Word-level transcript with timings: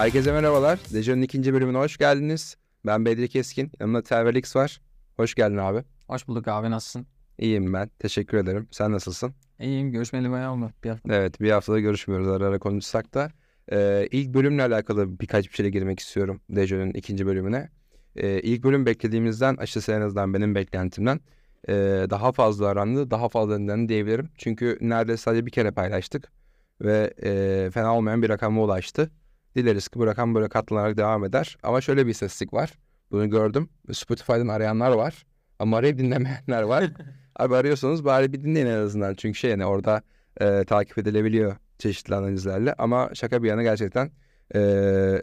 Herkese 0.00 0.32
merhabalar. 0.32 0.78
Dejan'ın 0.94 1.22
ikinci 1.22 1.54
bölümüne 1.54 1.78
hoş 1.78 1.96
geldiniz. 1.96 2.56
Ben 2.86 3.04
Bedri 3.04 3.28
Keskin. 3.28 3.72
Yanımda 3.80 4.02
Tervelix 4.02 4.56
var. 4.56 4.80
Hoş 5.16 5.34
geldin 5.34 5.56
abi. 5.56 5.84
Hoş 6.06 6.28
bulduk 6.28 6.48
abi 6.48 6.70
nasılsın? 6.70 7.06
İyiyim 7.38 7.72
ben. 7.72 7.90
Teşekkür 7.98 8.38
ederim. 8.38 8.68
Sen 8.70 8.92
nasılsın? 8.92 9.34
İyiyim 9.58 9.92
görüşmeli 9.92 10.30
bayağı 10.30 10.52
oldu 10.52 10.70
bir 10.84 10.90
hafta. 10.90 11.14
Evet 11.14 11.40
bir 11.40 11.50
haftada 11.50 11.80
görüşmüyoruz 11.80 12.28
ara 12.28 12.46
ara 12.46 12.58
konuşsak 12.58 13.14
da. 13.14 13.30
Ee, 13.72 14.08
ilk 14.10 14.34
bölümle 14.34 14.62
alakalı 14.62 15.20
birkaç 15.20 15.48
bir 15.48 15.54
şeyle 15.54 15.70
girmek 15.70 16.00
istiyorum 16.00 16.40
Dejan'ın 16.50 16.90
ikinci 16.90 17.26
bölümüne. 17.26 17.68
Ee, 18.16 18.40
ilk 18.40 18.64
bölüm 18.64 18.86
beklediğimizden 18.86 19.56
açıkçası 19.56 19.92
en 19.92 20.00
azından 20.00 20.34
benim 20.34 20.54
beklentimden 20.54 21.20
e, 21.68 21.72
daha 22.10 22.32
fazla 22.32 22.66
arandı. 22.66 23.10
Daha 23.10 23.28
fazla 23.28 23.58
dinlendi 23.58 23.88
diyebilirim. 23.88 24.28
Çünkü 24.36 24.78
neredeyse 24.80 25.22
sadece 25.22 25.46
bir 25.46 25.50
kere 25.50 25.70
paylaştık. 25.70 26.32
Ve 26.80 27.14
e, 27.22 27.70
fena 27.70 27.96
olmayan 27.96 28.22
bir 28.22 28.28
rakama 28.28 28.62
ulaştı. 28.62 29.10
Dileriz 29.56 29.88
ki 29.88 29.98
bu 29.98 30.06
rakam 30.06 30.34
böyle 30.34 30.48
katlanarak 30.48 30.96
devam 30.96 31.24
eder. 31.24 31.56
Ama 31.62 31.80
şöyle 31.80 32.06
bir 32.06 32.10
istatistik 32.10 32.52
var. 32.52 32.72
Bunu 33.10 33.30
gördüm. 33.30 33.68
Spotify'dan 33.92 34.48
arayanlar 34.48 34.90
var. 34.90 35.26
Ama 35.58 35.76
arayıp 35.76 35.98
dinlemeyenler 35.98 36.62
var. 36.62 36.84
Abi 37.36 37.56
arıyorsanız 37.56 38.04
bari 38.04 38.32
bir 38.32 38.42
dinleyin 38.42 38.66
en 38.66 38.78
azından. 38.78 39.14
Çünkü 39.14 39.38
şey 39.38 39.50
yani 39.50 39.66
orada 39.66 40.02
e, 40.40 40.64
takip 40.64 40.98
edilebiliyor 40.98 41.56
çeşitli 41.78 42.14
analizlerle. 42.14 42.74
Ama 42.78 43.10
şaka 43.14 43.42
bir 43.42 43.48
yana 43.48 43.62
gerçekten 43.62 44.10
e, 44.54 44.60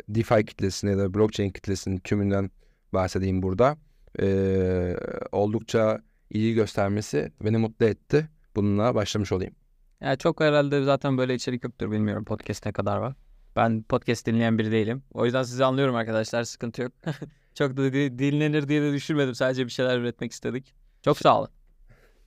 DeFi 0.10 0.46
kitlesini 0.46 0.92
ya 0.92 0.98
da 0.98 1.14
blockchain 1.14 1.50
kitlesinin 1.50 1.98
tümünden 1.98 2.52
bahsedeyim 2.94 3.42
burada. 3.42 3.78
E, 4.22 4.98
oldukça 5.32 6.02
ilgi 6.30 6.54
göstermesi 6.54 7.32
beni 7.44 7.58
mutlu 7.58 7.86
etti. 7.86 8.30
Bununla 8.56 8.96
başlamış 8.96 9.32
olayım. 9.32 9.56
Yani 10.02 10.18
çok 10.18 10.42
herhalde 10.42 10.84
zaten 10.84 11.18
böyle 11.18 11.36
içerik 11.36 11.64
yoktur 11.64 11.92
bilmiyorum 11.92 12.26
podcast 12.26 12.66
ne 12.66 12.72
kadar 12.72 12.98
var. 12.98 13.16
Ben 13.58 13.84
podcast 13.84 14.26
dinleyen 14.26 14.58
biri 14.58 14.72
değilim. 14.72 15.04
O 15.14 15.26
yüzden 15.26 15.44
sizi 15.44 15.66
anlıyorum 15.66 15.96
arkadaşlar 15.96 16.44
sıkıntı 16.44 16.82
yok. 16.82 16.92
çok 17.54 17.78
da 17.78 17.94
di- 17.94 18.20
dinlenir 18.20 18.68
diye 18.68 18.82
de 18.82 18.94
düşünmedim. 18.94 19.36
Sadece 19.36 19.66
bir 19.66 19.72
şeyler 19.72 20.00
üretmek 20.00 20.32
istedik. 20.32 20.74
Çok 21.02 21.18
sağ 21.18 21.40
olun. 21.40 21.50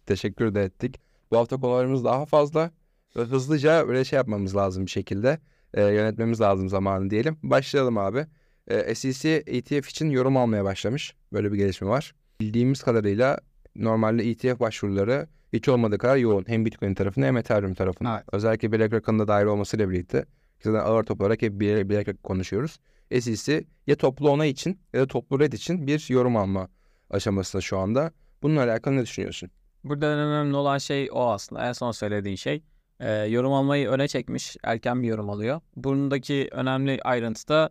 Teşekkür 0.06 0.54
de 0.54 0.62
ettik. 0.64 1.00
Bu 1.30 1.36
hafta 1.36 1.56
konularımız 1.56 2.04
daha 2.04 2.26
fazla. 2.26 2.70
Ve 3.16 3.20
hızlıca 3.22 3.88
böyle 3.88 4.04
şey 4.04 4.16
yapmamız 4.16 4.56
lazım 4.56 4.86
bir 4.86 4.90
şekilde. 4.90 5.38
E, 5.74 5.82
yönetmemiz 5.82 6.40
lazım 6.40 6.68
zamanı 6.68 7.10
diyelim. 7.10 7.38
Başlayalım 7.42 7.98
abi. 7.98 8.26
E, 8.68 8.94
SEC 8.94 9.42
ETF 9.46 9.88
için 9.88 10.10
yorum 10.10 10.36
almaya 10.36 10.64
başlamış. 10.64 11.14
Böyle 11.32 11.52
bir 11.52 11.56
gelişme 11.56 11.88
var. 11.88 12.14
Bildiğimiz 12.40 12.82
kadarıyla 12.82 13.38
normalde 13.76 14.30
ETF 14.30 14.60
başvuruları 14.60 15.28
hiç 15.52 15.68
olmadığı 15.68 15.98
kadar 15.98 16.16
yoğun. 16.16 16.44
Hem 16.46 16.64
Bitcoin 16.64 16.94
tarafında 16.94 17.26
hem 17.26 17.36
Ethereum 17.36 17.74
tarafında. 17.74 18.14
Evet. 18.14 18.24
Özellikle 18.32 18.72
BlackRock'ın 18.72 19.18
da 19.18 19.28
dahil 19.28 19.46
olmasıyla 19.46 19.90
birlikte. 19.90 20.24
Zaten 20.61 20.80
ağır 20.80 21.05
top 21.05 21.20
olarak 21.20 21.42
hep 21.42 21.61
bir 21.61 21.89
BlackRock 21.89 22.22
konuşuyoruz. 22.22 22.78
SEC 23.20 23.64
ya 23.86 23.97
toplu 23.97 24.30
onay 24.30 24.50
için 24.50 24.80
ya 24.92 25.00
da 25.00 25.06
toplu 25.06 25.41
red 25.41 25.53
için 25.53 25.86
bir 25.86 26.06
yorum 26.08 26.36
alma 26.36 26.69
aşamasında 27.11 27.62
şu 27.62 27.78
anda. 27.78 28.12
Bununla 28.42 28.62
alakalı 28.64 28.97
ne 28.97 29.03
düşünüyorsun? 29.03 29.50
Burada 29.84 30.06
önemli 30.06 30.56
olan 30.56 30.78
şey 30.78 31.08
o 31.12 31.31
aslında. 31.31 31.69
En 31.69 31.72
son 31.72 31.92
söylediğin 31.92 32.36
şey. 32.36 32.62
Ee, 33.00 33.11
yorum 33.12 33.53
almayı 33.53 33.88
öne 33.88 34.08
çekmiş. 34.08 34.56
Erken 34.64 35.03
bir 35.03 35.08
yorum 35.08 35.31
alıyor. 35.31 35.61
Bundaki 35.77 36.48
önemli 36.53 37.00
ayrıntı 37.05 37.48
da 37.48 37.70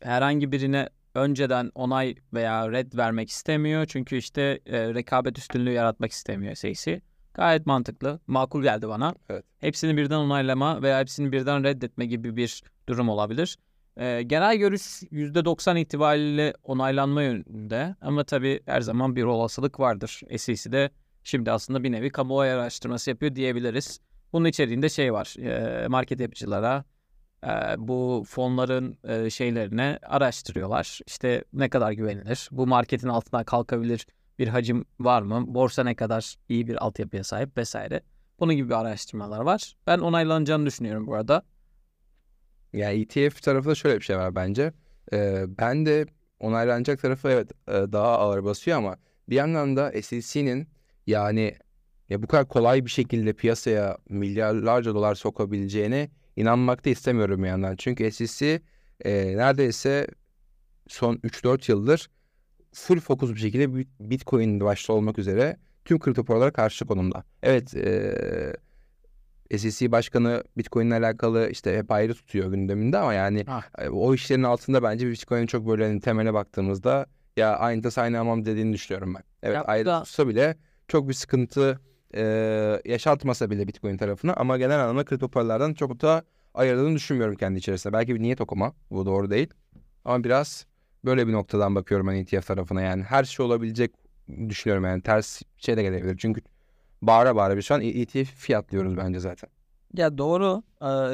herhangi 0.00 0.52
birine 0.52 0.88
önceden 1.14 1.70
onay 1.74 2.14
veya 2.34 2.72
red 2.72 2.92
vermek 2.96 3.30
istemiyor. 3.30 3.86
Çünkü 3.86 4.16
işte 4.16 4.60
e, 4.66 4.94
rekabet 4.94 5.38
üstünlüğü 5.38 5.72
yaratmak 5.72 6.12
istemiyor 6.12 6.54
SEC. 6.54 7.00
Gayet 7.38 7.66
mantıklı. 7.66 8.20
Makul 8.26 8.62
geldi 8.62 8.88
bana. 8.88 9.14
Evet. 9.30 9.44
Hepsini 9.58 9.96
birden 9.96 10.16
onaylama 10.16 10.82
veya 10.82 11.00
hepsini 11.00 11.32
birden 11.32 11.64
reddetme 11.64 12.06
gibi 12.06 12.36
bir 12.36 12.62
durum 12.88 13.08
olabilir. 13.08 13.58
Ee, 13.96 14.22
genel 14.22 14.56
görüş 14.56 14.82
%90 15.02 15.78
itibariyle 15.78 16.54
onaylanma 16.62 17.22
yönünde. 17.22 17.96
Ama 18.00 18.24
tabii 18.24 18.60
her 18.66 18.80
zaman 18.80 19.16
bir 19.16 19.24
olasılık 19.24 19.80
vardır. 19.80 20.20
SEC'de 20.36 20.90
şimdi 21.24 21.52
aslında 21.52 21.82
bir 21.82 21.92
nevi 21.92 22.10
kamuoyu 22.10 22.52
araştırması 22.52 23.10
yapıyor 23.10 23.34
diyebiliriz. 23.34 24.00
Bunun 24.32 24.44
içeriğinde 24.44 24.88
şey 24.88 25.12
var. 25.12 25.36
e, 25.38 25.88
market 25.88 26.20
yapıcılara 26.20 26.84
e, 27.44 27.48
bu 27.78 28.24
fonların 28.28 28.98
e, 29.04 29.30
şeylerine 29.30 29.98
araştırıyorlar. 30.02 31.00
İşte 31.06 31.44
ne 31.52 31.68
kadar 31.68 31.92
güvenilir? 31.92 32.48
Bu 32.52 32.66
marketin 32.66 33.08
altından 33.08 33.44
kalkabilir 33.44 34.06
bir 34.38 34.48
hacim 34.48 34.84
var 35.00 35.22
mı? 35.22 35.44
Borsa 35.54 35.84
ne 35.84 35.94
kadar 35.94 36.34
iyi 36.48 36.66
bir 36.66 36.84
altyapıya 36.84 37.24
sahip 37.24 37.56
vesaire. 37.56 38.02
Bunun 38.40 38.54
gibi 38.54 38.74
araştırmalar 38.74 39.40
var. 39.40 39.76
Ben 39.86 39.98
onaylanacağını 39.98 40.66
düşünüyorum 40.66 41.06
bu 41.06 41.14
arada. 41.14 41.42
Yani 42.72 43.00
ETF 43.00 43.42
tarafında 43.42 43.74
şöyle 43.74 43.96
bir 43.96 44.04
şey 44.04 44.16
var 44.16 44.34
bence. 44.34 44.72
Ee, 45.12 45.44
ben 45.48 45.86
de 45.86 46.06
onaylanacak 46.40 47.02
tarafı 47.02 47.28
evet 47.28 47.52
e, 47.68 47.72
daha 47.72 48.18
ağır 48.18 48.44
basıyor 48.44 48.78
ama 48.78 48.96
bir 49.28 49.36
yandan 49.36 49.76
da 49.76 50.02
SEC'nin 50.02 50.68
yani 51.06 51.54
ya 52.08 52.22
bu 52.22 52.26
kadar 52.26 52.48
kolay 52.48 52.84
bir 52.84 52.90
şekilde 52.90 53.32
piyasaya 53.32 53.98
milyarlarca 54.08 54.94
dolar 54.94 55.14
sokabileceğine 55.14 56.10
inanmak 56.36 56.84
da 56.84 56.90
istemiyorum 56.90 57.42
bir 57.42 57.48
yandan. 57.48 57.76
Çünkü 57.76 58.12
SEC 58.12 58.60
e, 59.04 59.36
neredeyse 59.36 60.06
son 60.88 61.16
3-4 61.16 61.70
yıldır 61.70 62.08
full 62.72 63.00
fokus 63.00 63.30
bir 63.30 63.40
şekilde 63.40 63.64
Bit- 63.64 63.88
Bitcoin 64.00 64.60
başta 64.60 64.92
olmak 64.92 65.18
üzere 65.18 65.56
tüm 65.84 65.98
kripto 65.98 66.24
paralara 66.24 66.50
karşı 66.52 66.86
konumda. 66.86 67.24
Evet 67.42 67.74
e, 67.76 69.58
SEC 69.58 69.92
başkanı 69.92 70.44
Bitcoin'le 70.56 70.90
alakalı 70.90 71.48
işte 71.50 71.78
hep 71.78 71.90
ayrı 71.90 72.14
tutuyor 72.14 72.50
gündeminde 72.50 72.98
ama 72.98 73.14
yani 73.14 73.44
Ah. 73.48 73.62
e, 73.78 73.88
o 73.88 74.14
işlerin 74.14 74.42
altında 74.42 74.82
bence 74.82 75.10
Bitcoin'in 75.10 75.46
çok 75.46 75.68
böyle 75.68 75.86
hani 75.86 76.00
temele 76.00 76.34
baktığımızda 76.34 77.06
ya 77.36 77.56
aynı 77.56 77.82
tas 77.82 77.98
aynı 77.98 78.16
hamam 78.16 78.44
dediğini 78.44 78.72
düşünüyorum 78.72 79.14
ben. 79.14 79.22
Evet 79.42 79.54
Ya 79.56 79.62
ayrı 79.64 79.86
da- 79.86 80.02
tutsa 80.02 80.28
bile 80.28 80.56
çok 80.88 81.08
bir 81.08 81.14
sıkıntı 81.14 81.80
e, 82.14 82.22
yaşatmasa 82.84 83.50
bile 83.50 83.68
Bitcoin 83.68 83.96
tarafına 83.96 84.32
ama 84.34 84.58
genel 84.58 84.80
anlamda 84.80 85.04
kripto 85.04 85.28
paralardan 85.28 85.74
çok 85.74 86.00
da 86.00 86.22
ayırdığını 86.54 86.94
düşünmüyorum 86.94 87.36
kendi 87.36 87.58
içerisinde. 87.58 87.92
Belki 87.92 88.14
bir 88.14 88.22
niyet 88.22 88.40
okuma 88.40 88.72
bu 88.90 89.06
doğru 89.06 89.30
değil 89.30 89.48
ama 90.04 90.24
biraz 90.24 90.66
böyle 91.08 91.28
bir 91.28 91.32
noktadan 91.32 91.74
bakıyorum 91.74 92.06
ben 92.06 92.14
ETF 92.14 92.46
tarafına 92.46 92.82
yani 92.82 93.02
her 93.02 93.24
şey 93.24 93.46
olabilecek 93.46 93.92
düşünüyorum 94.48 94.84
yani 94.84 95.02
ters 95.02 95.42
şey 95.58 95.76
de 95.76 95.82
gelebilir 95.82 96.16
çünkü 96.18 96.40
bağıra 97.02 97.36
bağıra 97.36 97.56
bir 97.56 97.62
şu 97.62 97.74
an 97.74 97.80
ETF 97.80 98.34
fiyatlıyoruz 98.34 98.96
bence 98.96 99.20
zaten. 99.20 99.50
Ya 99.94 100.18
doğru. 100.18 100.62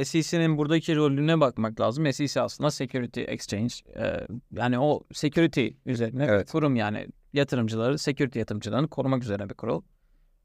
Ee, 0.00 0.04
SEC'nin 0.04 0.58
buradaki 0.58 0.96
rolüne 0.96 1.40
bakmak 1.40 1.80
lazım. 1.80 2.12
SEC 2.12 2.40
aslında 2.40 2.70
Security 2.70 3.22
Exchange. 3.22 3.74
Ee, 3.96 4.26
yani 4.52 4.78
o 4.78 5.02
security 5.12 5.68
üzerine 5.86 6.24
Evet. 6.24 6.50
kurum 6.52 6.76
yani 6.76 7.08
yatırımcıları, 7.32 7.98
security 7.98 8.38
yatırımcılarını 8.38 8.88
korumak 8.88 9.22
üzerine 9.22 9.48
bir 9.50 9.54
kurul. 9.54 9.82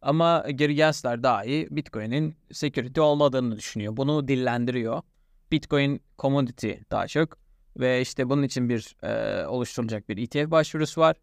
Ama 0.02 0.46
Gary 0.54 0.74
Gensler 0.74 1.24
dahi 1.24 1.68
Bitcoin'in 1.72 2.36
security 2.52 3.02
olmadığını 3.02 3.56
düşünüyor. 3.58 3.98
Bunu 3.98 4.28
dillendiriyor. 4.28 5.02
Bitcoin 5.52 6.02
commodity 6.20 6.72
daha 6.92 7.08
çok 7.08 7.38
ve 7.78 8.02
işte 8.02 8.30
bunun 8.30 8.44
için 8.44 8.70
bir 8.70 8.96
e, 9.04 9.46
oluşturulacak 9.48 10.10
bir 10.10 10.18
ETF 10.18 10.52
başvurusu 10.52 11.02
var. 11.02 11.16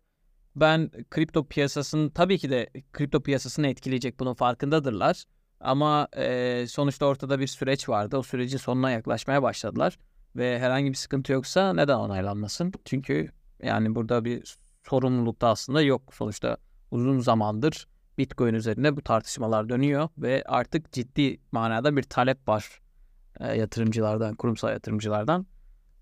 Ben 0.57 0.91
kripto 1.11 1.45
piyasasının 1.45 2.11
tabii 2.11 2.39
ki 2.39 2.51
de 2.51 2.71
kripto 2.93 3.23
piyasasını 3.23 3.67
etkileyecek 3.67 4.21
bunun 4.21 4.35
farkındadırlar. 4.35 5.25
Ama 5.61 6.09
e, 6.17 6.67
sonuçta 6.69 7.07
ortada 7.07 7.41
bir 7.41 7.47
süreç 7.47 7.89
vardı. 7.89 8.17
O 8.17 8.23
sürecin 8.23 8.59
sonuna 8.59 8.91
yaklaşmaya 8.91 9.43
başladılar. 9.43 9.99
Ve 10.37 10.59
herhangi 10.59 10.91
bir 10.91 10.97
sıkıntı 10.97 11.33
yoksa 11.33 11.75
neden 11.75 11.97
onaylanmasın? 11.97 12.73
Çünkü 12.85 13.31
yani 13.63 13.95
burada 13.95 14.25
bir 14.25 14.57
sorumluluk 14.89 15.41
da 15.41 15.49
aslında 15.49 15.83
yok. 15.83 16.15
Sonuçta 16.15 16.57
uzun 16.91 17.21
zamandır 17.21 17.89
Bitcoin 18.19 18.55
üzerinde 18.55 18.97
bu 18.97 19.03
tartışmalar 19.03 19.69
dönüyor 19.69 20.09
ve 20.19 20.43
artık 20.47 20.93
ciddi 20.93 21.41
manada 21.53 21.97
bir 21.97 22.03
talep 22.03 22.49
var 22.49 22.81
e, 23.41 23.57
yatırımcılardan, 23.57 24.35
kurumsal 24.35 24.71
yatırımcılardan. 24.71 25.47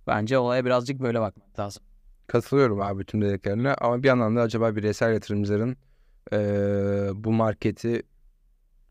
Bence 0.07 0.39
olaya 0.39 0.65
birazcık 0.65 1.01
böyle 1.01 1.21
bakmak 1.21 1.59
lazım. 1.59 1.83
Katılıyorum 2.27 2.81
abi 2.81 3.05
tüm 3.05 3.23
dediklerine 3.23 3.75
ama 3.75 4.03
bir 4.03 4.09
yandan 4.09 4.37
da 4.37 4.41
acaba 4.41 4.77
bireysel 4.77 5.13
yatırımcıların 5.13 5.77
eee, 6.33 7.11
bu 7.15 7.33
marketi 7.33 8.03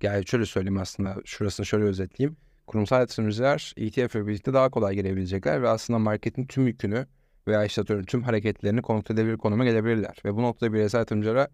yani 0.02 0.28
şöyle 0.28 0.46
söyleyeyim 0.46 0.78
aslında 0.78 1.16
şurasını 1.26 1.66
şöyle 1.66 1.84
özetleyeyim. 1.86 2.38
Kurumsal 2.68 3.00
yatırımcılar 3.00 3.74
ETF 3.78 4.16
ile 4.16 4.28
birlikte 4.28 4.54
daha 4.54 4.70
kolay 4.70 4.96
girebilecekler 4.96 5.62
ve 5.62 5.70
aslında 5.70 6.00
marketin 6.00 6.46
tüm 6.46 6.68
yükünü 6.68 7.08
veya 7.48 7.60
atıyorum 7.60 8.06
tüm 8.06 8.24
hareketlerini 8.24 8.82
kontrol 8.82 9.16
edebilir 9.16 9.38
konuma 9.38 9.66
gelebilirler. 9.66 10.18
Ve 10.26 10.36
bu 10.36 10.42
noktada 10.42 10.74
bireysel 10.74 11.00
yatırımcılara 11.00 11.48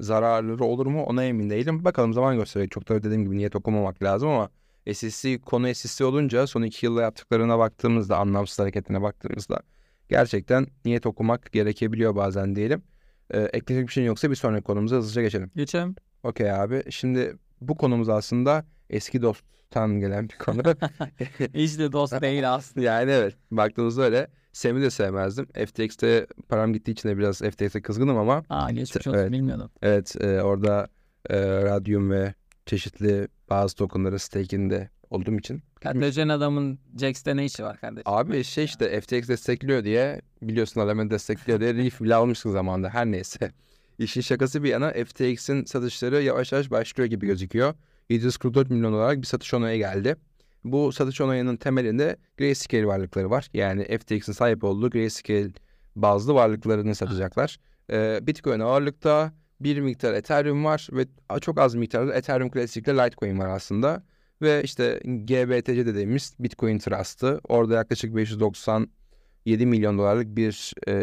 zararları 0.00 0.64
olur 0.64 0.86
mu 0.86 1.04
ona 1.04 1.24
emin 1.24 1.50
değilim. 1.50 1.84
Bakalım 1.84 2.12
zaman 2.12 2.36
gösterecek. 2.36 2.70
Çok 2.70 2.88
da 2.88 3.02
dediğim 3.02 3.24
gibi 3.24 3.36
niyet 3.36 3.56
okumamak 3.56 4.02
lazım 4.02 4.28
ama 4.28 4.50
SEC 4.94 5.38
konu 5.40 5.74
SEC 5.74 6.04
olunca 6.04 6.46
son 6.46 6.62
iki 6.62 6.86
yılda 6.86 7.02
yaptıklarına 7.02 7.58
baktığımızda 7.58 8.16
anlamsız 8.18 8.58
hareketine 8.58 9.02
baktığımızda 9.02 9.60
gerçekten 10.08 10.66
niyet 10.84 11.06
okumak 11.06 11.52
gerekebiliyor 11.52 12.16
bazen 12.16 12.56
diyelim. 12.56 12.82
Ee, 13.30 13.40
ekleyecek 13.40 13.88
bir 13.88 13.92
şey 13.92 14.04
yoksa 14.04 14.30
bir 14.30 14.34
sonraki 14.36 14.64
konumuza 14.64 14.96
hızlıca 14.96 15.22
geçelim. 15.22 15.50
Geçelim. 15.56 15.94
Okey 16.22 16.52
abi. 16.52 16.82
Şimdi 16.90 17.36
bu 17.60 17.76
konumuz 17.76 18.08
aslında 18.08 18.64
eski 18.90 19.22
dosttan 19.22 20.00
gelen 20.00 20.28
bir 20.28 20.38
konu. 20.38 20.62
Hiç 21.54 21.78
de 21.78 21.92
dost 21.92 22.20
değil 22.22 22.54
aslında. 22.54 22.86
yani 22.86 23.10
evet 23.10 23.34
baktığımızda 23.50 24.02
öyle. 24.02 24.28
Sam'i 24.52 24.82
de 24.82 24.90
sevmezdim. 24.90 25.46
FTX'te 25.46 26.26
param 26.48 26.72
gittiği 26.72 26.90
için 26.92 27.08
de 27.08 27.18
biraz 27.18 27.38
FTX'e 27.38 27.82
kızgınım 27.82 28.16
ama 28.18 28.42
Aa 28.50 28.70
geçmiş 28.70 29.06
olsun 29.06 29.18
Evet. 29.18 29.32
bilmiyordum. 29.32 29.70
evet 29.82 30.16
e, 30.20 30.42
orada 30.42 30.88
e, 31.30 31.62
Radium 31.62 32.10
ve 32.10 32.34
çeşitli 32.66 33.28
bazı 33.50 33.76
tokenları 33.76 34.18
stake'inde 34.18 34.90
olduğum 35.10 35.38
için. 35.38 35.62
Kardeşen 35.80 36.28
adamın 36.28 36.78
Jax'te 37.00 37.36
ne 37.36 37.44
işi 37.44 37.64
var 37.64 37.80
kardeşim? 37.80 38.02
Abi 38.06 38.44
şey 38.44 38.64
işte 38.64 39.00
FTX 39.00 39.28
destekliyor 39.28 39.84
diye 39.84 40.20
biliyorsun 40.42 40.80
Alameda 40.80 41.10
destekliyor 41.10 41.60
diye 41.60 41.74
Reef 41.74 42.00
bile 42.00 42.14
almıştık 42.14 42.52
zamanında 42.52 42.90
her 42.90 43.06
neyse. 43.06 43.52
İşin 43.98 44.20
şakası 44.20 44.62
bir 44.62 44.68
yana 44.68 44.92
FTX'in 44.92 45.64
satışları 45.64 46.22
yavaş 46.22 46.52
yavaş 46.52 46.70
başlıyor 46.70 47.10
gibi 47.10 47.26
gözüküyor. 47.26 47.74
744 48.10 48.70
milyon 48.70 48.92
olarak 48.92 49.18
bir 49.18 49.26
satış 49.26 49.54
onayı 49.54 49.78
geldi. 49.78 50.16
Bu 50.64 50.92
satış 50.92 51.20
onayının 51.20 51.56
temelinde 51.56 52.16
Grayscale 52.38 52.86
varlıkları 52.86 53.30
var. 53.30 53.48
Yani 53.54 53.98
FTX'in 53.98 54.32
sahip 54.32 54.64
olduğu 54.64 54.90
Grayscale 54.90 55.50
bazlı 55.96 56.34
varlıklarını 56.34 56.94
satacaklar. 56.94 57.56
Ee, 57.90 58.18
Bitcoin 58.22 58.60
ağırlıkta 58.60 59.32
bir 59.60 59.80
miktar 59.80 60.14
Ethereum 60.14 60.64
var 60.64 60.88
ve 60.92 61.06
çok 61.40 61.60
az 61.60 61.74
miktarda 61.74 62.14
Ethereum 62.14 62.50
Classic 62.50 62.92
ile 62.92 63.04
Litecoin 63.04 63.38
var 63.38 63.48
aslında. 63.48 64.02
Ve 64.42 64.62
işte 64.62 65.00
GBTC 65.04 65.86
dediğimiz 65.86 66.34
Bitcoin 66.38 66.78
Trust'ı 66.78 67.40
orada 67.48 67.74
yaklaşık 67.74 68.16
597 68.16 69.66
milyon 69.66 69.98
dolarlık 69.98 70.36
bir 70.36 70.72
e, 70.88 70.94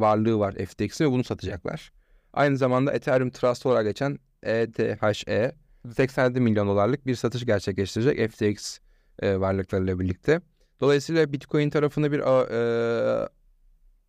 varlığı 0.00 0.38
var 0.38 0.54
FTX'in 0.54 1.04
ve 1.04 1.10
bunu 1.10 1.24
satacaklar. 1.24 1.92
Aynı 2.32 2.56
zamanda 2.56 2.92
Ethereum 2.92 3.30
Trust 3.30 3.66
olarak 3.66 3.84
geçen 3.84 4.18
E 4.42 4.60
ETHE 4.60 5.52
87 5.96 6.40
milyon 6.40 6.68
dolarlık 6.68 7.06
bir 7.06 7.14
satış 7.14 7.46
gerçekleştirecek 7.46 8.30
FTX 8.30 8.78
e, 9.18 9.40
varlıklarıyla 9.40 10.00
birlikte. 10.00 10.40
Dolayısıyla 10.80 11.32
Bitcoin 11.32 11.70
tarafında 11.70 12.12
bir 12.12 12.20
e, 12.20 13.28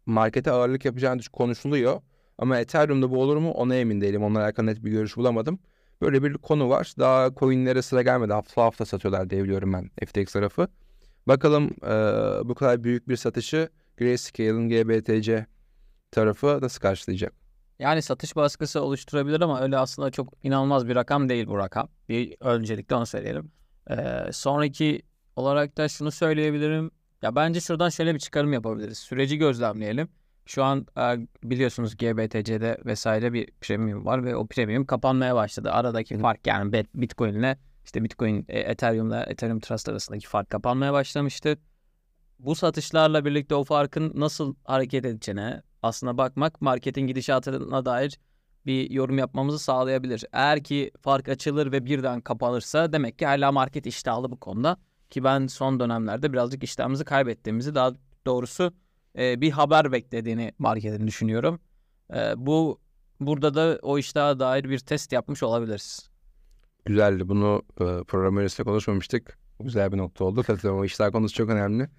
markete 0.05 0.51
ağırlık 0.51 0.85
yapacağını 0.85 1.21
konuşuluyor. 1.33 2.01
Ama 2.37 2.59
Ethereum'da 2.59 3.11
bu 3.11 3.21
olur 3.21 3.37
mu 3.37 3.51
ona 3.51 3.75
emin 3.75 4.01
değilim. 4.01 4.23
Onunla 4.23 4.39
alakalı 4.39 4.65
net 4.65 4.83
bir 4.85 4.91
görüş 4.91 5.17
bulamadım. 5.17 5.59
Böyle 6.01 6.23
bir 6.23 6.33
konu 6.33 6.69
var. 6.69 6.93
Daha 6.99 7.35
coinlere 7.35 7.81
sıra 7.81 8.01
gelmedi. 8.01 8.33
Hafta 8.33 8.63
hafta 8.63 8.85
satıyorlar 8.85 9.29
diye 9.29 9.43
biliyorum 9.43 9.73
ben 9.73 9.89
FTX 10.05 10.33
tarafı. 10.33 10.67
Bakalım 11.27 11.71
e, 11.83 11.89
bu 12.49 12.55
kadar 12.55 12.83
büyük 12.83 13.09
bir 13.09 13.15
satışı 13.15 13.69
Grayscale'ın 13.97 14.69
GBTC 14.69 15.45
tarafı 16.11 16.59
nasıl 16.61 16.81
karşılayacak? 16.81 17.33
Yani 17.79 18.01
satış 18.01 18.35
baskısı 18.35 18.81
oluşturabilir 18.81 19.41
ama 19.41 19.61
öyle 19.61 19.77
aslında 19.77 20.11
çok 20.11 20.33
inanılmaz 20.43 20.87
bir 20.87 20.95
rakam 20.95 21.29
değil 21.29 21.47
bu 21.47 21.57
rakam. 21.57 21.89
Bir 22.09 22.35
öncelikle 22.39 22.95
onu 22.95 23.05
söyleyelim. 23.05 23.51
Ee, 23.89 23.95
sonraki 24.31 25.01
olarak 25.35 25.77
da 25.77 25.87
şunu 25.87 26.11
söyleyebilirim. 26.11 26.91
Ya 27.21 27.35
bence 27.35 27.59
şuradan 27.61 27.89
şöyle 27.89 28.13
bir 28.13 28.19
çıkarım 28.19 28.53
yapabiliriz. 28.53 28.97
Süreci 28.97 29.37
gözlemleyelim. 29.37 30.09
Şu 30.45 30.63
an 30.63 30.87
e, 30.97 31.27
biliyorsunuz 31.43 31.97
GBTC'de 31.97 32.77
vesaire 32.85 33.33
bir 33.33 33.51
premium 33.61 34.05
var 34.05 34.25
ve 34.25 34.35
o 34.35 34.47
premium 34.47 34.85
kapanmaya 34.85 35.35
başladı. 35.35 35.71
Aradaki 35.71 36.17
fark 36.17 36.47
yani 36.47 36.85
Bitcoin 36.95 37.33
ile 37.33 37.57
işte 37.85 38.03
Bitcoin 38.03 38.45
e, 38.49 38.59
Ethereum'la 38.59 39.23
Ethereum 39.23 39.59
Trust 39.59 39.89
arasındaki 39.89 40.27
fark 40.27 40.49
kapanmaya 40.49 40.93
başlamıştı. 40.93 41.57
Bu 42.39 42.55
satışlarla 42.55 43.25
birlikte 43.25 43.55
o 43.55 43.63
farkın 43.63 44.11
nasıl 44.15 44.55
hareket 44.63 45.05
edeceğine 45.05 45.61
aslına 45.83 46.17
bakmak 46.17 46.61
marketin 46.61 47.07
gidişatına 47.07 47.85
dair 47.85 48.19
bir 48.65 48.89
yorum 48.89 49.17
yapmamızı 49.17 49.59
sağlayabilir. 49.59 50.25
Eğer 50.33 50.63
ki 50.63 50.91
fark 51.01 51.29
açılır 51.29 51.71
ve 51.71 51.85
birden 51.85 52.21
kapanırsa 52.21 52.93
demek 52.93 53.19
ki 53.19 53.25
hala 53.25 53.51
market 53.51 53.85
iştahlı 53.85 54.31
bu 54.31 54.39
konuda. 54.39 54.77
Ki 55.09 55.23
ben 55.23 55.47
son 55.47 55.79
dönemlerde 55.79 56.33
birazcık 56.33 56.63
iştahımızı 56.63 57.05
kaybettiğimizi 57.05 57.75
daha 57.75 57.91
doğrusu 58.25 58.73
e, 59.17 59.41
bir 59.41 59.51
haber 59.51 59.91
beklediğini 59.91 60.51
marketin 60.59 61.07
düşünüyorum. 61.07 61.59
E, 62.13 62.33
bu 62.37 62.79
burada 63.19 63.53
da 63.53 63.79
o 63.81 63.97
iştaha 63.97 64.39
dair 64.39 64.63
bir 64.69 64.79
test 64.79 65.11
yapmış 65.11 65.43
olabiliriz. 65.43 66.09
Güzeldi. 66.85 67.29
Bunu 67.29 67.63
e, 67.73 67.85
program 68.07 68.37
öncesinde 68.37 68.67
konuşmamıştık. 68.67 69.37
Güzel 69.59 69.91
bir 69.91 69.97
nokta 69.97 70.25
oldu. 70.25 70.43
Katılıyorum. 70.43 70.81
O 70.81 70.85
işler 70.85 71.11
konusu 71.11 71.35
çok 71.35 71.49
önemli. 71.49 71.89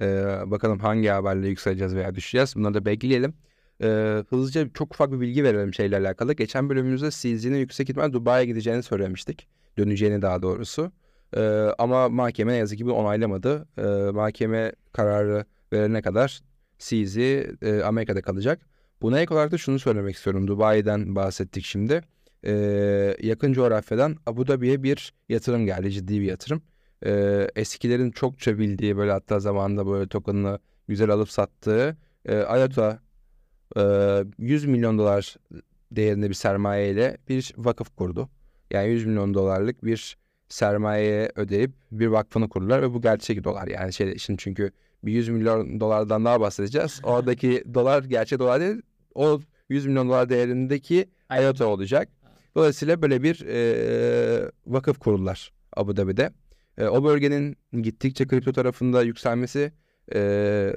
E, 0.00 0.06
bakalım 0.46 0.78
hangi 0.78 1.08
haberle 1.08 1.48
yükseleceğiz 1.48 1.94
veya 1.94 2.14
düşeceğiz. 2.14 2.56
Bunları 2.56 2.74
da 2.74 2.84
bekleyelim. 2.84 3.34
E, 3.82 4.22
hızlıca 4.28 4.68
çok 4.74 4.94
ufak 4.94 5.12
bir 5.12 5.20
bilgi 5.20 5.44
verelim 5.44 5.74
şeyle 5.74 5.96
alakalı. 5.96 6.32
Geçen 6.32 6.68
bölümümüzde 6.68 7.10
CZ'nin 7.10 7.58
yüksek 7.58 7.90
ihtimal 7.90 8.12
Dubai'ye 8.12 8.46
gideceğini 8.46 8.82
söylemiştik. 8.82 9.48
Döneceğini 9.78 10.22
daha 10.22 10.42
doğrusu. 10.42 10.92
E, 11.36 11.40
ama 11.78 12.08
mahkeme 12.08 12.52
ne 12.52 12.56
yazık 12.56 12.78
ki 12.78 12.84
bunu 12.84 12.94
onaylamadı. 12.94 13.68
E, 13.78 14.10
mahkeme 14.10 14.72
kararı 14.92 15.44
verene 15.72 16.02
kadar 16.02 16.40
CZ 16.78 17.16
e, 17.16 17.82
Amerika'da 17.84 18.22
kalacak. 18.22 18.60
Buna 19.02 19.20
ek 19.20 19.34
olarak 19.34 19.52
da 19.52 19.58
şunu 19.58 19.78
söylemek 19.78 20.16
istiyorum. 20.16 20.48
Dubai'den 20.48 21.14
bahsettik 21.14 21.64
şimdi. 21.64 22.00
E, 22.44 22.52
yakın 23.22 23.52
coğrafyadan 23.52 24.16
Abu 24.26 24.46
Dhabi'ye 24.46 24.82
bir 24.82 25.12
yatırım 25.28 25.66
geldi. 25.66 25.90
Ciddi 25.90 26.20
bir 26.20 26.26
yatırım. 26.26 26.62
E, 27.06 27.46
eskilerin 27.56 28.10
çokça 28.10 28.58
bildiği 28.58 28.96
böyle 28.96 29.12
hatta 29.12 29.40
zamanında 29.40 29.86
böyle 29.86 30.08
token'ını 30.08 30.58
güzel 30.88 31.10
alıp 31.10 31.30
sattığı 31.30 31.96
e, 32.24 32.38
IOTA 32.38 33.00
e, 33.76 33.82
100 34.38 34.64
milyon 34.64 34.98
dolar 34.98 35.36
değerinde 35.92 36.28
bir 36.28 36.34
sermaye 36.34 36.90
ile 36.90 37.18
bir 37.28 37.52
vakıf 37.56 37.96
kurdu. 37.96 38.28
Yani 38.70 38.88
100 38.88 39.06
milyon 39.06 39.34
dolarlık 39.34 39.84
bir 39.84 40.16
sermayeye 40.48 41.32
ödeyip 41.36 41.72
bir 41.92 42.06
vakfını 42.06 42.48
kurdular 42.48 42.82
ve 42.82 42.94
bu 42.94 43.00
gerçek 43.00 43.44
dolar. 43.44 43.68
Yani 43.68 43.92
şey 43.92 44.12
işin 44.12 44.36
çünkü 44.36 44.72
bir 45.02 45.12
100 45.12 45.28
milyon 45.28 45.80
dolardan 45.80 46.24
daha 46.24 46.40
bahsedeceğiz. 46.40 47.00
Oradaki 47.02 47.64
dolar 47.74 48.04
gerçek 48.04 48.38
dolar 48.38 48.60
değil. 48.60 48.82
O 49.14 49.40
100 49.68 49.86
milyon 49.86 50.08
dolar 50.08 50.28
değerindeki 50.28 51.08
IOTA 51.40 51.66
olacak. 51.66 52.08
Dolayısıyla 52.56 53.02
böyle 53.02 53.22
bir 53.22 53.46
e, 53.46 54.50
vakıf 54.66 54.98
kurdular 54.98 55.52
Abu 55.76 55.96
Dhabi'de. 55.96 56.30
E, 56.78 56.86
o 56.86 57.04
bölgenin 57.04 57.56
gittikçe 57.82 58.26
kripto 58.26 58.52
tarafında 58.52 59.02
yükselmesi 59.02 59.72
e, 60.14 60.72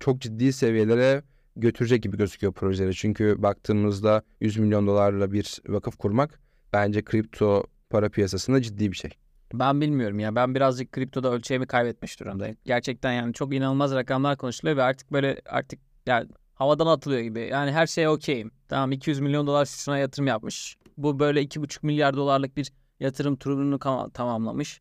çok 0.00 0.20
ciddi 0.20 0.52
seviyelere 0.52 1.22
götürecek 1.56 2.02
gibi 2.02 2.16
gözüküyor 2.16 2.52
projeleri. 2.52 2.94
Çünkü 2.94 3.42
baktığımızda 3.42 4.22
100 4.40 4.56
milyon 4.56 4.86
dolarla 4.86 5.32
bir 5.32 5.62
vakıf 5.68 5.96
kurmak 5.96 6.40
bence 6.72 7.02
kripto 7.04 7.64
para 7.90 8.08
piyasasında 8.08 8.62
ciddi 8.62 8.92
bir 8.92 8.96
şey. 8.96 9.10
Ben 9.54 9.80
bilmiyorum 9.80 10.18
ya. 10.18 10.34
Ben 10.34 10.54
birazcık 10.54 10.92
kriptoda 10.92 11.32
ölçeğimi 11.32 11.66
kaybetmiş 11.66 12.20
durumdayım. 12.20 12.56
Gerçekten 12.64 13.12
yani 13.12 13.34
çok 13.34 13.54
inanılmaz 13.54 13.94
rakamlar 13.94 14.36
konuşuluyor 14.36 14.76
ve 14.76 14.82
artık 14.82 15.12
böyle 15.12 15.40
artık 15.46 15.80
yani 16.06 16.28
havadan 16.54 16.86
atılıyor 16.86 17.20
gibi. 17.20 17.48
Yani 17.52 17.72
her 17.72 17.86
şey 17.86 18.08
okeyim. 18.08 18.50
Tamam 18.68 18.92
200 18.92 19.20
milyon 19.20 19.46
dolar 19.46 19.66
şuna 19.66 19.98
yatırım 19.98 20.26
yapmış. 20.26 20.76
Bu 20.96 21.18
böyle 21.18 21.42
2,5 21.42 21.86
milyar 21.86 22.16
dolarlık 22.16 22.56
bir 22.56 22.72
yatırım 23.00 23.36
turunu 23.36 23.78
tamamlamış. 24.10 24.80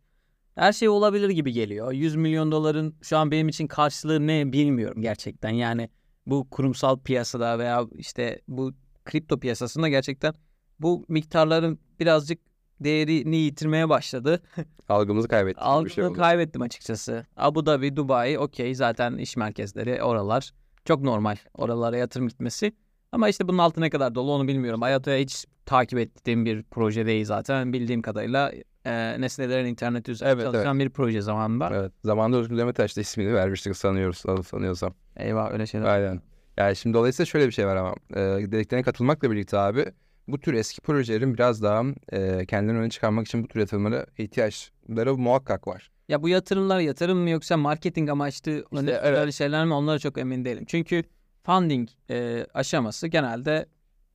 Her 0.55 0.73
şey 0.73 0.89
olabilir 0.89 1.29
gibi 1.29 1.51
geliyor. 1.51 1.91
100 1.91 2.15
milyon 2.15 2.51
doların 2.51 2.95
şu 3.01 3.17
an 3.17 3.31
benim 3.31 3.49
için 3.49 3.67
karşılığı 3.67 4.27
ne 4.27 4.53
bilmiyorum 4.53 5.01
gerçekten. 5.01 5.49
Yani 5.49 5.89
bu 6.25 6.49
kurumsal 6.49 6.99
piyasada 6.99 7.59
veya 7.59 7.85
işte 7.95 8.41
bu 8.47 8.73
kripto 9.05 9.39
piyasasında 9.39 9.89
gerçekten 9.89 10.33
bu 10.79 11.05
miktarların 11.07 11.79
birazcık 11.99 12.39
değerini 12.79 13.35
yitirmeye 13.37 13.89
başladı. 13.89 14.41
Algımızı 14.89 15.27
kaybettik. 15.27 15.61
Algımı 15.61 15.89
şey 15.89 16.03
oldu. 16.03 16.13
kaybettim 16.17 16.61
açıkçası. 16.61 17.25
Abu 17.37 17.65
Dhabi, 17.65 17.95
Dubai 17.95 18.39
okey 18.39 18.75
zaten 18.75 19.17
iş 19.17 19.37
merkezleri 19.37 20.03
oralar. 20.03 20.51
Çok 20.85 21.01
normal 21.01 21.35
oralara 21.53 21.97
yatırım 21.97 22.27
gitmesi. 22.27 22.73
Ama 23.11 23.29
işte 23.29 23.47
bunun 23.47 23.57
altı 23.57 23.81
ne 23.81 23.89
kadar 23.89 24.15
dolu 24.15 24.31
onu 24.31 24.47
bilmiyorum. 24.47 24.83
Ayato'ya 24.83 25.17
hiç 25.17 25.45
takip 25.65 25.99
ettiğim 25.99 26.45
bir 26.45 26.63
proje 26.63 27.05
değil 27.05 27.25
zaten. 27.25 27.73
Bildiğim 27.73 28.01
kadarıyla 28.01 28.51
e, 28.85 29.21
nesnelerin 29.21 29.65
internet 29.65 30.09
üzerinde 30.09 30.33
Evet, 30.33 30.43
çalışan 30.53 30.79
bir 30.79 30.89
proje 30.89 31.21
zamanında. 31.21 31.69
Evet. 31.73 31.91
Zamanında 32.03 32.37
Özgür 32.37 32.57
Demirtaş 32.57 32.97
da 32.97 33.01
ismini 33.01 33.33
vermiştik 33.33 33.77
sanıyoruz, 33.77 34.47
sanıyorsam. 34.47 34.93
Eyvah 35.15 35.51
öyle 35.51 35.67
şeyler. 35.67 35.85
Aynen. 35.87 36.21
Yani 36.57 36.75
şimdi 36.75 36.93
dolayısıyla 36.93 37.25
şöyle 37.25 37.47
bir 37.47 37.51
şey 37.51 37.67
var 37.67 37.75
ama 37.75 37.95
e, 38.13 38.19
dediklerine 38.51 38.83
katılmakla 38.83 39.31
birlikte 39.31 39.57
abi 39.57 39.85
bu 40.27 40.39
tür 40.39 40.53
eski 40.53 40.81
projelerin 40.81 41.33
biraz 41.33 41.63
daha 41.63 41.83
e, 42.11 42.45
kendilerini 42.45 42.79
öne 42.79 42.89
çıkarmak 42.89 43.27
için 43.27 43.43
bu 43.43 43.47
tür 43.47 43.59
yatırımlara 43.59 44.05
ihtiyaçları 44.17 45.17
muhakkak 45.17 45.67
var. 45.67 45.91
Ya 46.07 46.23
bu 46.23 46.29
yatırımlar 46.29 46.79
yatırım 46.79 47.17
mı 47.17 47.29
yoksa 47.29 47.57
marketing 47.57 48.09
amaçlı 48.09 48.65
hani 48.73 48.89
evet. 48.89 49.33
şeyler 49.33 49.65
mi 49.65 49.73
onlara 49.73 49.99
çok 49.99 50.17
emin 50.17 50.45
değilim. 50.45 50.63
Çünkü 50.67 51.03
funding 51.43 51.89
e, 52.09 52.47
aşaması 52.53 53.07
genelde 53.07 53.65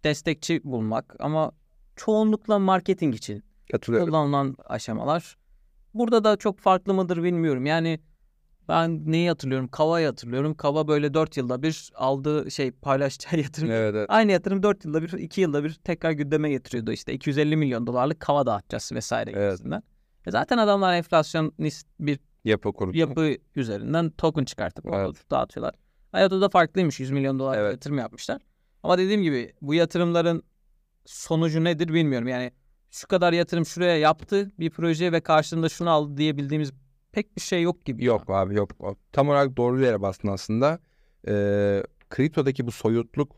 destekçi 0.04 0.61
bulmak 0.64 1.16
ama 1.19 1.52
çoğunlukla 1.97 2.59
marketing 2.59 3.14
için 3.14 3.45
kullanılan 3.87 4.57
aşamalar. 4.64 5.37
Burada 5.95 6.25
da 6.25 6.37
çok 6.37 6.59
farklı 6.59 6.95
mıdır 6.95 7.23
bilmiyorum. 7.23 7.66
Yani 7.66 8.00
ben 8.69 9.12
neyi 9.12 9.28
hatırlıyorum? 9.28 9.69
Kava'yı 9.69 10.07
hatırlıyorum. 10.07 10.54
Kava 10.54 10.88
böyle 10.88 11.14
4 11.14 11.37
yılda 11.37 11.62
bir 11.62 11.90
aldığı 11.95 12.50
şey 12.50 12.71
paylaşacağı 12.71 13.40
yatırım. 13.42 13.71
Evet, 13.71 13.95
evet. 13.95 14.07
Aynı 14.09 14.33
yatırım 14.33 14.62
4 14.62 14.85
yılda 14.85 15.02
bir, 15.02 15.12
2 15.12 15.40
yılda 15.40 15.64
bir 15.64 15.75
tekrar 15.75 16.11
gündeme 16.11 16.50
getiriyordu. 16.50 16.92
İşte 16.92 17.12
250 17.12 17.57
milyon 17.57 17.87
dolarlık 17.87 18.21
kava 18.21 18.47
dağıtacağız 18.47 18.92
vesaire 18.92 19.31
Evet. 19.35 19.52
gibisinden. 19.52 19.83
E 20.26 20.31
zaten 20.31 20.59
adamlar 20.59 20.95
enflasyonist 20.95 21.87
bir 22.00 22.19
Yapı 22.45 22.73
kurdu. 22.73 22.97
yapı 22.99 23.35
üzerinden 23.57 24.11
token 24.11 24.45
çıkartıp 24.45 24.87
Evet. 24.92 25.31
dağıtıyorlar. 25.31 25.75
IOTA'da 26.16 26.49
farklıymış. 26.49 27.00
100 27.00 27.11
milyon 27.11 27.38
dolar 27.38 27.59
Evet. 27.59 27.73
yatırım 27.73 27.99
yapmışlar. 27.99 28.42
Ama 28.83 28.99
dediğim 28.99 29.23
gibi 29.23 29.52
bu 29.62 29.75
yatırımların 29.75 30.42
sonucu 31.07 31.64
nedir 31.64 31.88
bilmiyorum. 31.95 32.28
Yani 32.28 32.52
şu 32.90 33.09
kadar 33.09 33.33
yatırım 33.33 33.66
şuraya 33.66 33.97
yaptı 33.99 34.50
bir 34.59 34.71
proje 34.71 35.12
ve 35.12 35.21
karşılığında 35.21 35.69
şunu 35.69 35.90
aldı 35.90 36.16
diyebildiğimiz 36.16 36.73
pek 37.12 37.37
bir 37.37 37.40
şey 37.40 37.62
yok 37.62 37.85
gibi. 37.85 38.04
Yok 38.04 38.31
abi 38.31 38.54
yok. 38.54 38.71
Tam 39.12 39.28
olarak 39.28 39.57
doğru 39.57 39.85
yere 39.85 40.02
bastın 40.02 40.28
aslında. 40.28 40.78
Ee, 41.28 41.83
kriptodaki 42.11 42.66
bu 42.66 42.73
soyutluk 42.73 43.37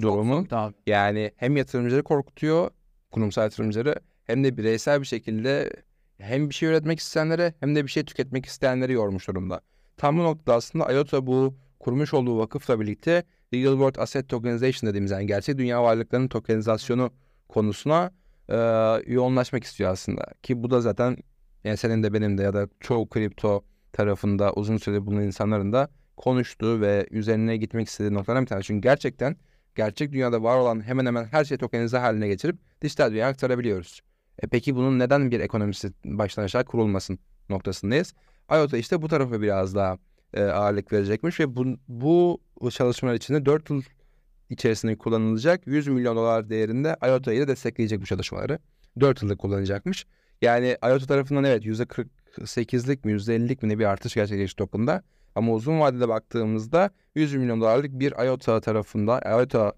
durumu 0.00 0.46
yani 0.86 1.32
hem 1.36 1.56
yatırımcıları 1.56 2.02
korkutuyor, 2.02 2.70
kurumsal 3.10 3.42
yatırımcıları 3.42 3.94
hem 4.24 4.44
de 4.44 4.56
bireysel 4.56 5.00
bir 5.00 5.06
şekilde 5.06 5.70
hem 6.18 6.50
bir 6.50 6.54
şey 6.54 6.68
üretmek 6.68 6.98
isteyenlere 6.98 7.54
hem 7.60 7.74
de 7.74 7.84
bir 7.84 7.90
şey 7.90 8.04
tüketmek 8.04 8.46
isteyenleri 8.46 8.92
yormuş 8.92 9.28
durumda. 9.28 9.60
Tam 9.96 10.18
bu 10.18 10.22
noktada 10.22 10.56
aslında 10.56 10.92
IOTA 10.92 11.26
bu 11.26 11.54
kurmuş 11.80 12.14
olduğu 12.14 12.38
vakıfla 12.38 12.80
birlikte 12.80 13.24
Real 13.54 13.72
World 13.72 13.96
Asset 13.96 14.28
Tokenization 14.28 14.88
dediğimiz 14.88 15.10
yani 15.10 15.26
gerçek 15.26 15.58
dünya 15.58 15.82
varlıklarının 15.82 16.28
tokenizasyonu 16.28 17.10
konusuna 17.48 18.10
e, 18.48 18.56
yoğunlaşmak 19.06 19.64
istiyor 19.64 19.90
aslında. 19.90 20.26
Ki 20.42 20.62
bu 20.62 20.70
da 20.70 20.80
zaten 20.80 21.16
yani 21.64 21.76
senin 21.76 22.02
de 22.02 22.12
benim 22.12 22.38
de 22.38 22.42
ya 22.42 22.54
da 22.54 22.68
çoğu 22.80 23.08
kripto 23.08 23.64
tarafında 23.92 24.52
uzun 24.52 24.76
süre 24.76 25.06
bulunan 25.06 25.22
insanların 25.22 25.72
da 25.72 25.88
konuştuğu 26.16 26.80
ve 26.80 27.06
üzerine 27.10 27.56
gitmek 27.56 27.88
istediği 27.88 28.14
noktalardan 28.14 28.44
bir 28.44 28.48
tanesi. 28.48 28.66
Çünkü 28.66 28.80
gerçekten 28.80 29.36
gerçek 29.74 30.12
dünyada 30.12 30.42
var 30.42 30.58
olan 30.58 30.86
hemen 30.86 31.06
hemen 31.06 31.24
her 31.24 31.44
şeyi 31.44 31.58
tokenize 31.58 31.98
haline 31.98 32.28
getirip 32.28 32.56
dijital 32.82 33.10
dünyaya 33.10 33.28
aktarabiliyoruz. 33.28 34.00
E 34.42 34.46
peki 34.46 34.76
bunun 34.76 34.98
neden 34.98 35.30
bir 35.30 35.40
ekonomisi 35.40 35.92
baştan 36.04 36.42
aşağı 36.42 36.64
kurulmasın 36.64 37.18
noktasındayız. 37.48 38.14
IOTA 38.50 38.76
işte 38.76 39.02
bu 39.02 39.08
tarafa 39.08 39.42
biraz 39.42 39.74
daha 39.74 39.98
e, 40.34 40.42
ağırlık 40.42 40.92
verecekmiş 40.92 41.40
ve 41.40 41.56
bu, 41.56 41.76
bu 41.88 42.40
çalışmalar 42.70 43.14
içinde 43.14 43.46
4 43.46 43.70
yıl 43.70 43.82
içerisinde 44.50 44.98
kullanılacak 44.98 45.66
100 45.66 45.88
milyon 45.88 46.16
dolar 46.16 46.50
değerinde 46.50 46.96
IOTA 47.06 47.32
ile 47.32 47.48
destekleyecek 47.48 48.00
bu 48.00 48.06
çalışmaları. 48.06 48.58
4 49.00 49.22
yılda 49.22 49.36
kullanacakmış. 49.36 50.06
Yani 50.42 50.76
IOTA 50.88 51.06
tarafından 51.06 51.44
evet 51.44 51.64
%48'lik 51.64 53.04
mi 53.04 53.12
%50'lik 53.12 53.62
mi 53.62 53.68
ne 53.68 53.78
bir 53.78 53.84
artış 53.84 54.14
gerçekleşti 54.14 54.56
token'da. 54.56 55.02
Ama 55.34 55.52
uzun 55.52 55.80
vadede 55.80 56.08
baktığımızda 56.08 56.90
100 57.14 57.34
milyon 57.34 57.60
dolarlık 57.60 57.90
bir 57.90 58.12
IOTA 58.26 58.60
tarafında 58.60 59.20
IOTA 59.30 59.72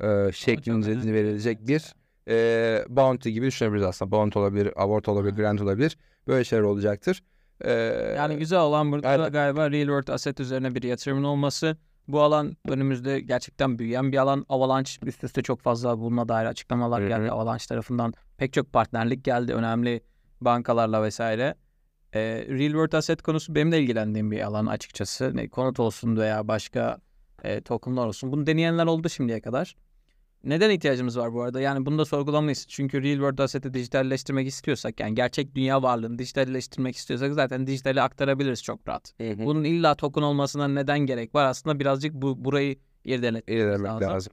e, 0.00 0.32
şeklinde 0.32 0.90
önemli. 0.90 1.12
verilecek 1.12 1.66
bir 1.66 1.94
e, 2.28 2.84
bounty 2.88 3.30
gibi 3.30 3.46
düşünebiliriz 3.46 3.86
aslında. 3.86 4.10
Bounty 4.10 4.38
olabilir, 4.38 4.66
award 4.76 5.04
olabilir, 5.06 5.34
grant 5.36 5.60
olabilir. 5.60 5.98
Böyle 6.26 6.44
şeyler 6.44 6.62
olacaktır. 6.62 7.22
E, 7.60 7.72
Yani 8.16 8.36
güzel 8.36 8.60
olan 8.60 8.92
burada 8.92 9.08
Aynen. 9.08 9.32
galiba 9.32 9.70
real 9.70 9.86
world 9.86 10.08
asset 10.08 10.40
üzerine 10.40 10.74
bir 10.74 10.82
yatırımın 10.82 11.24
olması. 11.24 11.76
Bu 12.08 12.22
alan 12.22 12.56
önümüzde 12.68 13.20
gerçekten 13.20 13.78
büyüyen 13.78 14.12
bir 14.12 14.18
alan. 14.18 14.46
Avalanche 14.48 14.92
üst 15.06 15.24
üste 15.24 15.42
çok 15.42 15.60
fazla 15.60 16.00
bununla 16.00 16.28
dair 16.28 16.46
açıklamalar 16.46 17.00
Hı 17.00 17.04
hı. 17.04 17.08
geldi. 17.08 17.30
Avalanche 17.30 17.66
tarafından 17.66 18.14
pek 18.36 18.52
çok 18.52 18.72
partnerlik 18.72 19.24
geldi. 19.24 19.54
Önemli 19.54 20.00
bankalarla 20.40 21.02
vesaire. 21.02 21.54
Ee, 22.14 22.46
real 22.48 22.70
world 22.70 22.92
asset 22.92 23.22
konusu 23.22 23.54
benim 23.54 23.72
de 23.72 23.82
ilgilendiğim 23.82 24.30
bir 24.30 24.40
alan 24.40 24.66
açıkçası. 24.66 25.36
Ne, 25.36 25.48
konut 25.48 25.80
olsun 25.80 26.16
veya 26.16 26.48
başka 26.48 26.98
e, 27.44 27.60
tokenlar 27.60 28.06
olsun. 28.06 28.32
Bunu 28.32 28.46
deneyenler 28.46 28.86
oldu 28.86 29.08
şimdiye 29.08 29.40
kadar. 29.40 29.76
Neden 30.44 30.70
ihtiyacımız 30.70 31.18
var 31.18 31.32
bu 31.32 31.42
arada? 31.42 31.60
Yani 31.60 31.86
bunu 31.86 31.98
da 31.98 32.04
sorgulamalıyız. 32.04 32.66
Çünkü 32.68 33.02
real 33.02 33.14
world 33.14 33.38
asset'i 33.38 33.74
dijitalleştirmek 33.74 34.46
istiyorsak 34.48 35.00
yani 35.00 35.14
gerçek 35.14 35.54
dünya 35.54 35.82
varlığını 35.82 36.18
dijitalleştirmek 36.18 36.96
istiyorsak 36.96 37.34
zaten 37.34 37.66
dijitale 37.66 38.02
aktarabiliriz 38.02 38.62
çok 38.62 38.88
rahat. 38.88 39.12
hı 39.20 39.30
hı. 39.30 39.38
Bunun 39.38 39.64
illa 39.64 39.94
token 39.94 40.22
olmasına 40.22 40.68
neden 40.68 40.98
gerek 40.98 41.34
var? 41.34 41.44
Aslında 41.44 41.80
birazcık 41.80 42.14
bu 42.14 42.44
burayı 42.44 42.76
İlerlemek 43.04 43.50
lazım. 43.50 44.08
lazım. 44.08 44.32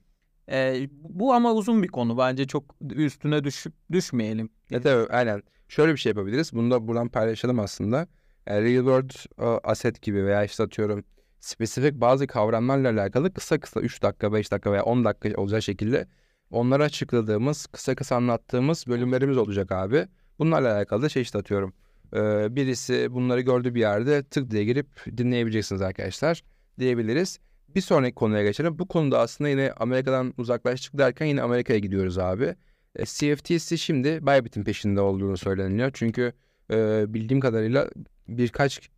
Ee, 0.51 0.87
bu 0.91 1.33
ama 1.33 1.53
uzun 1.53 1.83
bir 1.83 1.87
konu. 1.87 2.17
Bence 2.17 2.47
çok 2.47 2.75
üstüne 2.91 3.43
düşüp 3.43 3.73
düşmeyelim. 3.91 4.49
Evet, 4.71 4.85
evet 4.85 5.07
aynen. 5.11 5.43
Şöyle 5.67 5.91
bir 5.91 5.97
şey 5.97 6.09
yapabiliriz. 6.09 6.53
Bunu 6.53 6.71
da 6.71 6.87
buradan 6.87 7.09
paylaşalım 7.09 7.59
aslında. 7.59 8.07
Yani 8.47 8.63
real 8.63 8.75
world 8.83 9.11
e, 9.39 9.59
asset 9.63 10.01
gibi 10.01 10.25
veya 10.25 10.43
işte 10.43 10.63
atıyorum 10.63 11.03
spesifik 11.43 12.01
bazı 12.01 12.27
kavramlarla 12.27 12.89
alakalı 12.91 13.33
kısa 13.33 13.59
kısa 13.59 13.81
3 13.81 14.01
dakika, 14.01 14.33
5 14.33 14.51
dakika 14.51 14.71
veya 14.71 14.83
10 14.83 15.05
dakika 15.05 15.41
olacak 15.41 15.63
şekilde 15.63 16.07
onları 16.51 16.83
açıkladığımız, 16.83 17.67
kısa 17.67 17.95
kısa 17.95 18.15
anlattığımız 18.15 18.87
bölümlerimiz 18.87 19.37
olacak 19.37 19.71
abi. 19.71 20.07
Bunlarla 20.39 20.75
alakalı 20.75 21.01
da 21.01 21.09
şey 21.09 21.21
işte 21.21 21.37
atıyorum. 21.37 21.73
Ee, 22.15 22.55
birisi 22.55 23.07
bunları 23.13 23.41
gördüğü 23.41 23.75
bir 23.75 23.79
yerde 23.79 24.23
tık 24.23 24.51
diye 24.51 24.63
girip 24.63 24.87
dinleyebileceksiniz 25.17 25.81
arkadaşlar 25.81 26.43
diyebiliriz. 26.79 27.39
Bir 27.75 27.81
sonraki 27.81 28.15
konuya 28.15 28.43
geçelim. 28.43 28.79
Bu 28.79 28.87
konuda 28.87 29.19
aslında 29.19 29.49
yine 29.49 29.71
Amerika'dan 29.71 30.33
uzaklaştık 30.37 30.97
derken 30.97 31.25
yine 31.25 31.41
Amerika'ya 31.41 31.79
gidiyoruz 31.79 32.17
abi. 32.17 32.55
E, 32.95 33.05
CFTC 33.05 33.77
şimdi 33.77 34.27
Bybit'in 34.27 34.63
peşinde 34.63 35.01
olduğunu 35.01 35.37
söyleniyor. 35.37 35.91
Çünkü 35.93 36.33
e, 36.71 37.05
bildiğim 37.13 37.39
kadarıyla 37.39 37.89
birkaç 38.27 38.89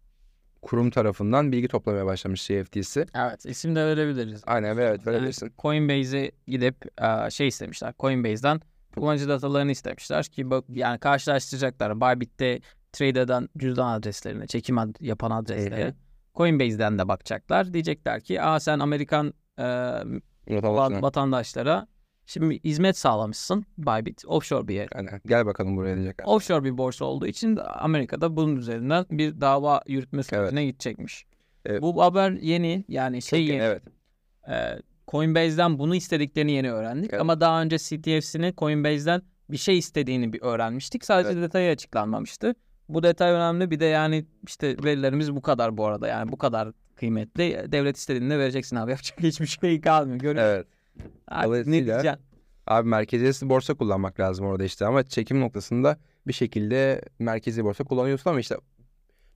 kurum 0.66 0.90
tarafından 0.90 1.52
bilgi 1.52 1.68
toplamaya 1.68 2.06
başlamış 2.06 2.48
CFTC. 2.48 3.06
Evet, 3.16 3.46
isim 3.46 3.76
de 3.76 3.86
verebiliriz. 3.86 4.42
Aynen 4.48 4.68
evet 4.74 5.02
Yani 5.06 5.06
verebilirsin. 5.06 5.52
Coinbase'e 5.62 6.32
gidip 6.48 7.02
e, 7.02 7.30
şey 7.32 7.48
istemişler. 7.48 7.94
Coinbase'den 8.00 8.62
kullanıcı 8.96 9.30
datalarını 9.30 9.72
istemişler 9.72 10.26
ki 10.26 10.50
bak 10.50 10.66
yani 10.70 11.00
karşılaştıracaklar. 11.00 12.02
Bybit'te 12.02 12.60
trade 12.92 13.22
eden 13.22 13.50
cüzdan 13.58 13.88
adreslerini, 14.00 14.48
çekim 14.48 14.78
ad- 14.78 14.96
yapan 15.00 15.32
adresleri. 15.32 15.94
Coinbase'den 16.36 17.00
de 17.00 17.08
bakacaklar. 17.08 17.74
Diyecekler 17.74 18.22
ki 18.22 18.42
aa 18.42 18.60
sen 18.60 18.80
Amerikan 18.80 19.34
e, 19.60 19.64
vatandaşlara 21.02 21.88
şimdi 22.26 22.64
hizmet 22.64 22.98
sağlamışsın. 22.98 23.66
Bybit 23.78 24.24
offshore 24.28 24.68
bir 24.68 24.76
yer. 24.76 24.88
Aynen. 24.96 25.22
Gel 25.26 25.46
bakalım 25.46 25.78
buraya 25.78 25.96
diyecek. 25.96 26.16
Offshore 26.28 26.64
bir 26.64 26.78
borsa 26.78 27.06
olduğu 27.06 27.28
için 27.28 27.60
Amerika'da 27.74 28.36
bunun 28.36 28.56
üzerinden 28.56 29.06
bir 29.12 29.42
dava 29.42 29.82
yürütme 29.88 30.24
sürecine 30.24 30.66
gidecekmiş. 30.66 31.26
Evet. 31.66 31.82
Bu 31.82 32.02
haber 32.02 32.32
yeni 32.32 32.86
yani 32.90 33.22
şey 33.22 33.40
Çok- 33.48 33.54
yeni. 33.54 33.64
Evet. 33.64 33.84
Ee, 34.50 34.80
Coinbase'den 35.08 35.80
bunu 35.80 35.96
istediklerini 35.96 36.52
yeni 36.52 36.72
öğrendik. 36.72 37.10
Evet. 37.12 37.22
Ama 37.22 37.40
daha 37.42 37.62
önce 37.62 37.78
CTF'sini 37.78 38.54
Coinbase'den 38.58 39.22
bir 39.50 39.58
şey 39.58 39.78
istediğini 39.78 40.34
bir 40.34 40.42
öğrenmiştik. 40.42 41.06
Sadece 41.06 41.30
Evet. 41.30 41.44
detayı 41.44 41.72
açıklanmamıştı. 41.72 42.56
Bu 42.90 43.04
detay 43.04 43.32
önemli. 43.32 43.72
Bir 43.72 43.80
de 43.80 43.86
yani 43.86 44.26
işte 44.48 44.76
verilerimiz 44.84 45.36
bu 45.36 45.42
kadar 45.42 45.78
bu 45.78 45.86
arada. 45.86 46.08
Yani 46.08 46.32
bu 46.32 46.38
kadar 46.38 46.72
kıymetli. 46.96 47.66
Devlet 47.72 47.98
istediğinde 47.98 48.40
vereceksin 48.40 48.76
abi. 48.76 48.92
Yapacak 48.92 49.20
hiçbir 49.20 49.48
şey 49.48 49.82
kalmıyor. 49.82 50.20
Görün. 50.20 50.40
Evet. 50.40 50.68
Ne 51.68 51.86
diyeceksin? 51.86 52.20
Abi 52.68 52.90
merkeziyetsiz 52.90 53.50
borsa 53.50 53.74
kullanmak 53.74 54.20
lazım 54.20 54.46
orada 54.46 54.64
işte 54.64 54.86
ama 54.86 55.04
çekim 55.04 55.42
noktasında 55.42 55.98
bir 56.28 56.34
şekilde 56.34 57.02
merkezi 57.20 57.64
borsa 57.64 57.84
kullanıyorsun 57.84 58.30
ama 58.30 58.40
işte 58.40 58.56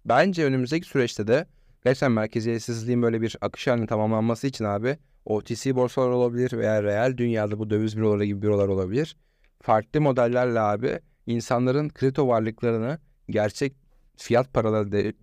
bence 0.05 0.45
önümüzdeki 0.45 0.87
süreçte 0.87 1.27
de 1.27 1.45
gerçekten 1.83 2.11
merkeziyetsizliğin 2.11 3.01
böyle 3.01 3.21
bir 3.21 3.37
akış 3.41 3.67
halinin 3.67 3.87
tamamlanması 3.87 4.47
için 4.47 4.65
abi 4.65 4.97
OTC 5.25 5.75
borsalar 5.75 6.09
olabilir 6.09 6.57
veya 6.57 6.83
reel 6.83 7.17
dünyada 7.17 7.59
bu 7.59 7.69
döviz 7.69 7.97
büroları 7.97 8.25
gibi 8.25 8.41
bürolar 8.41 8.67
olabilir. 8.67 9.17
Farklı 9.61 10.01
modellerle 10.01 10.59
abi 10.59 10.99
insanların 11.27 11.89
kripto 11.89 12.27
varlıklarını 12.27 12.99
gerçek 13.29 13.73
fiyat 14.17 14.53
paraları 14.53 14.91
de 14.91 15.13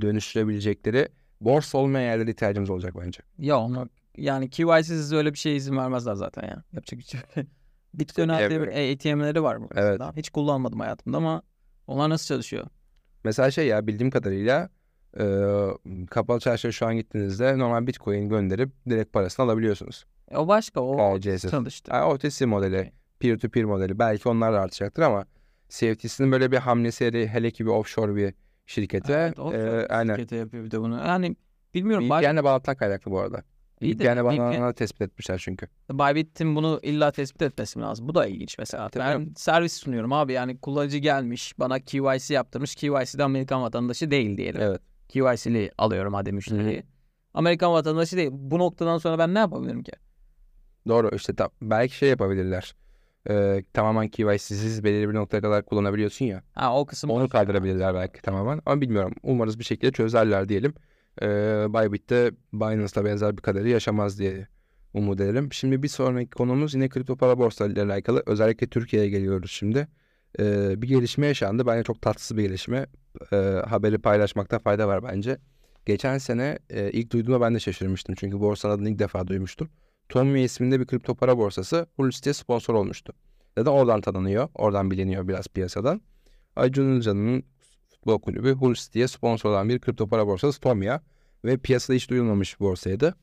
dönüştürebilecekleri 0.00 1.08
borsa 1.40 1.78
olmayan 1.78 2.04
yerlere 2.10 2.30
ihtiyacımız 2.30 2.70
olacak 2.70 2.94
bence. 3.04 3.20
Ya 3.38 3.58
onu 3.58 3.88
yani 4.16 4.50
KYC'siz 4.50 5.12
öyle 5.12 5.32
bir 5.32 5.38
şey 5.38 5.56
izin 5.56 5.76
vermezler 5.76 6.14
zaten 6.14 6.42
ya. 6.42 6.62
Yapacak 6.72 6.98
bir 6.98 7.04
şey. 7.04 7.20
Bitcoin. 7.94 8.28
ATM'leri 8.28 9.42
var 9.42 9.60
burada. 9.60 9.80
Evet. 9.80 10.00
Hiç 10.16 10.30
kullanmadım 10.30 10.80
hayatımda 10.80 11.16
ama 11.16 11.42
onlar 11.86 12.10
nasıl 12.10 12.26
çalışıyor? 12.26 12.66
Mesela 13.24 13.50
şey 13.50 13.66
ya 13.66 13.86
bildiğim 13.86 14.10
kadarıyla 14.10 14.68
e, 15.18 15.24
kapalı 16.10 16.40
çarşıya 16.40 16.72
şu 16.72 16.86
an 16.86 16.96
gittiğinizde 16.96 17.58
normal 17.58 17.86
bitcoin 17.86 18.28
gönderip 18.28 18.70
direkt 18.88 19.12
parasını 19.12 19.46
alabiliyorsunuz. 19.46 20.06
E, 20.30 20.36
o 20.36 20.48
başka 20.48 20.80
o 20.80 21.18
KC'siz. 21.18 21.50
çalıştı. 21.50 21.90
Yani 21.94 22.04
OTC 22.04 22.46
modeli, 22.46 22.92
peer 23.18 23.38
to 23.38 23.48
peer 23.48 23.64
modeli 23.64 23.98
belki 23.98 24.28
onlar 24.28 24.52
da 24.52 24.60
artacaktır 24.60 25.02
ama 25.02 25.24
CFTC'nin 25.68 26.32
böyle 26.32 26.52
bir 26.52 26.56
hamlesi 26.56 27.04
hele- 27.28 27.50
ki 27.50 27.66
bir 27.66 27.70
offshore 27.70 28.16
bir 28.16 28.34
şirkete 28.66 29.12
Evet, 29.12 29.38
o 29.38 29.52
e, 29.54 29.86
aynen. 29.86 30.14
şirketi 30.14 30.34
yapıyor 30.34 30.64
bir 30.64 30.70
de 30.70 30.80
bunu. 30.80 30.96
Yani 30.98 31.36
bilmiyorum. 31.74 32.10
Bay- 32.10 32.22
VPN'le 32.24 32.44
bağlantıdan 32.44 32.76
kaynaklı 32.76 33.10
bu 33.10 33.20
arada. 33.20 33.42
İyi 33.80 33.98
de 33.98 34.04
VPN'le 34.04 34.16
VPN 34.20 34.24
bağlananları 34.24 34.74
tespit 34.74 35.02
etmişler 35.02 35.38
çünkü. 35.44 35.66
Bybit'in 35.92 36.56
bunu 36.56 36.80
illa 36.82 37.10
tespit 37.10 37.42
etmesi 37.42 37.80
lazım? 37.80 38.08
Bu 38.08 38.14
da 38.14 38.26
ilginç 38.26 38.58
mesela. 38.58 38.88
Tabii 38.88 39.04
ben 39.04 39.12
canım. 39.12 39.32
servis 39.36 39.72
sunuyorum 39.72 40.12
abi. 40.12 40.32
Yani 40.32 40.58
kullanıcı 40.60 40.98
gelmiş 40.98 41.58
bana 41.58 41.78
KYC 41.80 42.34
yaptırmış. 42.34 42.74
KYC'de 42.74 43.24
Amerikan 43.24 43.62
vatandaşı 43.62 44.10
değil 44.10 44.36
diyelim. 44.36 44.60
Evet. 44.60 44.80
KYC'li 45.08 45.70
alıyorum 45.78 46.14
hadi 46.14 46.32
müşteriyi. 46.32 46.82
Amerikan 47.34 47.72
vatandaşı 47.72 48.16
değil. 48.16 48.30
Bu 48.32 48.58
noktadan 48.58 48.98
sonra 48.98 49.18
ben 49.18 49.34
ne 49.34 49.38
yapabilirim 49.38 49.82
ki? 49.82 49.92
Doğru 50.88 51.10
işte 51.16 51.34
ta- 51.34 51.50
belki 51.62 51.96
şey 51.96 52.08
yapabilirler. 52.08 52.74
E, 53.30 53.62
tamamen 53.72 54.08
KYC'siz 54.08 54.84
belirli 54.84 55.08
bir 55.08 55.14
noktaya 55.14 55.40
kadar 55.40 55.64
kullanabiliyorsun 55.64 56.24
ya. 56.24 56.42
Ha 56.54 56.78
o 56.80 56.86
kısım 56.86 57.10
Onu 57.10 57.24
boş. 57.24 57.30
kaldırabilirler 57.30 57.94
belki 57.94 58.22
tamamen 58.22 58.60
ama 58.66 58.80
bilmiyorum. 58.80 59.12
Umarız 59.22 59.58
bir 59.58 59.64
şekilde 59.64 59.92
çözerler 59.92 60.48
diyelim. 60.48 60.74
E, 61.22 61.26
Bybit 61.68 62.10
de 62.10 62.32
Binance'la 62.52 63.04
benzer 63.04 63.36
bir 63.36 63.42
kaderi 63.42 63.70
yaşamaz 63.70 64.18
diye 64.18 64.48
umut 64.94 65.20
edelim. 65.20 65.52
Şimdi 65.52 65.82
bir 65.82 65.88
sonraki 65.88 66.30
konumuz 66.30 66.74
yine 66.74 66.88
kripto 66.88 67.16
para 67.16 67.38
borsalarıyla 67.38 67.84
alakalı. 67.84 68.22
Özellikle 68.26 68.66
Türkiye'ye 68.66 69.08
geliyoruz 69.08 69.50
şimdi. 69.50 69.88
E, 70.38 70.74
bir 70.82 70.88
gelişme 70.88 71.26
yaşandı. 71.26 71.66
Bence 71.66 71.82
çok 71.82 72.02
tatsız 72.02 72.36
bir 72.36 72.42
gelişme. 72.42 72.86
E, 73.32 73.36
haberi 73.68 73.98
paylaşmakta 73.98 74.58
fayda 74.58 74.88
var 74.88 75.02
bence. 75.04 75.38
Geçen 75.86 76.18
sene 76.18 76.58
e, 76.70 76.90
ilk 76.90 77.12
duyduğumda 77.12 77.40
ben 77.40 77.54
de 77.54 77.60
şaşırmıştım. 77.60 78.14
Çünkü 78.14 78.40
borsanın 78.40 78.74
adını 78.74 78.90
ilk 78.90 78.98
defa 78.98 79.26
duymuştum. 79.26 79.68
Tommy 80.08 80.44
isminde 80.44 80.80
bir 80.80 80.86
kripto 80.86 81.14
para 81.14 81.38
borsası 81.38 81.86
Hulusi'ye 81.96 82.34
sponsor 82.34 82.74
olmuştu. 82.74 83.12
Zaten 83.58 83.70
oradan 83.72 84.00
tanınıyor. 84.00 84.48
Oradan 84.54 84.90
biliniyor 84.90 85.28
biraz 85.28 85.48
piyasadan. 85.48 86.00
Acun 86.56 86.92
Ilıcalı'nın 86.92 87.44
futbol 88.00 88.18
kulübü 88.20 88.52
Hulusi 88.52 88.92
diye 88.92 89.08
sponsor 89.08 89.50
olan 89.50 89.68
bir 89.68 89.78
kripto 89.78 90.08
para 90.08 90.26
borsası 90.26 90.60
Tomia. 90.60 91.00
Ve 91.44 91.56
piyasada 91.56 91.96
hiç 91.96 92.10
duyulmamış 92.10 92.60
bir 92.60 92.64
borsaydı. 92.64 93.14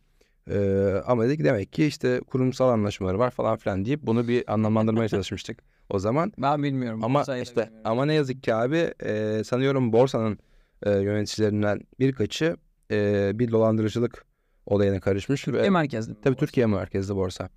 Ee, 0.49 0.93
ama 1.05 1.23
dedik 1.23 1.43
demek 1.43 1.73
ki 1.73 1.85
işte 1.85 2.21
kurumsal 2.27 2.69
anlaşmaları 2.69 3.19
var 3.19 3.31
falan 3.31 3.57
filan 3.57 3.85
deyip 3.85 4.01
bunu 4.03 4.27
bir 4.27 4.53
anlamlandırmaya 4.53 5.09
çalışmıştık 5.09 5.59
o 5.89 5.99
zaman. 5.99 6.33
Ben 6.37 6.63
bilmiyorum. 6.63 7.03
Ama 7.03 7.21
işte 7.21 7.35
bilmiyorum. 7.35 7.81
ama 7.83 8.05
ne 8.05 8.13
yazık 8.13 8.43
ki 8.43 8.53
abi 8.53 8.93
e, 9.03 9.41
sanıyorum 9.45 9.93
borsanın 9.93 10.39
e, 10.83 10.91
yöneticilerinden 10.91 11.81
birkaçı 11.99 12.57
e, 12.91 13.31
bir 13.33 13.51
dolandırıcılık 13.51 14.25
olayına 14.65 14.99
karışmış 14.99 15.47
ve 15.47 15.51
Türkiye 15.51 15.69
merkezli. 15.69 16.13
tabii 16.13 16.33
borsa? 16.33 16.45
Türkiye 16.45 16.65
merkezli 16.65 17.15
borsa. 17.15 17.49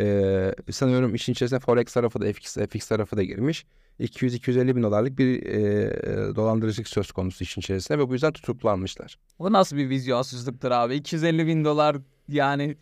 E, 0.00 0.54
sanıyorum 0.70 1.14
işin 1.14 1.32
içerisine 1.32 1.58
forex 1.58 1.92
tarafı 1.94 2.20
da 2.20 2.32
FX, 2.32 2.56
FX 2.56 2.88
tarafı 2.88 3.16
da 3.16 3.22
girmiş. 3.22 3.66
200-250 4.00 4.76
bin 4.76 4.82
dolarlık 4.82 5.18
bir 5.18 5.46
e, 5.46 6.36
dolandırıcılık 6.36 6.88
söz 6.88 7.12
konusu 7.12 7.44
işin 7.44 7.60
içerisinde 7.60 7.98
ve 7.98 8.08
bu 8.08 8.12
yüzden 8.12 8.32
tutuklanmışlar. 8.32 9.18
O 9.38 9.52
nasıl 9.52 9.76
bir 9.76 9.88
vizyonsuzluktur 9.88 10.70
abi? 10.70 10.94
250 10.94 11.46
bin 11.46 11.64
dolar 11.64 11.96
yani 12.28 12.76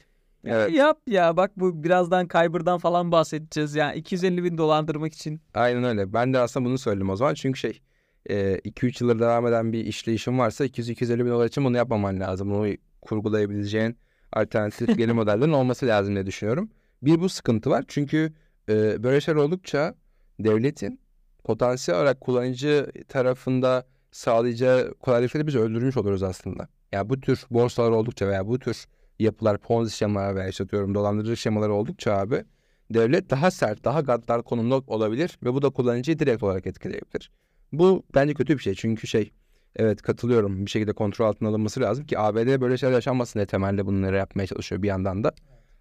Evet. 0.46 0.72
yap 0.74 0.98
ya 1.06 1.36
bak 1.36 1.50
bu 1.56 1.84
birazdan 1.84 2.28
Kyber'dan 2.28 2.78
falan 2.78 3.12
bahsedeceğiz 3.12 3.74
ya 3.74 3.92
250 3.92 4.44
bin 4.44 4.58
dolandırmak 4.58 5.14
için 5.14 5.40
Aynen 5.54 5.84
öyle. 5.84 6.12
Ben 6.12 6.32
de 6.34 6.38
aslında 6.38 6.66
bunu 6.66 6.78
söyledim 6.78 7.10
o 7.10 7.16
zaman. 7.16 7.34
Çünkü 7.34 7.58
şey 7.60 7.80
2-3 8.28 9.04
yıldır 9.04 9.20
devam 9.20 9.46
eden 9.46 9.72
bir 9.72 9.86
işleyişin 9.86 10.38
varsa 10.38 10.66
200-250 10.66 11.24
bin 11.24 11.30
dolar 11.30 11.46
için 11.46 11.64
bunu 11.64 11.76
yapmaman 11.76 12.20
lazım. 12.20 12.50
Bunu 12.50 12.74
kurgulayabileceğin 13.02 13.96
alternatif 14.32 14.98
gelir 14.98 15.12
modellerin 15.12 15.52
olması 15.52 15.86
lazım 15.86 16.14
diye 16.14 16.26
düşünüyorum. 16.26 16.70
Bir 17.04 17.20
bu 17.20 17.28
sıkıntı 17.28 17.70
var. 17.70 17.84
Çünkü 17.88 18.32
e, 18.68 19.02
böyle 19.02 19.20
şeyler 19.20 19.40
oldukça 19.40 19.94
devletin 20.40 21.00
potansiyel 21.44 22.00
olarak 22.00 22.20
kullanıcı 22.20 22.92
tarafında 23.08 23.86
sağlayacağı 24.12 24.94
kolaylıkları 24.94 25.46
biz 25.46 25.56
öldürmüş 25.56 25.96
oluruz 25.96 26.22
aslında. 26.22 26.68
Yani 26.92 27.08
bu 27.08 27.20
tür 27.20 27.44
borsalar 27.50 27.90
oldukça 27.90 28.28
veya 28.28 28.46
bu 28.46 28.58
tür 28.58 28.84
yapılar, 29.18 29.58
ponzi 29.58 29.96
şemaları 29.96 30.36
veya 30.36 30.48
işte 30.48 30.68
diyorum 30.68 30.94
dolandırıcı 30.94 31.36
şemaları 31.36 31.72
oldukça 31.72 32.12
abi 32.12 32.44
devlet 32.90 33.30
daha 33.30 33.50
sert, 33.50 33.84
daha 33.84 34.00
gaddar 34.00 34.42
konumda 34.42 34.76
olabilir 34.86 35.38
ve 35.44 35.54
bu 35.54 35.62
da 35.62 35.70
kullanıcıyı 35.70 36.18
direkt 36.18 36.42
olarak 36.42 36.66
etkileyebilir. 36.66 37.30
Bu 37.72 38.02
bence 38.14 38.34
kötü 38.34 38.58
bir 38.58 38.62
şey 38.62 38.74
çünkü 38.74 39.06
şey 39.06 39.32
evet 39.76 40.02
katılıyorum 40.02 40.66
bir 40.66 40.70
şekilde 40.70 40.92
kontrol 40.92 41.26
altına 41.26 41.48
alınması 41.48 41.80
lazım 41.80 42.06
ki 42.06 42.18
ABD 42.18 42.60
böyle 42.60 42.78
şeyler 42.78 42.94
yaşanmasın 42.94 43.38
diye 43.38 43.46
temelde 43.46 43.86
bunları 43.86 44.16
yapmaya 44.16 44.46
çalışıyor 44.46 44.82
bir 44.82 44.88
yandan 44.88 45.24
da. 45.24 45.32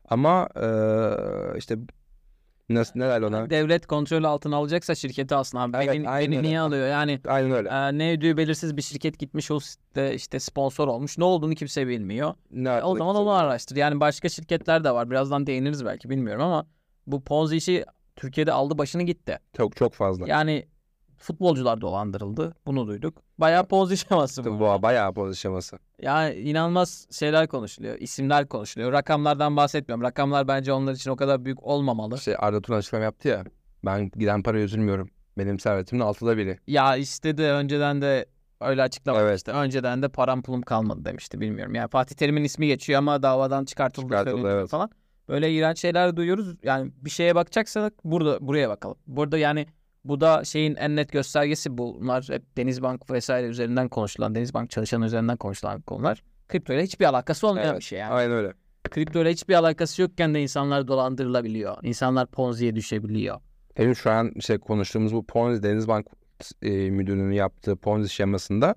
Ama 0.09 0.49
eee, 0.55 1.57
işte 1.57 1.77
nasıl 2.69 2.99
neler 2.99 3.21
ona 3.21 3.49
devlet 3.49 3.87
kontrolü 3.87 4.27
altına 4.27 4.55
alacaksa 4.55 4.95
şirketi 4.95 5.35
abi. 5.35 5.77
Evet, 5.77 5.93
beni, 5.93 6.09
aynen 6.09 6.31
beni 6.31 6.37
öyle. 6.37 6.47
niye 6.47 6.59
alıyor 6.59 6.87
yani 6.87 7.19
aynen 7.27 7.51
öyle. 7.51 7.69
e, 7.69 7.97
ne 7.97 8.11
ödüğü 8.11 8.37
belirsiz 8.37 8.77
bir 8.77 8.81
şirket 8.81 9.19
gitmiş 9.19 9.51
o 9.51 9.59
site 9.59 10.15
işte 10.15 10.39
sponsor 10.39 10.87
olmuş 10.87 11.17
ne 11.17 11.23
olduğunu 11.23 11.55
kimse 11.55 11.87
bilmiyor. 11.87 12.33
Ne 12.51 12.69
E, 12.69 12.81
o 12.81 12.97
zaman 12.97 13.15
onu 13.15 13.31
araştır 13.31 13.75
yani 13.75 13.99
başka 13.99 14.29
şirketler 14.29 14.83
de 14.83 14.91
var 14.91 15.09
birazdan 15.09 15.47
değiniriz 15.47 15.85
belki 15.85 16.09
bilmiyorum 16.09 16.41
ama 16.43 16.65
bu 17.07 17.23
Ponzi 17.23 17.55
işi 17.55 17.85
Türkiye'de 18.15 18.51
aldı 18.51 18.77
başını 18.77 19.03
gitti. 19.03 19.39
Çok 19.57 19.75
çok 19.75 19.93
fazla. 19.93 20.27
Yani 20.27 20.65
futbolcular 21.23 21.81
dolandırıldı. 21.81 22.55
Bunu 22.65 22.87
duyduk. 22.87 23.21
Bayağı 23.37 23.67
Ponzi 23.67 23.97
şeması 23.97 24.45
bu. 24.45 24.59
Bu 24.59 24.81
bayağı 24.81 25.13
poz 25.13 25.37
şeması. 25.37 25.79
Yani 26.01 26.35
inanılmaz 26.35 27.07
şeyler 27.11 27.47
konuşuluyor. 27.47 27.97
isimler 27.99 28.47
konuşuluyor. 28.47 28.91
Rakamlardan 28.91 29.57
bahsetmiyorum. 29.57 30.03
Rakamlar 30.03 30.47
bence 30.47 30.73
onlar 30.73 30.93
için 30.93 31.11
o 31.11 31.15
kadar 31.15 31.45
büyük 31.45 31.63
olmamalı. 31.63 32.15
İşte 32.15 32.37
Arda 32.37 32.61
Turan 32.61 32.77
açıklama 32.77 33.03
yaptı 33.03 33.27
ya. 33.27 33.43
Ben 33.85 34.09
giden 34.09 34.43
paraya 34.43 34.63
üzülmüyorum. 34.63 35.09
Benim 35.37 35.59
servetimin 35.59 36.01
altıda 36.01 36.37
biri. 36.37 36.59
Ya 36.67 36.95
istedi 36.95 37.41
önceden 37.41 38.01
de 38.01 38.25
öyle 38.61 38.81
açıklamıştı. 38.81 39.51
Evet. 39.51 39.63
Önceden 39.63 40.01
de 40.01 40.09
param 40.09 40.41
pulum 40.41 40.61
kalmadı 40.61 41.05
demişti 41.05 41.41
bilmiyorum. 41.41 41.75
Yani 41.75 41.89
Fatih 41.89 42.15
Terim'in 42.15 42.43
ismi 42.43 42.67
geçiyor 42.67 42.99
ama 42.99 43.23
davadan 43.23 43.65
çıkartıldı, 43.65 44.05
Çıkartıldı, 44.05 44.49
evet. 44.49 44.69
falan. 44.69 44.89
Böyle 45.29 45.51
iğrenç 45.51 45.79
şeyler 45.79 46.15
duyuyoruz. 46.15 46.55
Yani 46.63 46.91
bir 47.01 47.09
şeye 47.09 47.35
bakacaksak 47.35 47.93
burada 48.03 48.37
buraya 48.41 48.69
bakalım. 48.69 48.97
Burada 49.07 49.37
yani 49.37 49.67
bu 50.05 50.21
da 50.21 50.43
şeyin 50.43 50.75
en 50.75 50.95
net 50.95 51.11
göstergesi 51.11 51.77
bunlar 51.77 52.27
hep 52.29 52.57
Denizbank 52.57 53.11
vesaire 53.11 53.47
üzerinden 53.47 53.89
konuşulan, 53.89 54.35
Denizbank 54.35 54.69
çalışanı 54.69 55.05
üzerinden 55.05 55.37
konuşulan 55.37 55.81
konular. 55.81 56.23
Kripto 56.47 56.73
ile 56.73 56.83
hiçbir 56.83 57.05
alakası 57.05 57.47
olmayan 57.47 57.67
Evet, 57.67 57.79
bir 57.79 57.83
şey 57.83 57.99
yani. 57.99 58.13
Aynen 58.13 58.31
öyle. 58.31 58.53
Kripto 58.83 59.21
ile 59.21 59.31
hiçbir 59.31 59.53
alakası 59.53 60.01
yokken 60.01 60.33
de 60.33 60.41
insanlar 60.41 60.87
dolandırılabiliyor. 60.87 61.77
İnsanlar 61.83 62.27
Ponzi'ye 62.27 62.75
düşebiliyor. 62.75 63.39
Benim 63.77 63.95
şu 63.95 64.11
an 64.11 64.31
işte 64.35 64.57
konuştuğumuz 64.57 65.13
bu 65.13 65.25
Ponzi 65.25 65.63
Denizbank 65.63 66.07
e, 66.61 66.69
müdürünün 66.69 67.31
yaptığı 67.31 67.75
Ponzi 67.75 68.09
şemasında 68.09 68.75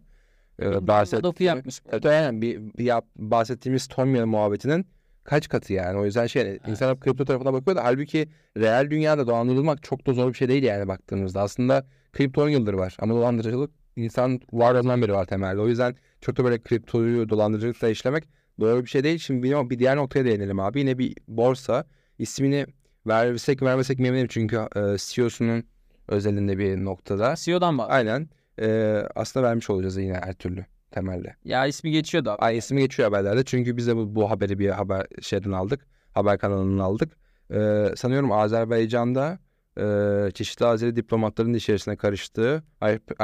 e, 0.58 0.66
Adolf'u 0.68 1.44
yapmış. 1.44 1.80
Evet, 1.92 2.06
aynen 2.06 2.42
bir, 2.42 2.60
bir 2.78 2.84
yap, 2.84 3.06
bahsettiğimiz 3.16 3.86
Tomya 3.86 4.26
muhabbetinin 4.26 4.86
kaç 5.26 5.48
katı 5.48 5.72
yani. 5.72 5.98
O 5.98 6.04
yüzden 6.04 6.26
şey 6.26 6.58
insanlar 6.66 7.00
kripto 7.00 7.24
tarafına 7.24 7.52
bakıyor 7.52 7.76
da 7.76 7.84
halbuki 7.84 8.28
real 8.56 8.90
dünyada 8.90 9.26
dolandırılmak 9.26 9.82
çok 9.82 10.06
da 10.06 10.12
zor 10.12 10.28
bir 10.28 10.34
şey 10.34 10.48
değil 10.48 10.62
yani 10.62 10.88
baktığımızda. 10.88 11.40
Aslında 11.40 11.86
kripto 12.12 12.42
10 12.42 12.48
yıldır 12.48 12.74
var 12.74 12.96
ama 13.00 13.14
dolandırıcılık 13.14 13.70
insan 13.96 14.40
varlığından 14.52 15.02
beri 15.02 15.12
var 15.12 15.24
temelde. 15.24 15.60
O 15.60 15.68
yüzden 15.68 15.96
çok 16.20 16.36
da 16.36 16.44
böyle 16.44 16.58
kriptoyu 16.62 17.28
dolandırıcılıkla 17.28 17.88
işlemek 17.88 18.24
doğru 18.60 18.84
bir 18.84 18.90
şey 18.90 19.04
değil. 19.04 19.18
Şimdi 19.18 19.42
bir, 19.42 19.70
bir 19.70 19.78
diğer 19.78 19.96
noktaya 19.96 20.24
değinelim 20.24 20.60
abi. 20.60 20.80
Yine 20.80 20.98
bir 20.98 21.14
borsa 21.28 21.84
ismini 22.18 22.66
versek 23.06 23.62
vermesek 23.62 23.98
mi 23.98 24.08
eminim 24.08 24.26
çünkü 24.30 24.56
e, 24.56 24.96
CEO'sunun 24.98 25.64
özelinde 26.08 26.58
bir 26.58 26.84
noktada. 26.84 27.34
CEO'dan 27.36 27.78
bahsediyor. 27.78 27.96
Aynen. 27.96 28.28
E, 28.60 29.02
aslında 29.14 29.46
vermiş 29.46 29.70
olacağız 29.70 29.96
yine 29.96 30.14
her 30.14 30.34
türlü 30.34 30.66
temelde. 30.96 31.34
Ya 31.44 31.66
ismi 31.66 31.90
geçiyor 31.90 32.24
da. 32.24 32.36
Ay 32.36 32.58
ismi 32.58 32.80
geçiyor 32.80 33.08
haberlerde 33.08 33.44
çünkü 33.44 33.76
biz 33.76 33.86
de 33.86 33.96
bu, 33.96 34.14
bu 34.14 34.30
haberi 34.30 34.58
bir 34.58 34.68
haber 34.68 35.06
şeyden 35.20 35.52
aldık. 35.52 35.86
Haber 36.14 36.38
kanalından 36.38 36.84
aldık. 36.84 37.12
Ee, 37.50 37.86
sanıyorum 37.96 38.32
Azerbaycan'da 38.32 39.38
e, 39.78 40.30
çeşitli 40.34 40.66
Azeri 40.66 40.96
diplomatların 40.96 41.54
içerisine 41.54 41.96
karıştığı 41.96 42.62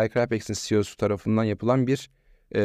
iCrapex'in 0.07 0.55
CEO'su 0.69 0.97
tarafından 0.97 1.45
yapılan 1.45 1.87
bir 1.87 2.11
e, 2.55 2.63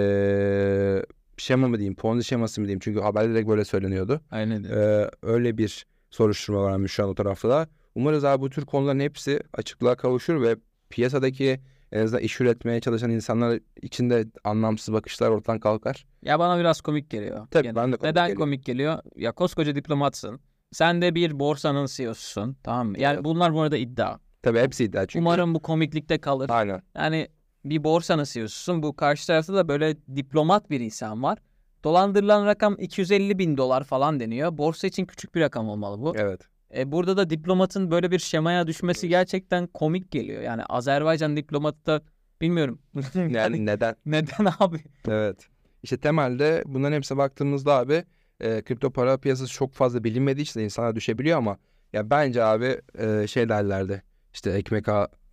şema 1.38 1.68
mı 1.68 1.78
diyeyim, 1.78 1.96
Ponzi 1.96 2.24
şeması 2.24 2.62
mı 2.62 2.68
diyeyim. 2.68 2.80
Çünkü 2.80 3.00
haberde 3.00 3.34
direkt 3.34 3.50
böyle 3.50 3.66
söyleniyordu. 3.66 4.22
Aynen. 4.32 4.64
Ee, 4.64 5.10
öyle 5.22 5.58
bir 5.58 5.86
soruşturma 6.10 6.64
varmış 6.64 6.92
şu 6.92 7.04
an 7.04 7.10
o 7.10 7.16
tarafta 7.16 7.50
da. 7.50 7.68
Umarız 7.96 8.26
abi 8.26 8.42
bu 8.42 8.50
tür 8.50 8.66
konuların 8.66 9.00
hepsi 9.00 9.40
açıklığa 9.54 9.96
kavuşur 9.96 10.42
ve 10.42 10.56
piyasadaki 10.90 11.60
en 11.92 12.04
azından 12.04 12.24
iş 12.24 12.42
üretmeye 12.42 12.80
çalışan 12.80 13.10
insanlar 13.12 13.60
için 13.82 14.10
de 14.10 14.26
anlamsız 14.44 14.94
bakışlar 14.94 15.30
ortadan 15.30 15.60
kalkar. 15.60 16.06
Ya 16.24 16.40
bana 16.40 16.60
biraz 16.60 16.82
komik 16.82 17.10
geliyor. 17.10 17.48
Tabii 17.52 17.64
Gene. 17.64 17.76
ben 17.76 17.92
de 17.92 17.98
komik 17.98 18.04
Neden 18.04 18.28
geliyor. 18.28 18.40
komik 18.40 18.66
geliyor? 18.66 19.00
Ya 19.16 19.32
koskoca 19.32 19.76
diplomatsın. 19.76 20.40
Sen 20.72 21.02
de 21.02 21.16
bir 21.16 21.40
borsanın 21.40 21.86
CEO'susun. 21.86 22.58
Tamam 22.64 22.88
mı? 22.90 23.00
Yani 23.00 23.14
Evet. 23.16 23.26
bunlar 23.26 23.54
bu 23.54 23.62
arada 23.62 23.78
iddia. 23.78 24.18
Tabii 24.44 24.60
hepsi 24.60 24.84
iddia 24.84 25.06
çünkü. 25.06 25.22
Umarım 25.24 25.56
bu 25.56 25.62
komiklikte 25.62 26.18
kalır. 26.18 26.50
Aynen. 26.50 26.82
Yani 26.96 27.28
bir 27.66 27.84
borsanın 27.84 28.24
CEO'susun. 28.24 28.84
Bu 28.84 28.96
karşı 28.96 29.28
tarafta 29.28 29.54
da 29.54 29.68
böyle 29.68 29.98
diplomat 30.16 30.70
bir 30.70 30.80
insan 30.80 31.24
var. 31.24 31.38
Dolandırılan 31.84 32.46
rakam 32.46 32.76
250 32.80 33.40
bin 33.40 33.58
dolar 33.58 33.84
falan 33.84 34.20
deniyor. 34.20 34.58
Borsa 34.58 34.88
için 34.88 35.06
küçük 35.06 35.36
bir 35.36 35.42
rakam 35.42 35.70
olmalı 35.70 36.02
bu. 36.02 36.14
Evet. 36.18 36.42
E, 36.76 36.92
burada 36.92 37.18
da 37.18 37.30
diplomatın 37.30 37.92
böyle 37.92 38.12
bir 38.12 38.20
şemaya 38.20 38.68
düşmesi 38.68 39.10
gerçekten 39.10 39.68
komik 39.68 40.12
geliyor. 40.12 40.42
Yani 40.42 40.64
Azerbaycan 40.64 41.38
diplomatı 41.38 41.86
da 41.86 42.02
bilmiyorum. 42.42 42.80
Yani 43.16 43.66
neden? 43.66 43.96
neden 44.06 44.48
abi? 44.60 44.78
Evet. 45.08 45.48
İşte 45.84 45.98
temelde 45.98 46.64
bunların 46.66 46.96
hepsine 46.96 47.18
baktığımızda 47.18 47.74
abi 47.74 48.04
e, 48.40 48.62
kripto 48.62 48.92
para 48.92 49.18
piyasası 49.18 49.54
çok 49.54 49.74
fazla 49.74 50.04
bilinmediği 50.04 50.44
için 50.44 50.60
de 50.60 50.64
insanlar 50.64 50.96
düşebiliyor 50.96 51.38
ama 51.38 51.58
ya 51.94 52.10
bence 52.10 52.44
abi 52.44 52.82
e, 53.00 53.28
şey 53.28 53.50
derlerdi 53.50 54.04
işte 54.34 54.52
ekmek 54.52 54.86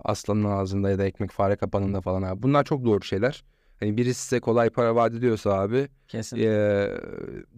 aslanın 0.05 0.44
ağzında 0.44 0.90
ya 0.90 0.99
da 0.99 1.05
ekmek 1.05 1.31
fare 1.31 1.57
kapanında 1.57 2.01
falan 2.01 2.23
abi. 2.23 2.42
Bunlar 2.42 2.64
çok 2.64 2.85
doğru 2.85 3.03
şeyler. 3.05 3.44
Hani 3.85 3.97
birisi 3.97 4.23
size 4.23 4.40
kolay 4.40 4.70
para 4.70 4.94
vaat 4.94 5.12
ediyorsa 5.14 5.51
abi 5.61 5.88
Kesin. 6.09 6.37
e, 6.38 6.88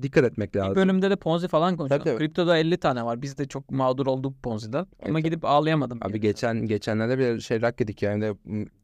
dikkat 0.02 0.24
etmek 0.24 0.56
lazım. 0.56 0.74
bölümde 0.76 1.10
de 1.10 1.16
Ponzi 1.16 1.48
falan 1.48 1.76
konuşalım. 1.76 2.02
Tabii, 2.02 2.10
tabii. 2.10 2.18
Kriptoda 2.18 2.58
50 2.58 2.76
tane 2.76 3.04
var. 3.04 3.22
Biz 3.22 3.38
de 3.38 3.48
çok 3.48 3.70
mağdur 3.70 4.06
olduk 4.06 4.42
Ponzi'den. 4.42 4.86
Ama 5.02 5.18
Evet, 5.18 5.24
gidip 5.24 5.44
ağlayamadım. 5.44 5.98
Abi 6.02 6.10
yani. 6.10 6.20
geçen 6.20 6.66
geçenlerde 6.66 7.18
bir 7.18 7.40
şey 7.40 7.62
rak 7.62 7.80
yedik 7.80 8.02
yani 8.02 8.22
de 8.22 8.34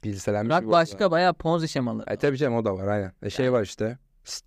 bilselenmiş 0.04 0.54
Rak 0.56 0.66
başka 0.70 1.10
bayağı 1.10 1.34
Ponzi 1.34 1.68
şemaları. 1.68 2.10
E 2.10 2.16
tabii 2.16 2.36
canım 2.36 2.56
o 2.56 2.64
da 2.64 2.74
var 2.74 2.86
aynen. 2.86 3.12
E, 3.22 3.30
şey 3.30 3.52
var 3.52 3.62
işte 3.62 3.98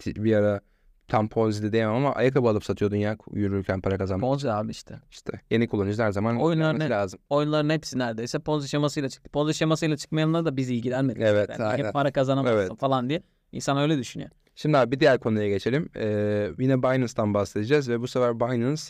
bir 0.08 0.36
ara 0.36 0.62
tam 1.08 1.28
Ponzi'de 1.30 1.72
diyemem 1.72 1.96
ama 1.96 2.14
ayakkabı 2.14 2.50
alıp 2.50 2.64
satıyordun 2.66 2.96
ya 2.96 3.18
yürürken 3.34 3.82
para 3.82 3.98
kazanmak. 3.98 4.22
Ponzi 4.30 4.52
abi 4.52 4.72
işte. 4.72 5.00
İşte 5.12 5.32
yeni 5.50 5.68
kullanıcılar 5.68 6.08
her 6.08 6.12
zaman 6.12 6.42
Oyunlar 6.42 6.74
bilmesi 6.74 6.90
ne- 6.92 6.96
lazım. 6.96 7.20
Oyunların 7.30 7.70
hepsi 7.70 8.00
neredeyse 8.00 8.40
Ponzi 8.40 8.70
şemasıyla 8.70 9.10
çıktı. 9.10 9.30
Ponzi 9.30 9.54
şemasıyla 9.54 9.98
çıkmayanlar 9.98 10.46
da 10.46 10.58
bizi 10.58 10.76
ilgilenmedi. 10.76 11.20
Evet, 11.24 11.50
Yani 11.50 11.64
aynen. 11.64 11.86
hep 11.86 11.94
para 11.94 12.12
kazanamazsın 12.12 12.58
Evet. 12.58 12.80
falan 12.80 13.10
diye. 13.10 13.24
İnsan 13.52 13.78
öyle 13.78 13.98
düşünüyor. 13.98 14.30
Şimdi 14.56 14.78
abi 14.78 14.92
bir 14.92 15.00
diğer 15.00 15.20
konuya 15.20 15.48
geçelim. 15.50 15.90
Ee, 15.96 16.50
yine 16.60 16.84
Binance'dan 16.84 17.34
bahsedeceğiz 17.34 17.90
ve 17.90 18.00
bu 18.02 18.08
sefer 18.08 18.40
Binance 18.40 18.82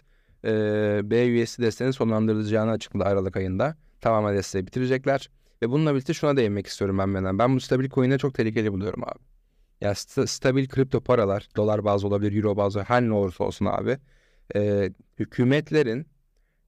e, 0.46 0.52
BUSD 1.12 1.62
desteğini 1.62 1.94
sonlandırılacağını 1.94 2.72
açıkladı 2.72 3.04
Aralık 3.04 3.38
ayında. 3.38 3.76
Tamamen 4.02 4.36
desteği 4.36 4.68
bitirecekler. 4.68 5.30
Ve 5.62 5.70
bununla 5.70 5.94
birlikte 5.94 6.14
şuna 6.14 6.38
değinmek 6.38 6.68
istiyorum 6.68 6.98
ben 6.98 7.14
benden. 7.16 7.40
Ben 7.40 7.56
bu 7.56 7.60
stabil 7.60 7.90
coin'i 7.90 8.18
çok 8.18 8.34
tehlikeli 8.34 8.74
buluyorum 8.74 9.04
abi. 9.04 9.20
Ya 9.86 9.92
sta- 9.96 10.28
stabil 10.28 10.68
kripto 10.68 11.02
paralar, 11.02 11.48
dolar 11.56 11.86
bazlı 11.86 12.08
olabilir, 12.08 12.36
euro 12.44 12.58
bazlı 12.58 12.82
her 12.84 13.02
ne 13.04 13.14
olursa 13.14 13.44
olsun 13.44 13.66
abi. 13.66 13.98
e, 14.56 14.92
hükümetlerin 15.20 16.08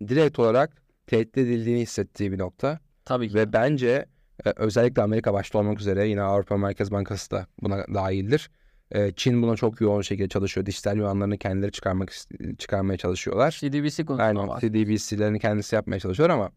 direkt 0.07 0.39
olarak 0.39 0.81
tehdit 1.07 1.37
edildiğini 1.37 1.81
hissettiği 1.81 2.31
bir 2.31 2.37
nokta. 2.39 2.79
Tabii 3.05 3.29
ki. 3.29 3.35
Ve 3.35 3.53
bence 3.53 4.05
e, 4.45 4.53
özellikle 4.55 5.01
Amerika 5.01 5.33
başta 5.33 5.59
olmak 5.59 5.79
üzere 5.79 6.07
yine 6.07 6.21
Avrupa 6.21 6.57
Merkez 6.57 6.91
Bankası 6.91 7.31
da 7.31 7.47
buna 7.61 7.85
dahildir. 7.93 8.51
E, 8.91 9.11
Çin 9.11 9.41
buna 9.41 9.55
çok 9.55 9.81
yoğun 9.81 10.01
şekilde 10.01 10.29
çalışıyor. 10.29 10.65
Dijital 10.65 10.97
yuanlarını 10.97 11.37
kendileri 11.37 11.71
çıkarmak 11.71 12.11
çıkarmaya 12.57 12.97
çalışıyorlar. 12.97 13.51
CDBC 13.59 14.05
konusunda 14.05 14.23
Aynen 14.23 14.47
var. 14.47 14.61
CDBC'lerini 14.61 15.39
kendisi 15.39 15.75
yapmaya 15.75 15.99
çalışıyor 15.99 16.29
ama 16.29 16.51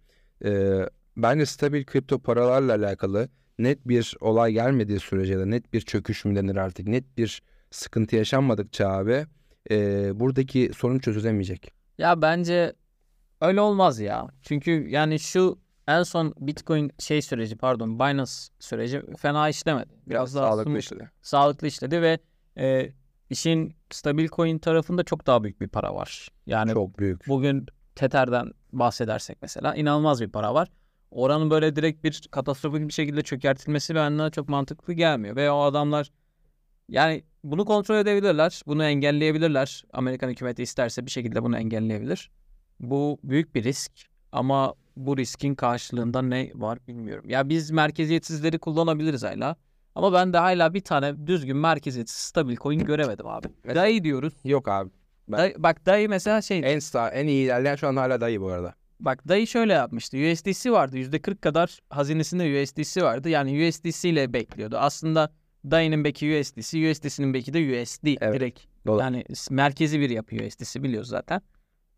e, 0.45 0.81
bence 1.17 1.47
stabil 1.47 1.85
kripto 1.85 2.19
paralarla 2.19 2.75
alakalı 2.75 3.29
net 3.63 3.89
bir 3.89 4.17
olay 4.21 4.53
gelmediği 4.53 5.01
sürece 5.01 5.39
de 5.39 5.51
net 5.51 5.73
bir 5.73 5.81
çöküş 5.81 6.25
mü 6.25 6.37
denir 6.37 6.57
artık 6.57 6.89
net 6.89 7.19
bir 7.19 7.43
sıkıntı 7.71 8.17
yaşanmadıkça 8.17 8.89
abi 8.89 9.27
e, 9.71 10.11
buradaki 10.21 10.71
sorun 10.77 10.99
çözülemeyecek. 10.99 11.73
Ya 11.99 12.23
bence 12.23 12.73
öyle 13.41 13.61
olmaz 13.61 14.01
ya. 14.01 14.29
Çünkü 14.43 14.71
yani 14.89 15.19
şu 15.19 15.59
en 15.89 16.03
son 16.03 16.35
Bitcoin 16.41 16.91
şey 16.99 17.23
süreci 17.23 17.57
pardon 17.57 17.99
Binance 17.99 18.33
süreci 18.59 19.03
fena 19.19 19.49
işlemedi. 19.49 19.89
Biraz 20.07 20.35
daha 20.35 20.47
sağlıklı 20.49 20.65
smooth, 20.71 20.79
işleri. 20.83 21.09
sağlıklı 21.23 21.67
işledi 21.67 22.03
ve 22.03 22.19
e, 22.59 22.91
işin 23.31 23.75
stabil 23.91 24.29
coin 24.29 24.59
tarafında 24.59 25.03
çok 25.05 25.27
daha 25.27 25.43
büyük 25.45 25.61
bir 25.61 25.69
para 25.69 25.95
var. 25.95 26.29
Yani 26.47 26.73
Çok 26.73 26.99
büyük. 26.99 27.29
bugün 27.29 27.67
Tether'den 27.95 28.51
bahsedersek 28.73 29.39
mesela 29.43 29.75
inanılmaz 29.75 30.21
bir 30.21 30.29
para 30.29 30.55
var. 30.55 30.69
Oranın 31.11 31.51
böyle 31.51 31.77
direkt 31.77 32.05
bir 32.05 32.29
katastrofik 32.31 32.89
bir 32.89 32.93
şekilde 32.93 33.23
çökertilmesi 33.23 33.95
bana 33.95 34.31
çok 34.31 34.49
mantıklı 34.49 34.93
gelmiyor. 34.93 35.37
Ve 35.37 35.51
o 35.51 35.61
adamlar 35.61 36.11
yani 36.89 37.25
bunu 37.45 37.65
kontrol 37.65 37.97
edebilirler. 37.97 38.63
Bunu 38.67 38.85
engelleyebilirler. 38.85 39.85
Amerikan 39.93 40.29
hükümeti 40.29 40.63
isterse 40.63 41.07
bir 41.07 41.11
şekilde 41.11 41.43
bunu 41.43 41.59
engelleyebilir. 41.59 42.31
Bu 42.81 43.19
büyük 43.25 43.55
bir 43.55 43.65
risk 43.65 43.93
ama 44.33 44.75
bu 44.97 45.17
riskin 45.17 45.55
karşılığında 45.55 46.23
ne 46.23 46.51
var 46.55 46.79
bilmiyorum. 46.89 47.31
Ya 47.31 47.49
biz 47.49 47.71
merkeziyetsizleri 47.71 48.59
kullanabiliriz 48.59 49.23
hala. 49.23 49.57
Ama 49.95 50.13
ben 50.13 50.33
de 50.33 50.39
hala 50.39 50.75
bir 50.75 50.81
tane 50.81 51.27
düzgün 51.27 51.57
merkeziyetsiz 51.57 52.19
stabil 52.19 52.57
coin 52.57 52.85
göremedim 52.85 53.27
abi. 53.27 53.47
Mesela- 53.65 53.83
Dayı 53.83 54.05
diyoruz. 54.05 54.35
Yok 54.45 54.69
abi. 54.69 54.91
Ben- 55.29 55.39
Dayı, 55.39 55.55
bak 55.59 55.87
dayı 55.87 56.09
mesela 56.09 56.43
şey 56.43 56.61
En 56.65 56.79
star, 56.79 57.13
en 57.13 57.27
iyi 57.27 57.45
ilerleyen 57.45 57.77
şu 57.77 57.89
an 57.89 57.97
hala 57.97 58.21
dayı 58.21 58.41
bu 58.41 58.49
arada. 58.49 58.75
Bak 59.01 59.29
dayı 59.29 59.47
şöyle 59.47 59.73
yapmıştı. 59.73 60.17
USDC 60.17 60.73
vardı. 60.73 60.97
%40 60.99 61.37
kadar 61.41 61.79
hazinesinde 61.91 62.63
USDC 62.63 63.03
vardı. 63.03 63.29
Yani 63.29 63.69
USDC 63.69 64.09
ile 64.09 64.33
bekliyordu. 64.33 64.77
Aslında 64.79 65.31
dayının 65.71 66.05
beki 66.05 66.41
USDC, 66.41 66.91
USDC'nin 66.91 67.35
beki 67.35 67.53
de 67.55 67.83
USD 67.83 68.07
Evet, 68.21 68.35
direkt. 68.35 68.61
dolar. 68.87 69.05
Yani 69.05 69.25
merkezi 69.51 70.01
bir 70.01 70.11
yapıyor 70.11 70.47
USDC 70.47 70.83
biliyoruz 70.83 71.09
zaten. 71.09 71.41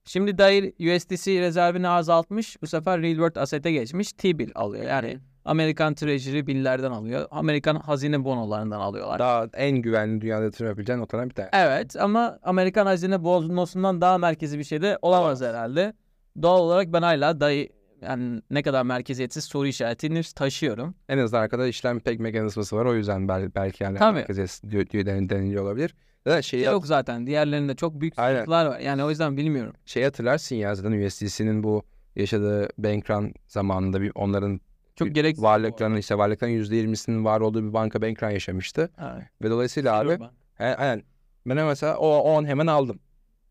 Şimdi 0.04 0.38
dayı 0.38 0.72
USDC 0.80 1.40
rezervini 1.40 1.88
azaltmış. 1.88 2.62
Bu 2.62 2.66
sefer 2.66 3.02
Real 3.02 3.12
World 3.12 3.36
Asset'e 3.36 3.72
geçmiş. 3.72 4.12
T-bill 4.12 4.50
alıyor. 4.54 4.84
Yani 4.84 5.18
Amerikan 5.44 5.94
Treasury 5.94 6.46
bill'lerden 6.46 6.90
alıyor. 6.90 7.26
Amerikan 7.30 7.76
hazine 7.76 8.24
bonolarından 8.24 8.80
alıyorlar. 8.80 9.18
Daha 9.18 9.46
en 9.54 9.76
güvenli 9.78 10.20
dünyada 10.20 10.44
yatırım 10.44 10.68
yapabileceğin 10.68 11.00
noktadan 11.00 11.30
bir 11.30 11.34
tane. 11.34 11.48
Evet 11.52 11.96
ama 11.96 12.38
Amerikan 12.42 12.86
hazine 12.86 13.24
bonosundan 13.24 14.00
daha 14.00 14.18
merkezi 14.18 14.58
bir 14.58 14.64
şey 14.64 14.82
de 14.82 14.98
olamaz 15.02 15.40
herhalde. 15.42 15.92
Doğal 16.42 16.58
olarak 16.60 16.92
ben 16.92 17.02
hala 17.02 17.40
dayı 17.40 17.68
yani 18.02 18.42
ne 18.50 18.62
kadar 18.62 18.82
merkeziyetsiz 18.82 19.44
soru 19.44 19.66
işaretini 19.66 20.22
taşıyorum. 20.22 20.94
En 21.08 21.18
azından 21.18 21.42
arkada 21.42 21.66
işlem 21.66 22.00
pek 22.00 22.20
mekanizması 22.20 22.76
var. 22.76 22.84
O 22.84 22.94
yüzden 22.94 23.28
bel- 23.28 23.54
belki 23.54 23.84
yani 23.84 23.98
Tabii. 23.98 24.14
merkeziyetsiz 24.14 24.70
diyor, 24.70 24.86
diyor 24.86 25.06
den- 25.06 25.28
deniliyor 25.28 25.64
olabilir. 25.64 25.94
Zaten 26.26 26.40
şeyi, 26.40 26.64
Yok 26.64 26.86
zaten 26.86 27.26
diğerlerinde 27.26 27.74
çok 27.76 28.00
büyük 28.00 28.18
Aynen. 28.18 28.34
sıkıntılar 28.38 28.66
var. 28.66 28.78
Yani 28.80 29.04
o 29.04 29.10
yüzden 29.10 29.36
bilmiyorum. 29.36 29.74
şey 29.86 30.04
hatırlarsın 30.04 30.56
ya 30.56 30.74
zaten 30.74 31.06
USDC'nin 31.06 31.62
bu 31.62 31.82
yaşadığı 32.16 32.68
bank 32.78 33.10
run 33.10 33.34
zamanında 33.46 34.00
bir 34.00 34.12
onların 34.14 34.60
Çok 34.96 35.14
gereksiz. 35.14 35.42
varlıklarının 35.44 35.96
işte 35.96 36.18
varlıkların 36.18 36.52
%20'sinin 36.52 37.24
var 37.24 37.40
olduğu 37.40 37.68
bir 37.68 37.72
banka 37.72 38.02
bank 38.02 38.22
run 38.22 38.30
yaşamıştı. 38.30 38.90
Evet. 39.00 39.24
Ve 39.42 39.50
dolayısıyla 39.50 39.98
abi 39.98 40.18
he, 40.54 40.64
aynen 40.76 41.02
ben 41.46 41.66
mesela 41.66 41.96
o, 41.96 42.08
o 42.08 42.38
an 42.38 42.44
hemen 42.44 42.66
aldım 42.66 42.98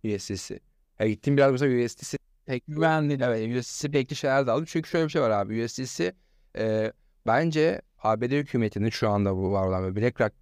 USDC. 0.06 0.60
Ya 1.00 1.08
gittim 1.08 1.38
biraz 1.38 1.52
mesela 1.52 1.86
USDC 1.86 2.18
pek 2.52 2.64
Güvenli. 2.68 3.18
Evet 3.24 3.58
USDC 3.60 3.94
bekli 3.94 4.16
şeyler 4.16 4.48
de 4.48 4.52
aldım. 4.52 4.66
Çünkü 4.68 4.90
şöyle 4.90 5.06
bir 5.06 5.10
şey 5.10 5.22
var 5.22 5.30
abi. 5.30 5.64
USDC 5.64 6.14
e, 6.58 6.92
bence 7.28 7.82
ABD 8.00 8.32
hükümetinin 8.32 8.90
şu 8.90 9.10
anda 9.10 9.36
bu 9.36 9.52
var 9.52 9.68
olan 9.68 9.96
BlackRock 9.96 10.34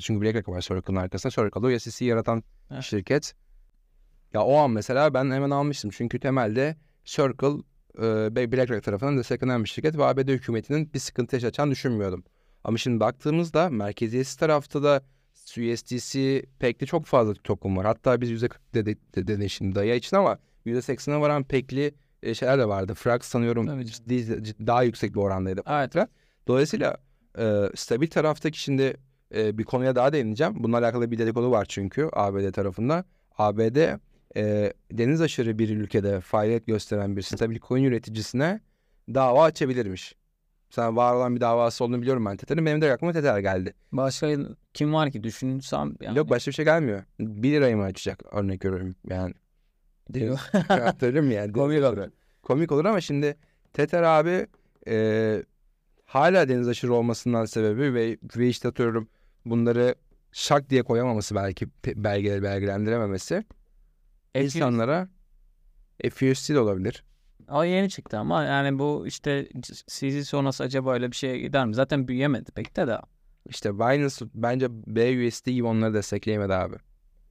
çünkü 0.00 0.20
BlackRock 0.20 0.48
var 0.48 0.60
Circle'ın 0.60 0.96
arkasında. 0.96 1.30
Circle'da 1.30 1.66
USDC'yi 1.66 2.10
yaratan 2.10 2.42
Evet. 2.70 2.82
şirket. 2.82 3.34
Ya 4.32 4.42
o 4.42 4.56
an 4.56 4.70
mesela 4.70 5.14
ben 5.14 5.30
hemen 5.30 5.50
almıştım. 5.50 5.90
Çünkü 5.94 6.20
temelde 6.20 6.76
Circle 7.04 7.62
e, 7.98 8.52
BlackRock 8.52 8.84
tarafından 8.84 9.18
desteklenen 9.18 9.64
bir 9.64 9.68
şirket 9.68 9.98
ve 9.98 10.04
ABD 10.04 10.28
hükümetinin 10.28 10.92
bir 10.94 10.98
sıkıntı 10.98 11.36
yaşatacağını 11.36 11.70
düşünmüyordum. 11.70 12.24
Ama 12.64 12.78
şimdi 12.78 13.00
baktığımızda 13.00 13.70
merkeziyetsiz 13.70 14.36
tarafta 14.36 14.82
da 14.82 15.02
USDC 15.58 16.42
pekli 16.58 16.86
çok 16.86 17.06
fazla 17.06 17.34
token 17.34 17.76
var. 17.76 17.86
Hatta 17.86 18.20
biz 18.20 18.30
%40 18.30 18.50
dedik 18.74 19.16
de, 19.16 19.26
dedi 19.26 19.50
şimdi 19.50 19.74
daya 19.74 19.94
için 19.94 20.16
ama 20.16 20.38
%80'e 20.66 21.20
varan 21.20 21.44
pekli 21.44 21.94
e, 22.22 22.34
şeyler 22.34 22.58
de 22.58 22.68
vardı. 22.68 22.94
Frax 22.94 23.22
sanıyorum 23.22 23.66
Tabii 23.66 23.86
ciddi, 23.86 24.14
ciddi- 24.16 24.66
daha 24.66 24.82
yüksek 24.82 25.14
bir 25.14 25.20
orandaydı. 25.20 25.62
Evet. 25.66 25.94
Dolayısıyla 26.48 26.96
e, 27.38 27.62
stabil 27.74 28.06
taraftaki 28.06 28.60
şimdi 28.60 28.96
e, 29.34 29.58
bir 29.58 29.64
konuya 29.64 29.96
daha 29.96 30.12
değineceğim. 30.12 30.54
Bununla 30.56 30.78
alakalı 30.78 31.10
bir 31.10 31.18
dedikodu 31.18 31.50
var 31.50 31.66
çünkü 31.68 32.08
ABD 32.12 32.52
tarafında. 32.52 33.04
ABD 33.38 33.98
e, 34.36 34.72
deniz 34.92 35.20
aşırı 35.20 35.58
bir 35.58 35.68
ülkede 35.76 36.20
faaliyet 36.20 36.66
gösteren 36.66 37.16
bir 37.16 37.22
stabil 37.22 37.58
coin 37.58 37.84
üreticisine 37.84 38.60
dava 39.14 39.44
açabilirmiş. 39.44 40.14
Sen 40.70 40.96
var 40.96 41.14
olan 41.14 41.36
bir 41.36 41.40
davası 41.40 41.84
olduğunu 41.84 42.00
biliyorum 42.02 42.26
ben 42.26 42.36
Tether'in. 42.36 42.66
Benim 42.66 42.80
de 42.80 42.92
aklıma 42.92 43.12
Tether 43.12 43.38
geldi. 43.38 43.74
Başka 43.92 44.36
kim 44.74 44.94
var 44.94 45.10
ki 45.10 45.24
düşünsem 45.24 45.94
yani. 46.00 46.18
Yok 46.18 46.30
başka 46.30 46.48
bir 46.50 46.54
şey 46.54 46.64
gelmiyor. 46.64 47.02
1 47.20 47.52
lirayı 47.52 47.76
mı 47.76 47.84
açacak 47.84 48.22
örnek 48.32 48.64
veriyorum 48.64 48.94
yani. 49.10 49.34
Diyor. 50.12 50.38
Hatırlarım 50.68 51.30
yani. 51.30 51.52
Komik 51.52 51.84
olur. 51.84 52.08
Komik 52.42 52.72
olur 52.72 52.84
ama 52.84 53.00
şimdi 53.00 53.36
Tether 53.72 54.02
abi 54.02 54.46
e, 54.88 55.42
hala 56.04 56.48
deniz 56.48 56.68
aşırı 56.68 56.94
olmasından 56.94 57.44
sebebi 57.44 57.94
ve, 57.94 58.18
ve 58.36 58.48
işte 58.48 58.68
atıyorum 58.68 59.08
bunları 59.44 59.94
şak 60.32 60.70
diye 60.70 60.82
koyamaması 60.82 61.34
belki 61.34 61.68
belgeleri 61.86 62.42
belgelendirememesi 62.42 63.44
insanlara 64.34 65.08
FUSD 66.10 66.54
de 66.54 66.60
olabilir. 66.60 67.04
O 67.48 67.64
yeni 67.64 67.90
çıktı 67.90 68.18
ama 68.18 68.44
yani 68.44 68.78
bu 68.78 69.04
işte 69.06 69.48
CZ 69.86 70.28
sonrası 70.28 70.64
acaba 70.64 70.92
öyle 70.92 71.10
bir 71.10 71.16
şeye 71.16 71.38
gider 71.38 71.66
mi? 71.66 71.74
Zaten 71.74 72.08
büyüyemedi 72.08 72.52
pek 72.52 72.76
de 72.76 72.86
de. 72.86 72.98
İşte 73.48 73.78
Binance 73.78 74.14
bence 74.34 74.66
BUSD 74.70 75.46
gibi 75.46 75.66
onları 75.66 75.94
destekleyemedi 75.94 76.54
abi. 76.54 76.76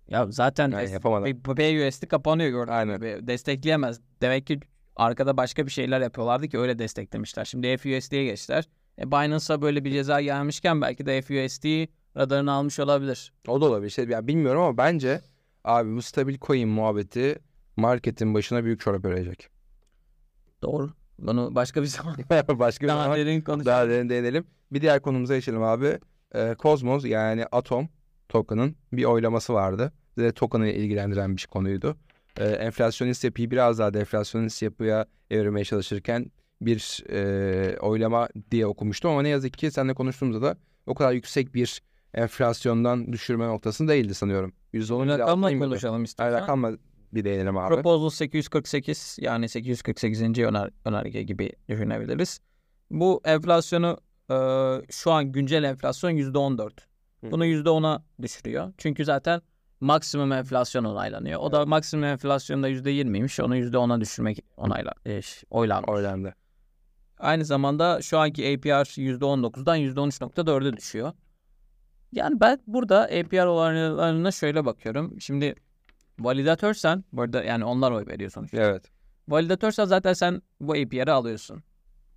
Ya 0.09 0.27
zaten 0.31 0.71
Yani 0.71 0.91
yapamadı. 0.91 1.25
BUSD 1.45 2.07
kapanıyor 2.07 2.49
gördüğün 2.49 2.71
Aynen. 2.71 3.27
Destekleyemez. 3.27 4.01
Demek 4.21 4.47
ki 4.47 4.59
arkada 4.95 5.37
başka 5.37 5.65
bir 5.65 5.71
şeyler 5.71 6.01
yapıyorlardı 6.01 6.47
ki 6.47 6.59
öyle 6.59 6.79
desteklemişler. 6.79 7.45
Şimdi 7.45 7.77
FUSD'ye 7.77 8.23
geçtiler. 8.25 8.69
E 8.99 9.11
Binance'a 9.11 9.61
böyle 9.61 9.83
bir 9.83 9.91
ceza 9.91 10.21
gelmişken 10.21 10.81
belki 10.81 11.05
de 11.05 11.21
FUSD 11.21 11.87
radarını 12.17 12.51
almış 12.51 12.79
olabilir. 12.79 13.33
O 13.47 13.61
da 13.61 13.65
olabilir. 13.65 13.87
İşte, 13.89 14.05
yani 14.09 14.27
bilmiyorum 14.27 14.61
ama 14.61 14.77
bence 14.77 15.21
abi 15.63 15.95
bu 15.95 16.01
stabil 16.01 16.37
coin 16.41 16.69
muhabbeti 16.69 17.39
marketin 17.77 18.33
başına 18.33 18.63
büyük 18.63 18.79
çorap 18.79 19.05
örecek. 19.05 19.49
Doğru. 20.61 20.89
Bunu 21.19 21.55
başka 21.55 21.81
bir 21.81 21.87
zaman 21.87 22.15
Başka 22.59 22.83
bir 22.83 22.87
daha 22.89 23.03
zaman 23.03 23.17
derin 23.17 23.41
konuşalım. 23.41 23.65
daha 23.65 23.89
derin 23.89 24.09
değinelim. 24.09 24.47
Bir 24.71 24.81
diğer 24.81 25.01
konumuza 25.01 25.35
geçelim 25.35 25.63
abi. 25.63 25.99
Ee, 26.35 26.55
Cosmos 26.59 27.05
yani 27.05 27.45
Atom 27.45 27.89
token'ın 28.29 28.75
bir 28.93 29.03
oylaması 29.03 29.53
vardı. 29.53 29.93
Bize 30.17 30.31
token'ı 30.31 30.69
ilgilendiren 30.69 31.38
bir 31.38 31.47
konuydu. 31.51 31.95
Ee, 32.39 32.45
enflasyonist 32.45 33.23
yapıyı 33.23 33.51
biraz 33.51 33.79
daha 33.79 33.93
deflasyonist 33.93 34.61
yapıya 34.61 35.05
evirmeye 35.31 35.65
çalışırken 35.65 36.31
bir 36.61 37.03
e, 37.09 37.77
oylama 37.79 38.29
diye 38.51 38.65
okumuştum 38.65 39.11
ama 39.11 39.21
ne 39.21 39.29
yazık 39.29 39.53
ki 39.53 39.71
seninle 39.71 39.93
konuştuğumuzda 39.93 40.41
da 40.41 40.57
o 40.85 40.95
kadar 40.95 41.11
yüksek 41.13 41.53
bir 41.53 41.81
enflasyondan 42.13 43.13
düşürme 43.13 43.47
noktasında 43.47 43.91
değildi 43.91 44.13
sanıyorum. 44.13 44.53
%10'un 44.73 45.03
bile 45.03 45.13
Rakamla 45.13 45.31
altına 45.31 45.51
inmedi. 45.51 45.69
konuşalım 45.69 46.03
istiyorsan. 46.03 46.41
rakamla 46.41 46.71
bir 47.13 47.25
değinelim 47.25 47.57
abi. 47.57 47.75
Proposal 47.75 48.09
848 48.09 49.17
yani 49.21 49.49
848. 49.49 50.21
öner 50.21 50.69
önerge 50.85 51.23
gibi 51.23 51.51
düşünebiliriz. 51.69 52.39
Bu 52.91 53.21
enflasyonu 53.25 53.97
e, 54.31 54.35
şu 54.91 55.11
an 55.11 55.31
güncel 55.31 55.63
enflasyon 55.63 56.11
%14. 56.11 56.71
Bunu 57.31 57.45
%10'a 57.45 58.03
düşürüyor. 58.21 58.73
Çünkü 58.77 59.05
zaten 59.05 59.41
maksimum 59.79 60.31
enflasyon 60.31 60.83
onaylanıyor. 60.83 61.39
O 61.39 61.51
da 61.51 61.65
maksimum 61.65 62.05
enflasyonda 62.05 62.69
%20'ymiş. 62.69 63.43
Onu 63.43 63.57
%10'a 63.57 64.01
düşürmek 64.01 64.39
onayla, 64.57 64.91
e, 65.05 65.21
oylanmış. 65.49 65.89
Oylandı. 65.89 66.35
Aynı 67.19 67.45
zamanda 67.45 68.01
şu 68.01 68.19
anki 68.19 68.53
APR 68.53 68.97
%19'dan 68.97 69.77
%13.4'e 69.77 70.77
düşüyor. 70.77 71.13
Yani 72.11 72.39
ben 72.39 72.59
burada 72.67 73.01
APR 73.03 73.45
oranlarına 73.45 74.31
şöyle 74.31 74.65
bakıyorum. 74.65 75.21
Şimdi 75.21 75.55
validatörsen, 76.19 77.03
bu 77.13 77.21
arada 77.21 77.43
yani 77.43 77.65
onlar 77.65 77.91
oy 77.91 78.05
veriyor 78.07 78.31
sonuçta. 78.31 78.57
Evet. 78.57 78.91
Validatörsen 79.27 79.85
zaten 79.85 80.13
sen 80.13 80.41
bu 80.59 80.71
APR'ı 80.71 81.13
alıyorsun. 81.13 81.63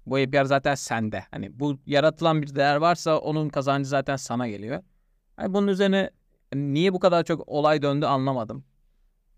Bu 0.06 0.16
APR 0.16 0.44
zaten 0.44 0.74
sende. 0.74 1.24
Hani 1.30 1.60
bu 1.60 1.78
yaratılan 1.86 2.42
bir 2.42 2.54
değer 2.54 2.76
varsa 2.76 3.18
onun 3.18 3.48
kazancı 3.48 3.88
zaten 3.88 4.16
sana 4.16 4.48
geliyor. 4.48 4.82
Hani 5.38 5.54
bunun 5.54 5.68
üzerine 5.68 6.10
niye 6.54 6.92
bu 6.92 6.98
kadar 6.98 7.24
çok 7.24 7.48
olay 7.48 7.82
döndü 7.82 8.06
anlamadım. 8.06 8.64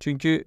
Çünkü 0.00 0.44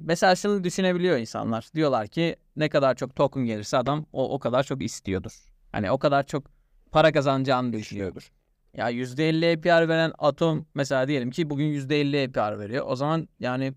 mesela 0.00 0.36
şunu 0.36 0.64
düşünebiliyor 0.64 1.18
insanlar. 1.18 1.68
Diyorlar 1.74 2.08
ki 2.08 2.36
ne 2.56 2.68
kadar 2.68 2.94
çok 2.94 3.16
token 3.16 3.44
gelirse 3.44 3.76
adam 3.76 4.06
o, 4.12 4.34
o 4.34 4.38
kadar 4.38 4.62
çok 4.62 4.82
istiyordur. 4.82 5.32
Hani 5.72 5.90
o 5.90 5.98
kadar 5.98 6.26
çok 6.26 6.44
para 6.92 7.12
kazanacağını 7.12 7.72
düşünüyordur. 7.72 8.32
Ya 8.76 8.90
%50 8.90 9.56
APR 9.56 9.88
veren 9.88 10.12
Atom 10.18 10.66
mesela 10.74 11.08
diyelim 11.08 11.30
ki 11.30 11.50
bugün 11.50 11.66
%50 11.66 12.28
APR 12.28 12.58
veriyor. 12.58 12.84
O 12.88 12.96
zaman 12.96 13.28
yani 13.40 13.74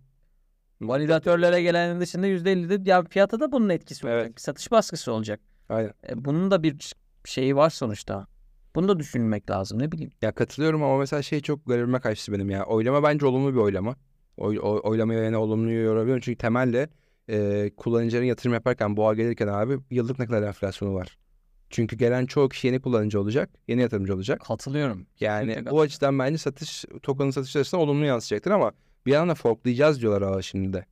validatörlere 0.82 1.62
gelenin 1.62 2.00
dışında 2.00 2.28
%50'de 2.28 2.90
ya 2.90 3.04
fiyata 3.04 3.40
da 3.40 3.52
bunun 3.52 3.70
etkisi 3.70 4.08
olacak. 4.08 4.26
Evet. 4.26 4.42
Satış 4.42 4.72
baskısı 4.72 5.14
olacak. 5.14 5.40
Aynen. 5.70 5.94
E, 6.10 6.26
bunun 6.26 6.52
da 6.52 6.64
bir 6.64 6.94
şeyi 7.26 7.56
var 7.56 7.70
sonuçta. 7.70 8.28
Bunu 8.76 8.88
da 8.88 9.00
düşünmek 9.00 9.50
lazım 9.50 9.80
ne 9.80 9.92
bileyim. 9.92 10.12
Ya 10.22 10.32
katılıyorum 10.32 10.84
ama 10.84 10.98
mesela 10.98 11.22
şey 11.22 11.40
çok 11.42 11.66
garibime 11.66 12.00
kaçtı 12.00 12.32
benim 12.34 12.50
ya. 12.50 12.66
Oylama 12.66 13.04
bence 13.04 13.26
olumlu 13.26 13.54
bir 13.54 13.60
oylama. 13.60 13.96
Oy, 14.38 14.60
oy, 14.62 14.80
oylamayı 14.84 15.24
yine 15.26 15.38
olumlu 15.38 15.72
yorabiliyorum. 15.72 16.22
Çünkü 16.22 16.38
temelde 16.38 16.90
e, 17.30 17.70
kullanıcıların 17.78 18.26
yatırım 18.26 18.54
yaparken 18.54 18.98
boğa 18.98 19.14
gelirken 19.14 19.48
abi 19.48 19.78
yıllık 19.90 20.20
ne 20.20 20.26
kadar 20.26 20.48
enflasyonu 20.48 20.94
var. 20.94 21.18
Çünkü 21.70 21.96
gelen 21.96 22.26
çoğu 22.26 22.50
kişi 22.50 22.68
yeni 22.68 22.82
kullanıcı 22.82 23.22
olacak. 23.22 23.50
Yeni 23.68 23.82
yatırımcı 23.82 24.16
olacak. 24.16 24.42
Katılıyorum. 24.48 25.06
Yani 25.20 25.48
Kesinlikle 25.48 25.72
bu 25.72 25.82
açıdan 25.82 26.20
bence 26.20 26.38
satış 26.38 26.86
token'ın 27.04 27.32
satış 27.32 27.56
açısından 27.56 27.84
olumlu 27.84 28.06
yansıyacaktır 28.06 28.52
ama 28.52 28.72
bir 29.06 29.12
yandan 29.12 29.30
da 29.30 29.36
forklayacağız 29.36 30.02
diyorlar 30.02 30.22
ama 30.22 30.42
şimdi 30.42 30.74
de. 30.74 30.86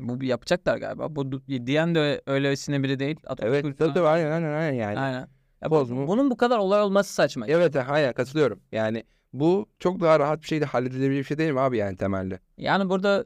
Bu 0.00 0.24
yapacaklar 0.24 0.76
galiba. 0.78 1.16
Bu 1.16 1.32
diyen 1.48 1.94
de 1.94 2.22
öylesine 2.26 2.82
biri 2.82 2.98
değil. 2.98 3.16
Atom 3.26 3.48
Evet 3.48 3.62
tabii 3.78 3.94
tabii 3.94 4.06
aynen 4.06 4.30
aynen 4.30 4.52
aynen 4.52 4.72
yani. 4.72 4.98
Aynen. 4.98 5.28
Ya 5.62 5.70
bu- 5.70 5.74
Boz 5.74 5.90
mu? 5.90 6.06
bunun 6.08 6.30
bu 6.30 6.36
kadar 6.36 6.58
olay 6.58 6.82
olması 6.82 7.12
saçma. 7.14 7.46
Evet 7.46 7.76
aynen 7.76 8.12
katılıyorum. 8.12 8.60
Yani 8.72 9.04
bu 9.32 9.66
çok 9.78 10.00
daha 10.00 10.20
rahat 10.20 10.42
bir 10.42 10.46
şekilde 10.46 10.64
halledilebilir 10.66 11.18
bir 11.18 11.24
şey 11.24 11.38
değil 11.38 11.52
mi 11.52 11.60
abi 11.60 11.76
yani 11.76 11.96
temelde? 11.96 12.38
Yani 12.58 12.88
burada 12.90 13.24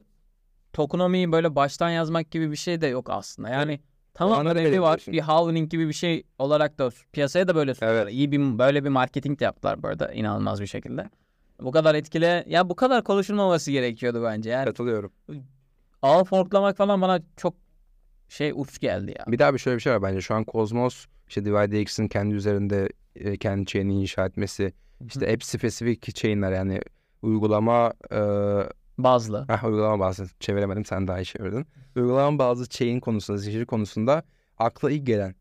tokenomiyi 0.72 1.33
böyle 1.33 1.55
baştan 1.57 1.90
yazmak 1.90 2.31
gibi 2.31 2.51
bir 2.51 2.57
şey 2.57 2.81
de 2.81 2.87
yok 2.87 3.11
aslında. 3.11 3.49
Yani 3.49 3.81
tamam 4.14 4.46
öyle 4.46 4.64
öyle 4.66 4.81
var. 4.81 5.01
Bir 5.09 5.20
halvening 5.20 5.70
gibi 5.70 5.88
bir 5.88 5.92
şey 5.92 6.25
olarak 6.38 6.79
da 6.79 6.90
piyasaya 7.12 7.49
da 7.49 7.55
böyle 7.55 7.75
sundular. 7.75 7.94
Evet. 7.94 8.12
İyi 8.12 8.33
bir 8.33 8.59
böyle 8.59 8.85
bir 8.85 8.88
marketing 8.88 9.40
de 9.40 9.44
yaptılar 9.44 9.83
bu 9.83 9.88
arada 9.88 10.12
inanılmaz 10.12 10.61
bir 10.61 10.66
şekilde. 10.66 11.11
Bu 11.61 11.70
kadar 11.72 11.94
etkili 11.94 12.44
ya 12.46 12.68
bu 12.68 12.77
kadar 12.77 13.05
konuşulmaması 13.05 13.70
gerekiyordu 13.70 14.22
bence. 14.25 14.51
Yani 14.51 14.64
Katılıyorum. 14.64 15.12
ağ 16.03 16.25
forklamak 16.25 16.77
falan 16.77 17.03
bana 17.03 17.20
çok 17.37 17.55
şey 18.29 18.53
uç 18.55 18.79
geldi 18.81 19.14
ya. 19.18 19.25
Bir 19.33 19.38
daha 19.38 19.55
bir 19.55 19.59
şöyle 19.59 19.77
bir 19.77 19.83
şey 19.83 19.92
var 19.92 20.03
bence. 20.03 20.20
Şu 20.20 20.35
an 20.35 20.44
Cosmos 20.53 21.07
işte 21.29 21.45
DivideX'in 21.45 22.09
kendi 22.09 22.35
üzerinde 22.35 22.89
e, 23.15 23.37
kendi 23.37 23.67
chain'i 23.67 24.01
inşa 24.01 24.27
etmesi. 24.27 24.73
işte 25.07 25.33
app 25.33 25.45
spesifik 25.45 26.15
chain'ler 26.15 26.53
yani 26.53 26.81
uygulama 27.23 27.93
e, 28.12 28.21
Bazlı. 28.99 29.45
Heh, 29.49 29.65
uygulama 29.65 30.01
bazı 30.01 30.29
çeviremedim 30.41 30.85
sen 30.85 31.09
daha 31.09 31.21
iyi 31.21 31.25
çevirdin. 31.25 31.67
Uygulama 31.97 32.39
bazı 32.39 32.69
chain 32.69 33.01
konusunda, 33.01 33.39
zincir 33.39 33.67
konusunda 33.67 34.23
akla 34.59 34.91
ilk 34.91 35.07
gelen 35.07 35.35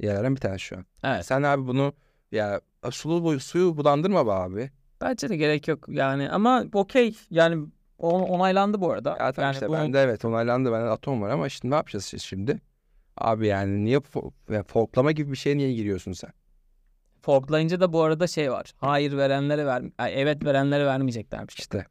yerlerden 0.00 0.34
bir 0.36 0.40
tanesi 0.40 0.60
şu 0.64 0.76
an. 0.76 0.84
Evet. 1.04 1.26
Sen 1.26 1.42
abi 1.42 1.66
bunu 1.66 1.92
ya 2.32 2.60
sulu 2.90 3.40
suyu 3.40 3.76
bulandırma 3.76 4.26
be 4.26 4.30
abi. 4.30 4.70
Bence 5.00 5.28
de 5.28 5.36
gerek 5.36 5.68
yok 5.68 5.84
yani 5.88 6.30
ama 6.30 6.64
okey 6.72 7.16
yani 7.30 7.66
onaylandı 7.98 8.80
bu 8.80 8.92
arada. 8.92 9.10
Ya 9.10 9.32
tamam 9.32 9.46
yani 9.46 9.54
işte 9.54 9.68
bu- 9.68 9.72
bende 9.72 10.00
evet 10.00 10.24
onaylandı 10.24 10.72
bende 10.72 10.88
atom 10.88 11.22
var 11.22 11.30
ama 11.30 11.48
şimdi 11.48 11.72
ne 11.72 11.76
yapacağız 11.76 12.14
şimdi? 12.18 12.60
Abi 13.16 13.46
yani 13.46 13.84
niye 13.84 13.98
fo- 13.98 14.32
ya 14.50 14.62
forklama 14.62 15.12
gibi 15.12 15.32
bir 15.32 15.36
şeye 15.36 15.56
niye 15.56 15.72
giriyorsun 15.72 16.12
sen? 16.12 16.30
forklayınca 17.22 17.80
da 17.80 17.92
bu 17.92 18.02
arada 18.02 18.26
şey 18.26 18.52
var. 18.52 18.72
Hayır 18.76 19.16
verenlere 19.16 19.66
ver, 19.66 19.82
ay, 19.98 20.22
evet 20.22 20.44
verenlere 20.44 20.86
vermeyeceklermiş. 20.86 21.58
İşte 21.58 21.86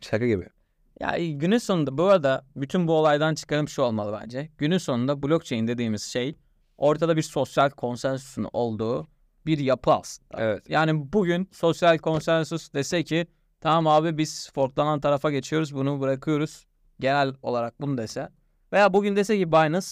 şaka 0.00 0.26
gibi. 0.26 0.46
Ya 1.00 1.16
günün 1.18 1.58
sonunda 1.58 1.98
bu 1.98 2.04
arada 2.04 2.46
bütün 2.56 2.88
bu 2.88 2.92
olaydan 2.92 3.34
çıkarım 3.34 3.68
şu 3.68 3.82
olmalı 3.82 4.18
bence. 4.22 4.48
Günün 4.58 4.78
sonunda 4.78 5.22
blockchain 5.22 5.68
dediğimiz 5.68 6.02
şey 6.02 6.36
ortada 6.78 7.16
bir 7.16 7.22
sosyal 7.22 7.70
konsensüsün 7.70 8.46
olduğu 8.52 9.06
bir 9.46 9.58
yapı 9.58 9.92
aslında. 9.92 10.42
Evet. 10.42 10.70
Yani 10.70 11.12
bugün 11.12 11.48
sosyal 11.52 11.98
konsensus 11.98 12.72
dese 12.74 13.04
ki 13.04 13.26
tamam 13.60 13.86
abi 13.86 14.18
biz 14.18 14.50
forklanan 14.54 15.00
tarafa 15.00 15.30
geçiyoruz 15.30 15.74
bunu 15.74 16.00
bırakıyoruz. 16.00 16.66
Genel 17.00 17.34
olarak 17.42 17.80
bunu 17.80 17.98
dese. 17.98 18.28
Veya 18.72 18.92
bugün 18.92 19.16
dese 19.16 19.38
ki 19.38 19.52
Binance 19.52 19.86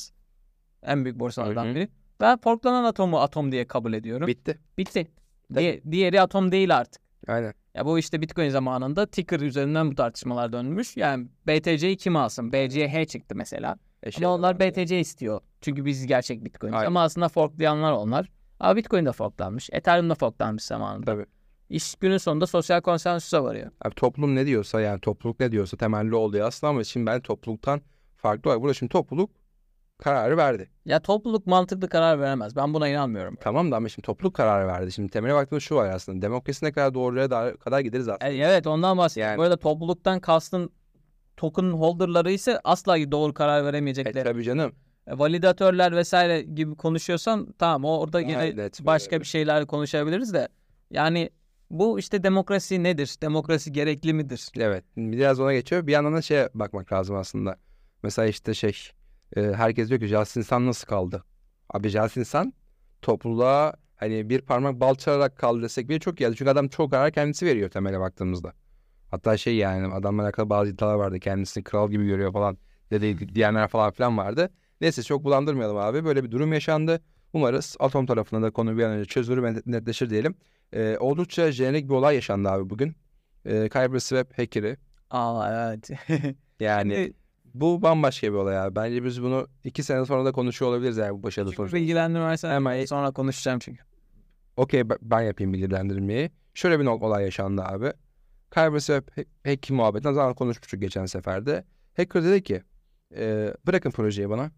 en 0.87 1.05
büyük 1.05 1.19
borsalardan 1.19 1.75
biri. 1.75 1.89
Ben 2.21 2.39
forklanan 2.39 2.85
atomu 2.85 3.19
atom 3.21 3.53
diye 3.53 3.67
kabul 3.67 3.93
ediyorum. 3.93 4.27
Bitti. 4.27 4.59
Bitti. 4.79 5.07
Diye- 5.55 5.83
diğeri 5.91 6.21
atom 6.21 6.53
değil 6.53 6.77
artık. 6.77 7.03
Aynen. 7.29 7.55
Ya 7.75 7.87
bu 7.87 7.99
işte 7.99 8.21
Bitcoin 8.21 8.49
zamanında 8.49 9.07
ticker 9.07 9.41
üzerinden 9.41 9.91
bu 9.91 9.95
tartışmalar 9.95 10.53
dönmüş. 10.53 10.97
Yani 10.97 11.27
BTC'yi 11.47 11.97
kim 11.97 12.17
alsın? 12.17 12.53
BCH 12.53 13.09
çıktı 13.09 13.35
mesela. 13.35 13.77
E 14.03 14.11
şey 14.11 14.27
Ama 14.27 14.35
onlar 14.35 14.55
var. 14.55 14.61
BTC 14.61 15.01
istiyor. 15.01 15.41
Çünkü 15.61 15.85
biz 15.85 16.07
gerçek 16.07 16.45
Bitcoin'iz. 16.45 16.75
Aynen. 16.77 16.87
Ama 16.87 17.03
aslında 17.03 17.29
forklayanlar 17.29 17.93
onlar. 17.93 18.31
Ama 18.61 18.77
Bitcoin 18.77 19.07
de 19.07 19.13
forklanmış. 19.13 19.69
Ethereum 19.73 20.11
da 20.11 20.15
forklanmış 20.15 20.63
zamanında. 20.63 21.05
Tabii. 21.05 21.27
İş 21.71 21.95
günün 21.95 22.19
sonunda 22.19 22.47
sosyal 22.47 22.81
konsensüse 22.81 23.41
varıyor. 23.41 23.71
Abi 23.83 23.95
toplum 23.95 24.35
ne 24.35 24.47
diyorsa 24.47 24.81
yani 24.81 25.01
topluluk 25.01 25.41
ne 25.41 25.53
diyorsa 25.53 25.77
temelli 25.77 26.15
oluyor 26.15 26.47
aslında 26.49 26.71
ama 26.71 26.85
şimdi 26.85 27.07
ben 27.07 27.21
topluluktan 27.21 27.81
farklı 28.17 28.51
olarak 28.51 28.63
burada 28.63 28.75
şimdi 28.75 28.93
topluluk 28.93 29.31
kararı 29.99 30.37
verdi. 30.37 30.69
Ya 30.85 31.01
topluluk 31.01 31.47
mantıklı 31.47 31.89
karar 31.89 32.21
veremez. 32.21 32.57
Ben 32.57 32.75
buna 32.75 32.89
inanmıyorum. 32.89 33.37
Tamam 33.41 33.71
da 33.73 33.77
ama 33.77 33.89
şimdi 33.89 34.07
topluluk 34.07 34.35
kararı 34.35 34.67
verdi. 34.69 34.93
Şimdi 34.93 35.11
temele 35.11 35.35
baktığımız 35.35 35.65
şu 35.65 35.75
var 35.75 35.91
aslında. 35.91 36.23
Demokrasi 36.23 36.65
ne 36.65 36.73
kadar 36.73 36.95
doğruya 36.95 37.31
da- 37.31 37.57
kadar 37.57 37.81
gideriz 37.81 38.09
aslında. 38.09 38.29
E, 38.33 38.37
Evet 38.37 38.67
ondan 38.67 38.99
bahsediyorum. 38.99 39.31
Yani- 39.31 39.39
Bu 39.39 39.43
arada 39.43 39.57
topluluktan 39.57 40.21
kastın 40.21 40.71
token 41.37 41.71
holderları 41.71 42.31
ise 42.33 42.61
asla 42.65 42.97
doğru 43.13 43.35
karar 43.35 43.61
E, 43.63 43.65
veremeyecekler. 43.65 44.25
tabii 44.25 44.45
canım. 44.45 44.73
E, 45.07 45.19
validatörler 45.19 45.97
vesaire 45.97 46.43
gibi 46.43 46.75
konuşuyorsan 46.75 47.55
tamam 47.59 47.85
o 47.85 47.99
orada 47.99 48.21
yine 48.21 48.47
Evet, 48.47 48.81
başka 48.83 49.11
böyle. 49.11 49.21
bir 49.21 49.27
şeyler 49.27 49.67
konuşabiliriz 49.67 50.35
de 50.35 50.49
yani 50.91 51.31
bu 51.71 51.99
işte 51.99 52.23
demokrasi 52.23 52.83
nedir? 52.83 53.17
Demokrasi 53.23 53.73
gerekli 53.73 54.13
midir? 54.15 54.49
Evet. 54.59 54.85
Biraz 54.97 55.41
ona 55.41 55.53
geçiyor. 55.53 55.87
Bir 55.87 55.93
yandan 55.93 56.15
da 56.15 56.23
şeye 56.23 56.49
bakmak 56.55 56.93
lazım 56.93 57.17
aslında. 57.17 57.57
Mesela 58.03 58.29
işte 58.29 58.55
şey 58.55 58.73
e, 59.37 59.43
herkes 59.43 59.89
diyor 59.89 60.01
ki 60.01 60.07
Justin 60.07 60.43
Sun 60.43 60.67
nasıl 60.67 60.87
kaldı? 60.87 61.25
Abi 61.71 61.89
Justin 61.89 62.23
Sun 62.23 62.53
topluluğa 63.03 63.75
hani 63.97 64.29
bir 64.31 64.41
parmak 64.41 64.81
bal 64.81 64.95
çalarak 64.95 65.37
kaldı 65.39 65.63
desek 65.63 65.89
bile 65.89 65.99
çok 65.99 66.17
geldi. 66.17 66.37
Çünkü 66.37 66.51
adam 66.51 66.69
çok 66.69 66.91
karar 66.91 67.13
kendisi 67.13 67.47
veriyor 67.47 67.71
temele 67.71 68.01
baktığımızda. 68.01 68.53
Hatta 69.11 69.37
şey 69.37 69.57
yani 69.57 69.95
adamla 69.95 70.23
alakalı 70.23 70.51
bazı 70.51 70.71
iddialar 70.71 70.95
vardı. 70.95 71.21
Kendisini 71.21 71.65
kral 71.65 71.91
gibi 71.91 72.07
görüyor 72.07 72.33
falan 72.33 72.59
dedi 72.91 73.35
diyenler 73.35 73.69
falan 73.69 73.91
filan 73.91 74.19
vardı. 74.19 74.51
Neyse 74.81 75.03
çok 75.03 75.25
bulandırmayalım 75.25 75.77
abi. 75.77 76.05
Böyle 76.05 76.25
bir 76.25 76.31
durum 76.31 76.53
yaşandı. 76.53 77.01
Umarız 77.33 77.77
Atom 77.81 78.07
tarafında 78.07 78.43
da 78.43 78.51
konu 78.51 78.79
bir 78.79 78.83
an 78.83 78.91
önce 78.91 79.05
çözülür 79.05 79.43
ve 79.43 79.55
netleşir 79.67 80.11
diyelim. 80.11 80.35
E, 80.73 80.97
oldukça 80.99 81.53
jenerik 81.53 81.89
bir 81.89 81.95
olay 81.95 82.15
yaşandı 82.15 82.49
abi 82.49 82.71
bugün. 82.71 82.97
E, 83.45 83.69
Kyber 83.69 83.99
Swap 83.99 84.39
hacker'i 84.39 84.77
Aa 85.11 85.69
evet. 85.69 85.91
yani 86.61 87.13
bu 87.61 87.83
bambaşka 87.83 88.27
bir 88.27 88.33
olay 88.33 88.59
abi. 88.59 88.77
Bence 88.77 89.05
biz 89.05 89.23
bunu 89.23 89.47
iki 89.65 89.83
sene 89.83 90.05
sonra 90.07 90.25
da 90.25 90.33
konuşuyor 90.33 90.71
olabiliriz 90.71 90.97
yani 90.97 91.13
bu 91.19 91.23
başarılı 91.23 91.53
sonuç. 91.53 91.73
bilgilendirmezsen 91.73 92.51
Hemen- 92.51 92.85
sonra 92.85 93.11
konuşacağım 93.11 93.59
çünkü. 93.59 93.83
Okey 94.57 94.89
ben- 94.91 95.23
yapayım 95.23 95.53
bilgilendirmeyi. 95.53 96.31
Şöyle 96.55 96.81
bir 96.81 96.87
olay 96.87 97.25
yaşandı 97.25 97.63
abi. 97.63 97.93
Cyberswap 98.55 99.11
hack- 99.47 99.73
muhabbetinden 99.73 100.13
zaten 100.13 100.35
konuşmuştuk 100.35 100.81
geçen 100.81 101.07
seferde. 101.07 101.65
Hacker 101.97 102.25
dedi 102.25 102.43
ki 102.43 102.63
e, 103.17 103.55
bırakın 103.67 103.91
projeyi 103.91 104.31
bana. 104.31 104.51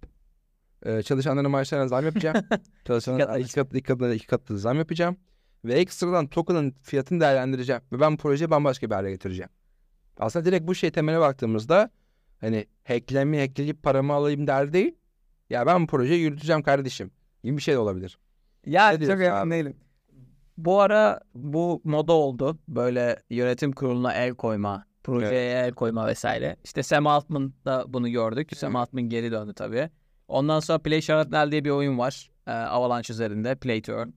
E, 0.83 1.03
çalışanların 1.03 1.51
maaşlarına 1.51 1.89
zam 1.89 2.05
yapacağım. 2.05 2.37
Çalışanların 2.85 3.41
iki 3.41 3.55
katı, 3.55 3.79
iki 3.79 3.87
katı, 3.87 4.15
iki 4.15 4.27
katı 4.27 4.59
zam 4.59 4.79
yapacağım. 4.79 5.17
ve 5.65 5.75
ekstradan 5.75 6.27
token'ın 6.27 6.75
fiyatını 6.83 7.21
değerlendireceğim 7.21 7.83
ve 7.93 8.01
ben 8.01 8.17
projeyi 8.17 8.51
bambaşka 8.51 8.91
bir 8.91 8.95
hale 8.95 9.11
getireceğim. 9.11 9.51
Aslında 10.19 10.45
direkt 10.45 10.67
bu 10.67 10.75
şey 10.75 10.91
temele 10.91 11.21
baktığımızda 11.21 11.91
hani 12.41 12.67
hacklemi 12.85 13.41
hackleyip 13.41 13.83
paramı 13.83 14.13
alayım 14.13 14.47
der 14.47 14.73
değil. 14.73 14.95
Ya 15.51 15.67
ben 15.67 15.83
bu 15.83 15.87
projeyi 15.87 16.21
yürüteceğim 16.21 16.63
kardeşim 16.63 17.11
gibi 17.45 17.57
bir 17.57 17.63
şey 17.63 17.75
de 17.75 17.79
olabilir. 17.79 18.19
Ya 18.67 18.89
Ne 18.91 19.07
çok 19.07 19.21
emin 19.21 19.51
değilim. 19.51 19.77
Bu 20.57 20.81
ara 20.81 21.21
bu 21.35 21.81
moda 21.85 22.13
oldu. 22.13 22.59
Böyle 22.69 23.23
yönetim 23.31 23.73
kuruluna 23.73 24.15
el 24.15 24.35
koyma, 24.35 24.87
projeye 25.05 25.59
el 25.61 25.73
koyma 25.73 26.07
vesaire. 26.07 26.57
İşte 26.65 26.83
Sam 26.83 27.07
Altman'da 27.07 27.85
bunu 27.89 28.09
gördük. 28.09 28.57
Sam 28.57 28.77
Altman 28.77 29.03
geri 29.03 29.33
döndü 29.33 29.55
tabii. 29.55 29.91
Ondan 30.29 30.61
sonra 30.61 30.79
Play 30.79 31.03
Sharapnel 31.03 31.51
diye 31.51 31.65
bir 31.65 31.71
oyun 31.71 31.99
var. 31.99 32.31
Ee, 32.47 32.51
Avalanche 32.51 33.13
üzerinde. 33.15 33.55
Play 33.55 33.83
to 33.83 33.93
Earn. 33.93 34.09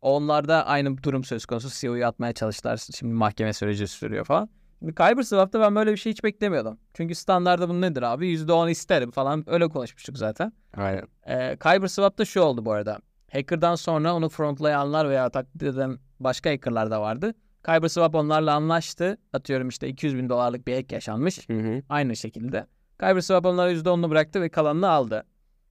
Onlarda 0.00 0.66
aynı 0.66 1.02
durum 1.02 1.24
söz 1.24 1.46
konusu. 1.46 1.80
CEO'yu 1.80 2.06
atmaya 2.06 2.32
çalıştılar. 2.32 2.76
Şimdi 2.98 3.14
mahkeme 3.14 3.52
süreci 3.52 3.88
sürüyor 3.88 4.24
falan. 4.24 4.48
Şimdi 4.80 4.94
Kyberswap'ta 4.94 5.60
ben 5.60 5.74
böyle 5.74 5.92
bir 5.92 5.96
şey 5.96 6.12
hiç 6.12 6.24
beklemiyordum. 6.24 6.78
Çünkü 6.94 7.14
standarda 7.14 7.68
bu 7.68 7.80
nedir 7.80 8.02
abi? 8.02 8.26
%10 8.26 8.70
isterim 8.70 9.10
falan. 9.10 9.44
Öyle 9.46 9.68
konuşmuştuk 9.68 10.18
zaten. 10.18 10.52
Aynen. 10.76 11.02
Ee, 11.26 11.56
Kyberswap'ta 11.56 12.24
şu 12.24 12.40
oldu 12.40 12.64
bu 12.64 12.72
arada. 12.72 12.98
Hacker'dan 13.32 13.74
sonra 13.74 14.14
onu 14.14 14.28
frontlayanlar 14.28 15.08
veya 15.08 15.30
taklit 15.30 15.62
eden 15.62 15.98
başka 16.20 16.50
hackerlar 16.50 16.90
da 16.90 17.00
vardı. 17.00 17.34
Kyberswap 17.64 18.14
onlarla 18.14 18.54
anlaştı. 18.54 19.18
Atıyorum 19.32 19.68
işte 19.68 19.88
200 19.88 20.16
bin 20.16 20.28
dolarlık 20.28 20.66
bir 20.66 20.76
hack 20.76 20.92
yaşanmış. 20.92 21.48
Hı 21.48 21.58
hı. 21.58 21.82
Aynı 21.88 22.16
şekilde. 22.16 22.66
Kyberswap 23.00 23.46
onlara 23.46 23.72
%10'unu 23.72 24.10
bıraktı 24.10 24.40
ve 24.40 24.48
kalanını 24.48 24.88
aldı. 24.88 25.24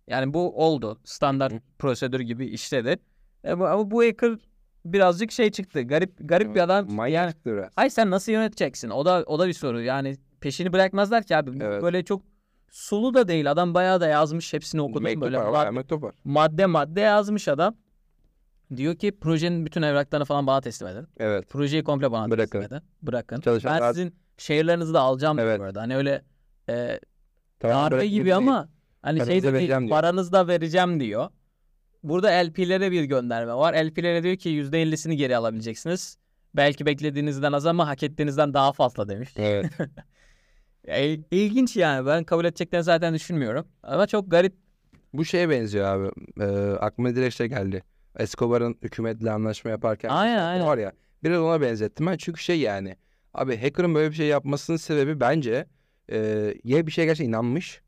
Yani 0.08 0.34
bu 0.34 0.66
oldu. 0.66 1.00
Standart 1.04 1.54
Hı. 1.54 1.60
prosedür 1.80 2.20
gibi 2.20 2.46
işledi. 2.46 3.00
E, 3.46 3.60
bu, 3.60 3.68
ama 3.68 3.92
bu 3.92 4.04
hacker 4.04 4.38
birazcık 4.86 5.32
şey 5.32 5.52
çıktı. 5.52 5.82
Garip 5.82 6.14
garip 6.20 6.56
bir 6.56 6.60
adam. 6.60 6.86
Yani, 6.86 6.96
Manyaktı 6.96 7.54
biraz. 7.54 7.70
ay 7.78 7.90
sen 7.90 8.10
nasıl 8.12 8.32
yöneteceksin? 8.32 8.90
O 8.90 9.06
da 9.06 9.24
o 9.28 9.40
da 9.40 9.48
bir 9.48 9.54
soru. 9.54 9.82
Yani 9.82 10.18
peşini 10.42 10.74
bırakmazlar 10.74 11.24
ki 11.24 11.36
abi. 11.38 11.64
Evet. 11.64 11.82
Böyle 11.84 12.04
çok 12.06 12.22
sulu 12.72 13.14
da 13.14 13.28
değil. 13.28 13.52
Adam 13.52 13.74
bayağı 13.74 14.02
da 14.02 14.08
yazmış. 14.08 14.54
Hepsini 14.54 14.82
okudum. 14.82 15.04
Mektup 15.04 15.22
böyle 15.24 15.38
var, 15.38 15.68
mad- 15.68 15.72
mektup 15.74 16.04
var. 16.04 16.16
madde 16.24 16.66
madde 16.66 17.02
yazmış 17.02 17.48
adam. 17.48 17.76
Diyor 18.76 18.96
ki 18.96 19.12
projenin 19.20 19.66
bütün 19.66 19.82
evraklarını 19.82 20.26
falan 20.26 20.48
bana 20.48 20.62
teslim 20.62 20.88
edin. 20.88 21.08
Evet. 21.18 21.50
Projeyi 21.50 21.84
komple 21.84 22.12
bana 22.12 22.32
Bırakın. 22.32 22.60
teslim 22.62 22.78
edin. 22.78 22.88
Bırakın. 23.02 23.42
Çalışanlar- 23.42 23.82
Ben 23.82 23.92
sizin 23.92 24.16
şehirlerinizi 24.38 24.94
de 24.94 25.00
alacağım 25.00 25.40
Evet. 25.40 25.60
bu 25.60 25.64
arada. 25.64 25.82
Hani 25.82 25.96
öyle 25.98 26.22
e, 26.70 27.00
Tamam, 27.60 27.92
darbe 27.92 28.08
gibi 28.08 28.26
değil. 28.26 28.38
ama 28.38 28.70
hani 29.02 29.26
şey 29.26 29.44
de 29.44 29.88
paranızı 29.90 30.32
da 30.32 30.48
vereceğim 30.48 31.00
diyor. 31.00 31.30
Burada 32.04 32.28
LP'lere 32.30 32.92
bir 32.92 33.04
gönderme 33.04 33.54
var. 33.54 33.74
LP'lere 33.74 34.24
diyor 34.24 34.36
ki 34.36 34.50
%50'sini 34.50 35.14
geri 35.14 35.38
alabileceksiniz. 35.38 36.18
Belki 36.56 36.86
beklediğinizden 36.86 37.52
az 37.52 37.66
ama 37.66 37.88
hak 37.88 38.04
ettiğinizden 38.04 38.54
daha 38.54 38.74
fazla 38.74 39.10
demiş. 39.10 39.30
Evet. 39.38 39.66
İlginç 41.32 41.76
yani. 41.76 42.06
Ben 42.06 42.24
kabul 42.24 42.46
edeceklerini 42.46 42.84
zaten 42.84 43.14
düşünmüyorum. 43.14 43.68
Ama 43.84 44.08
çok 44.08 44.32
garip. 44.32 44.54
Bu 45.14 45.26
şeye 45.26 45.50
benziyor 45.50 45.86
abi. 45.86 46.12
Ee, 46.42 46.72
aklıma 46.72 47.16
direkt 47.16 47.36
şey 47.36 47.48
geldi. 47.48 47.84
Escobar'ın 48.20 48.76
hükümetle 48.82 49.32
anlaşma 49.32 49.72
yaparken 49.72 50.10
Aynen, 50.10 50.40
aynen. 50.40 50.66
var 50.68 50.78
ya. 50.78 50.92
Biraz 51.24 51.42
ona 51.42 51.62
benzettim 51.62 52.08
ben. 52.08 52.18
Çünkü 52.18 52.44
şey 52.44 52.60
yani. 52.60 52.96
Abi 53.34 53.58
hacker'ın 53.58 53.96
böyle 53.96 54.10
bir 54.10 54.16
şey 54.16 54.28
yapmasının 54.28 54.78
sebebi 54.78 55.20
bence 55.20 55.66
e, 56.12 56.18
ya 56.64 56.88
bir 56.88 56.92
şey 56.92 57.06
gerçekten 57.06 57.30
inanmış. 57.30 57.82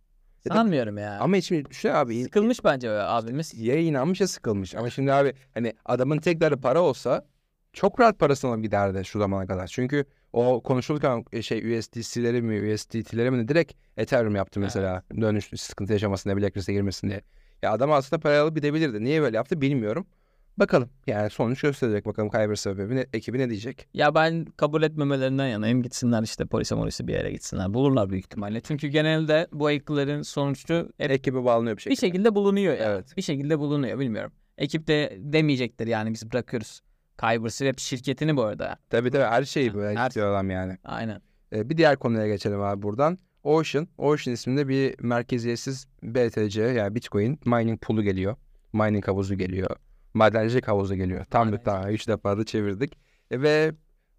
Ya 0.46 0.50
da- 0.52 0.56
Sanmıyorum 0.56 0.98
ya. 0.98 1.18
Ama 1.20 1.42
şimdi 1.42 1.66
düşün 1.70 1.90
abi. 1.90 2.24
Sıkılmış 2.24 2.64
bence 2.64 2.92
o 2.92 2.94
abimiz. 2.94 3.54
Ya 3.60 3.76
inanmış 3.76 4.22
ya 4.22 4.28
sıkılmış. 4.28 4.76
Ama 4.76 4.90
şimdi 4.90 5.14
abi 5.14 5.34
hani 5.54 5.74
adamın 5.86 6.18
tek 6.18 6.42
derdi 6.42 6.62
para 6.62 6.82
olsa 6.82 7.26
çok 7.74 8.00
rahat 8.00 8.20
parasını 8.20 8.52
alıp 8.52 8.64
giderdi 8.64 9.06
şu 9.06 9.20
zamana 9.20 9.48
kadar. 9.48 9.68
Çünkü 9.68 10.06
o 10.34 10.62
konuşulurken 10.64 11.26
e, 11.32 11.42
şey 11.42 11.78
USDC'leri 11.80 12.42
mi 12.42 12.74
USDT'leri 12.74 13.32
mi 13.32 13.48
direkt 13.48 13.74
Ethereum 13.98 14.36
yaptı 14.36 14.60
mesela. 14.60 15.04
Dönüş 15.22 15.50
sıkıntı 15.62 15.94
yaşamasın 15.94 16.30
diye 16.30 16.38
Black 16.42 16.58
Risk'e 16.58 16.74
girmesin 16.74 17.10
diye. 17.10 17.22
Ya 17.62 17.72
adam 17.72 17.92
aslında 17.92 18.20
parayı 18.20 18.42
alıp 18.42 18.56
gidebilirdi. 18.56 19.04
Niye 19.04 19.22
böyle 19.22 19.38
yaptı 19.38 19.62
bilmiyorum. 19.62 20.08
Bakalım. 20.58 20.90
Yani 21.08 21.30
sonuç 21.30 21.62
gösterecek 21.62 22.06
bakalım 22.06 22.30
Kyber 22.30 22.56
sebebi 22.56 22.96
ne, 22.96 23.06
ekibi 23.14 23.40
ne 23.40 23.50
diyecek. 23.50 23.88
Ya 23.94 24.16
ben 24.16 24.46
kabul 24.46 24.84
etmemelerinden 24.84 25.48
yanayım. 25.48 25.84
Gitsinler 25.84 26.24
işte 26.24 26.46
polise 26.46 26.76
molise 26.76 27.08
bir 27.08 27.14
yere 27.14 27.32
gitsinler. 27.32 27.74
Bulurlar 27.74 28.10
büyük 28.10 28.26
ihtimalle. 28.26 28.62
Çünkü 28.62 28.88
genelde 28.88 29.48
bu 29.54 29.66
hackerların 29.68 30.22
sonucu 30.22 30.90
hep 30.98 31.12
Ekibe 31.12 31.44
bağlanıyor 31.46 31.74
bir 31.74 31.78
bir 31.78 31.82
şekilde. 31.82 32.00
şekilde 32.08 32.36
bulunuyor 32.36 32.74
ya. 32.78 32.94
Evet. 32.94 33.18
Bir 33.18 33.22
şekilde 33.22 33.60
bulunuyor 33.60 34.00
bilmiyorum. 34.00 34.32
Ekip 34.58 34.88
de 34.88 35.18
demeyecektir 35.20 35.88
yani 35.88 36.14
biz 36.14 36.32
bırakıyoruz. 36.32 36.82
Kyberswap 37.20 37.80
şirketini 37.80 38.38
bu 38.38 38.44
arada. 38.44 38.78
Tabii 38.90 39.12
tabii 39.12 39.24
her 39.24 39.44
şeyi 39.44 39.74
böyle 39.74 40.00
Her- 40.00 40.08
istiyor 40.08 40.32
adam 40.32 40.50
yani. 40.50 40.78
Aynen. 40.84 41.22
Ee, 41.54 41.70
bir 41.70 41.78
diğer 41.78 41.96
konuya 41.96 42.28
geçelim 42.28 42.62
abi 42.62 42.82
buradan. 42.82 43.18
Ocean. 43.44 43.88
Ocean 43.98 44.34
isminde 44.34 44.68
bir 44.68 44.96
merkeziyetsiz 45.00 45.88
BTC 46.04 46.62
yani 46.62 46.96
Bitcoin 46.96 47.40
mining 47.46 47.82
pool'u 47.82 48.04
geliyor. 48.04 48.36
Mining 48.74 49.08
havuzu 49.08 49.36
geliyor. 49.36 49.76
Madencilik 50.14 50.68
havuzu 50.68 50.96
geliyor. 50.96 51.26
Tam 51.26 51.52
bir 51.52 51.58
tane. 51.58 51.94
Üç 51.94 52.08
defa 52.08 52.38
da 52.38 52.46
çevirdik. 52.46 52.98
E, 53.32 53.42
ve 53.42 53.72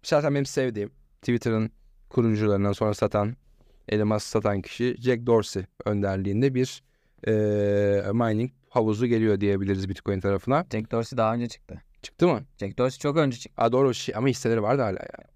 şahsen 0.03 0.33
benim 0.33 0.45
sevdiğim 0.45 0.91
Twitter'ın 1.21 1.71
kurucularından 2.09 2.73
sonra 2.73 2.93
satan 2.93 3.35
elmas 3.89 4.23
satan 4.23 4.61
kişi 4.61 4.95
Jack 4.99 5.25
Dorsey 5.25 5.63
önderliğinde 5.85 6.55
bir 6.55 6.83
e, 7.27 7.31
mining 8.13 8.51
havuzu 8.69 9.05
geliyor 9.07 9.41
diyebiliriz 9.41 9.89
Bitcoin 9.89 10.19
tarafına. 10.19 10.65
Jack 10.71 10.91
Dorsey 10.91 11.17
daha 11.17 11.33
önce 11.33 11.47
çıktı. 11.47 11.81
Çıktı 12.01 12.27
mı? 12.27 12.41
Jack 12.57 12.77
Dorsey 12.77 12.99
çok 12.99 13.17
önce 13.17 13.37
çıktı. 13.37 13.61
Aa, 13.63 13.71
doğru 13.71 13.89
şi- 13.89 14.15
ama 14.15 14.27
hisseleri 14.27 14.61
vardı 14.63 14.81
hala 14.81 14.99
ya. 14.99 15.33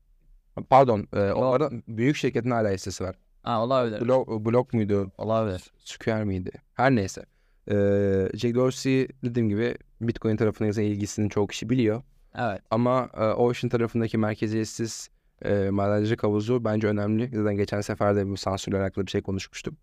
Pardon. 0.69 1.07
E, 1.13 1.31
onların 1.31 1.83
büyük 1.87 2.15
şirketin 2.15 2.51
hala 2.51 2.71
hissesi 2.71 3.03
var. 3.03 3.15
Ha 3.43 3.63
olabilir. 3.63 4.01
Blok, 4.01 4.45
blok 4.45 4.73
muydu? 4.73 5.11
Olabilir. 5.17 5.63
Square 5.79 6.23
miydi? 6.23 6.51
Her 6.73 6.91
neyse. 6.91 7.25
Ee, 7.71 8.29
Jack 8.33 8.55
Dorsey 8.55 9.07
dediğim 9.23 9.49
gibi 9.49 9.75
Bitcoin 10.01 10.37
tarafına 10.37 10.67
ise 10.67 10.85
ilgisini 10.85 11.29
çoğu 11.29 11.47
kişi 11.47 11.69
biliyor. 11.69 12.01
Evet. 12.35 12.61
Ama 12.71 13.09
e, 13.17 13.23
Ocean 13.23 13.69
tarafındaki 13.69 14.17
merkeziyetsiz 14.17 15.09
e, 15.41 15.69
madencilik 15.69 16.23
havuzu 16.23 16.63
bence 16.65 16.87
önemli. 16.87 17.29
Zaten 17.33 17.55
geçen 17.55 17.81
sefer 17.81 18.15
de 18.15 18.29
bu 18.29 18.37
sansürle 18.37 18.77
alakalı 18.77 19.05
bir 19.05 19.11
şey 19.11 19.21
konuşmuştuk. 19.21 19.73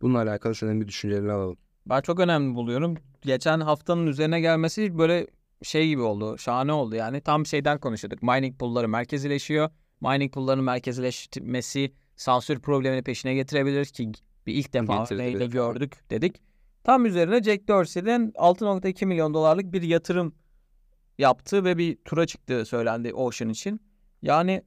Bununla 0.00 0.18
alakalı 0.18 0.54
senin 0.54 0.80
bir 0.80 0.88
düşüncelerini 0.88 1.32
alalım. 1.32 1.56
Ben 1.86 2.00
çok 2.00 2.20
önemli 2.20 2.54
buluyorum. 2.54 2.96
Geçen 3.22 3.60
haftanın 3.60 4.06
üzerine 4.06 4.40
gelmesi 4.40 4.98
böyle 4.98 5.26
şey 5.62 5.88
gibi 5.88 6.02
oldu. 6.02 6.38
Şahane 6.38 6.72
oldu 6.72 6.96
yani. 6.96 7.20
Tam 7.20 7.46
şeyden 7.46 7.78
konuşuyorduk. 7.78 8.22
Mining 8.22 8.58
pool'ları 8.58 8.88
merkezileşiyor. 8.88 9.70
Mining 10.00 10.32
pool'ların 10.32 10.64
merkezileşmesi 10.64 11.92
sansür 12.16 12.58
problemini 12.58 13.02
peşine 13.02 13.34
getirebilir 13.34 13.84
ki 13.84 14.12
bir 14.46 14.54
ilk 14.54 14.72
defa 14.72 15.06
örneğiyle 15.10 15.46
gördük 15.46 16.10
dedik. 16.10 16.36
Tam 16.84 17.06
üzerine 17.06 17.42
Jack 17.42 17.68
Dorsey'den 17.68 18.32
6.2 18.34 19.06
milyon 19.06 19.34
dolarlık 19.34 19.72
bir 19.72 19.82
yatırım 19.82 20.34
yaptı 21.18 21.64
ve 21.64 21.78
bir 21.78 21.96
tura 22.04 22.26
çıktığı 22.26 22.64
söylendi 22.64 23.14
Ocean 23.14 23.48
için. 23.48 23.80
Yani 24.22 24.62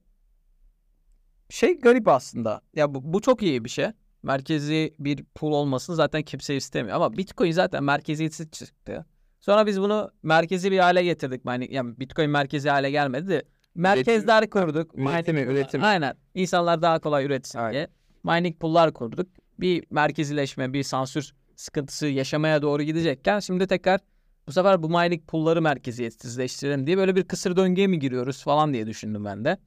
şey 1.50 1.80
garip 1.80 2.08
aslında. 2.08 2.60
Ya 2.74 2.94
bu, 2.94 3.12
bu 3.12 3.20
çok 3.20 3.42
iyi 3.42 3.64
bir 3.64 3.68
şey. 3.68 3.86
Merkezi 4.22 4.94
bir 4.98 5.24
pool 5.34 5.52
olmasını 5.52 5.96
zaten 5.96 6.22
kimse 6.22 6.56
istemiyor. 6.56 6.96
Ama 6.96 7.16
Bitcoin 7.16 7.52
zaten 7.52 7.84
merkeziyetsiz 7.84 8.50
çıktı. 8.50 9.06
Sonra 9.40 9.66
biz 9.66 9.80
bunu 9.80 10.10
merkezi 10.22 10.70
bir 10.72 10.78
hale 10.78 11.04
getirdik. 11.04 11.42
Yani, 11.46 11.68
yani 11.70 12.00
Bitcoin 12.00 12.30
merkezi 12.30 12.70
hale 12.70 12.90
gelmedi 12.90 13.28
de 13.28 13.42
merkezler 13.74 14.50
kurduk. 14.50 14.98
Üretimi, 14.98 15.40
Mining- 15.40 15.52
üretimi. 15.52 15.84
Aynen. 15.84 16.16
İnsanlar 16.34 16.82
daha 16.82 16.98
kolay 16.98 17.24
üretsin 17.24 17.58
Aynen. 17.58 17.72
diye. 17.72 17.88
Mining 18.24 18.60
pool'lar 18.60 18.92
kurduk. 18.92 19.28
Bir 19.60 19.84
merkezileşme, 19.90 20.72
bir 20.72 20.82
sansür 20.82 21.32
sıkıntısı 21.58 22.06
yaşamaya 22.06 22.62
doğru 22.62 22.82
gidecekken 22.82 23.40
şimdi 23.40 23.66
tekrar 23.66 24.00
bu 24.46 24.52
sefer 24.52 24.82
bu 24.82 24.88
mining 24.88 25.26
pool'ları 25.26 25.62
merkeziyetsizleştirelim 25.62 26.86
diye 26.86 26.98
böyle 26.98 27.16
bir 27.16 27.24
kısır 27.24 27.56
döngüye 27.56 27.86
mi 27.86 27.98
giriyoruz 27.98 28.42
falan 28.42 28.74
diye 28.74 28.86
düşündüm 28.86 29.24
ben 29.24 29.44
de. 29.44 29.58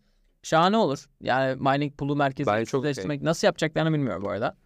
Şahane 0.43 0.77
olur. 0.77 1.05
Yani 1.21 1.55
mining 1.61 1.97
pool'u 1.97 2.15
merkeziyetsizleştirmek 2.15 3.21
nasıl 3.21 3.47
yapacaklarını 3.47 3.93
bilmiyorum 3.93 4.23
bu 4.23 4.29
arada. 4.29 4.57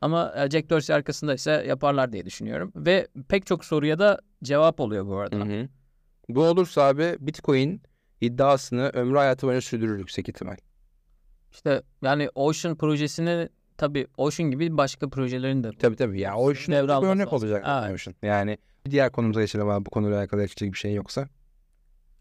Ama 0.00 0.34
e, 0.36 0.50
Jack 0.50 0.70
Dorsey 0.70 0.96
arkasında 0.96 1.34
ise 1.34 1.64
yaparlar 1.68 2.12
diye 2.12 2.26
düşünüyorum. 2.26 2.72
Ve 2.76 3.08
pek 3.28 3.46
çok 3.46 3.64
soruya 3.64 3.98
da 3.98 4.18
cevap 4.42 4.80
oluyor 4.80 5.06
bu 5.06 5.16
arada. 5.16 5.36
Hı 5.36 5.42
hı. 5.42 5.68
Bu 6.28 6.44
olursa 6.44 6.82
abi 6.82 7.16
Bitcoin 7.20 7.82
iddiasını 8.20 8.88
ömrü 8.88 9.16
hayatı 9.16 9.46
boyunca 9.46 9.60
sürdürür 9.60 9.98
yüksek 9.98 10.28
ihtimal. 10.28 10.56
İşte 11.52 11.82
yani 12.02 12.28
Ocean 12.34 12.76
projesini 12.76 13.48
tabii 13.76 14.06
Ocean 14.16 14.50
gibi 14.50 14.76
başka 14.76 15.08
projelerin 15.08 15.64
de 15.64 15.70
Tabii 15.78 15.96
tabii. 15.96 16.20
Ya 16.20 16.36
Ocean 16.36 16.84
bir 16.84 16.88
örnek 16.92 17.26
lazım. 17.26 17.38
olacak. 17.38 17.64
Evet. 17.68 17.94
Ocean. 17.94 18.14
Yani 18.22 18.58
diğer 18.90 19.12
konumuza 19.12 19.40
geçelim 19.40 19.68
abi. 19.68 19.86
Bu 19.86 19.90
konuyla 19.90 20.18
alakalı 20.18 20.42
ekleyecek 20.42 20.72
bir 20.72 20.78
şey 20.78 20.94
yoksa. 20.94 21.28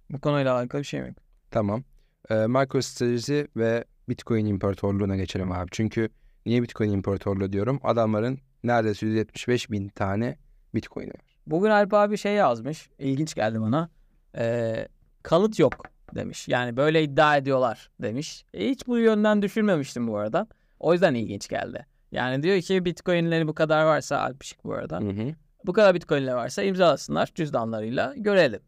bu 0.10 0.22
konuyla 0.22 0.56
alakalı 0.56 0.82
bir 0.82 0.88
şey 0.88 1.02
mi? 1.02 1.16
Tamam. 1.52 1.84
Ee, 2.30 2.47
MicroStrategy 2.47 3.41
ve 3.56 3.84
Bitcoin 4.10 4.45
imparatorluğuna 4.45 5.16
geçelim 5.16 5.52
abi. 5.52 5.68
Çünkü 5.72 6.10
niye 6.45 6.62
Bitcoin 6.64 6.89
imparatorluğu 6.91 7.54
diyorum? 7.54 7.80
Adamların 7.84 8.39
neredeyse 8.64 9.06
175 9.06 9.72
bin 9.72 9.88
tane 9.88 10.38
Bitcoin'i 10.76 11.10
var. 11.10 11.38
Bugün 11.47 11.70
Alp 11.70 11.93
abi 11.93 12.18
şey 12.18 12.34
yazmış. 12.34 12.89
İlginç 12.99 13.34
geldi 13.36 13.62
bana. 13.62 13.89
Ee, 14.38 14.88
kanıt 15.24 15.60
yok 15.60 15.74
demiş. 16.16 16.47
Yani 16.47 16.78
böyle 16.78 17.04
iddia 17.04 17.38
ediyorlar 17.38 17.89
demiş. 18.02 18.45
E, 18.54 18.70
hiç 18.70 18.88
bu 18.88 18.97
yönden 18.97 19.41
düşünmemiştim 19.41 20.08
bu 20.08 20.18
arada. 20.18 20.47
O 20.82 20.93
yüzden 20.93 21.13
ilginç 21.13 21.47
geldi. 21.47 21.86
Yani 22.11 22.43
diyor 22.43 22.61
ki 22.61 22.86
bitcoinleri 22.86 23.47
bu 23.47 23.53
kadar 23.53 23.86
varsa 23.86 24.17
Alpişik 24.19 24.63
bu 24.63 24.73
arada. 24.73 24.99
Hı 24.99 25.09
hı. 25.09 25.36
Bu 25.65 25.73
kadar 25.73 25.95
bitcoinleri 25.95 26.36
varsa 26.36 26.63
imzalasınlar 26.63 27.32
cüzdanlarıyla 27.36 28.13
görelim. 28.17 28.61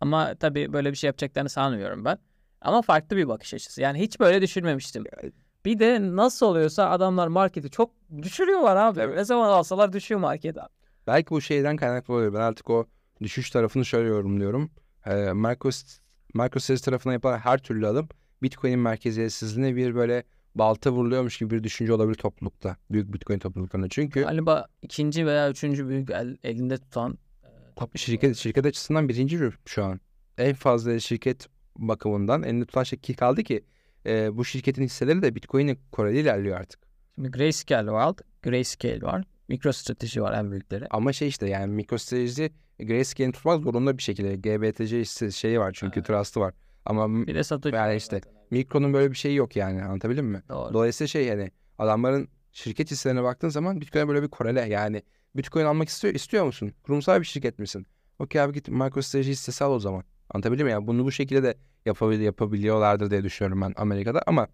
Ama 0.00 0.34
tabii 0.34 0.72
böyle 0.72 0.90
bir 0.90 0.96
şey 0.96 1.08
yapacaklarını 1.08 1.48
sanmıyorum 1.48 2.04
ben. 2.04 2.18
Ama 2.60 2.82
farklı 2.82 3.16
bir 3.16 3.28
bakış 3.28 3.54
açısı. 3.54 3.82
Yani 3.82 4.00
hiç 4.00 4.20
böyle 4.20 4.42
düşünmemiştim. 4.42 5.04
Bir 5.64 5.78
de 5.78 6.16
nasıl 6.16 6.46
oluyorsa 6.46 6.90
adamlar 6.90 7.28
marketi 7.28 7.70
çok 7.70 7.90
düşürüyorlar 8.22 8.76
abi. 8.76 9.00
Evet. 9.00 9.16
Ne 9.16 9.24
zaman 9.24 9.48
alsalar 9.48 9.92
düşüyor 9.92 10.20
market 10.20 10.58
abi. 10.58 10.68
Belki 11.06 11.30
bu 11.30 11.40
şeyden 11.40 11.76
kaynaklı 11.76 12.14
oluyor. 12.14 12.34
Ben 12.34 12.40
artık 12.40 12.70
o 12.70 12.86
düşüş 13.22 13.50
tarafını 13.50 13.84
şöyle 13.84 14.08
yorumluyorum. 14.08 14.70
Ee, 15.06 15.32
Marcos, 15.32 15.98
MicroStrategy 16.34 16.84
tarafından 16.84 17.12
yapılan 17.12 17.38
her 17.38 17.58
türlü 17.58 17.86
adım 17.86 18.08
Bitcoin'in 18.42 18.78
merkeziyetsizliğine 18.78 19.76
bir 19.76 19.94
böyle 19.94 20.24
balta 20.58 20.90
vuruluyormuş 20.92 21.38
gibi 21.38 21.50
bir 21.54 21.64
düşünce 21.64 21.92
olabilir 21.92 22.14
toplulukta. 22.14 22.76
Büyük 22.90 23.12
Bitcoin 23.12 23.38
topluluklarında. 23.38 23.88
Çünkü 23.88 24.22
Galiba 24.22 24.66
ikinci 24.82 25.26
veya 25.26 25.50
üçüncü 25.50 25.88
büyük 25.88 26.10
el- 26.10 26.36
elinde 26.44 26.78
tutan 26.78 27.18
şirket 27.94 28.36
şirket 28.36 28.66
açısından 28.66 29.08
birinci 29.08 29.40
şu 29.66 29.84
an. 29.84 30.00
En 30.38 30.54
fazla 30.54 30.98
şirket 30.98 31.46
bakımından 31.78 32.42
elinde 32.42 32.64
tutan 32.64 32.82
şey 32.82 32.98
kaldı 33.16 33.42
ki 33.42 33.64
e, 34.06 34.36
bu 34.36 34.44
şirketin 34.44 34.82
hisseleri 34.82 35.22
de 35.22 35.34
Bitcoin'in 35.34 35.78
Kore'de 35.92 36.20
ilerliyor 36.20 36.56
artık. 36.60 36.80
Şimdi 37.14 37.30
Grayscale 37.30 37.90
var, 37.90 38.14
Grayscale 38.42 39.02
var, 39.02 39.24
MicroStrategy 39.48 40.20
var 40.20 40.38
en 40.38 40.50
büyükleri. 40.50 40.86
Ama 40.90 41.12
şey 41.12 41.28
işte 41.28 41.48
yani 41.48 41.72
MicroStrategy 41.74 42.46
Grayscale'i 42.80 43.32
tutmak 43.32 43.62
zorunda 43.62 43.98
bir 43.98 44.02
şekilde. 44.02 44.36
GBTC 44.36 45.30
şeyi 45.30 45.60
var 45.60 45.72
çünkü 45.74 46.00
Evet. 46.00 46.06
trust'ı 46.06 46.40
var. 46.40 46.54
Ama 46.84 47.26
Bir 47.26 47.34
de 47.34 47.44
Satoshi. 47.44 47.76
Yani 47.76 47.96
işte 47.96 48.16
zaten. 48.24 48.37
Mikro'nun 48.50 48.92
böyle 48.92 49.10
bir 49.10 49.16
şeyi 49.16 49.36
yok 49.36 49.56
yani 49.56 49.84
anlatabildim 49.84 50.26
mi? 50.26 50.42
Doğru. 50.48 50.72
Dolayısıyla 50.74 51.08
şey 51.08 51.24
yani 51.26 51.50
adamların 51.78 52.28
şirket 52.52 52.90
hisselerine 52.90 53.22
baktığın 53.22 53.48
zaman 53.48 53.80
Bitcoin'e 53.80 54.08
böyle 54.08 54.22
bir 54.22 54.28
korele 54.28 54.60
yani 54.60 55.02
Bitcoin 55.36 55.64
almak 55.64 55.88
istiyor 55.88 56.14
istiyor 56.14 56.44
musun? 56.44 56.72
Kurumsal 56.82 57.20
bir 57.20 57.24
şirket 57.24 57.58
misin? 57.58 57.86
Okey 58.18 58.40
abi 58.40 58.52
git 58.52 58.68
MicroStrategy 58.68 59.30
hissesi 59.30 59.64
al 59.64 59.72
o 59.72 59.78
zaman. 59.78 60.04
Anlatabildim 60.30 60.66
mi? 60.66 60.72
Yani 60.72 60.86
bunu 60.86 61.04
bu 61.04 61.12
şekilde 61.12 61.42
de 61.42 61.54
yapabil 61.86 62.20
yapabiliyorlardır 62.20 63.10
diye 63.10 63.24
düşünüyorum 63.24 63.60
ben 63.62 63.74
Amerika'da 63.76 64.22
ama 64.26 64.48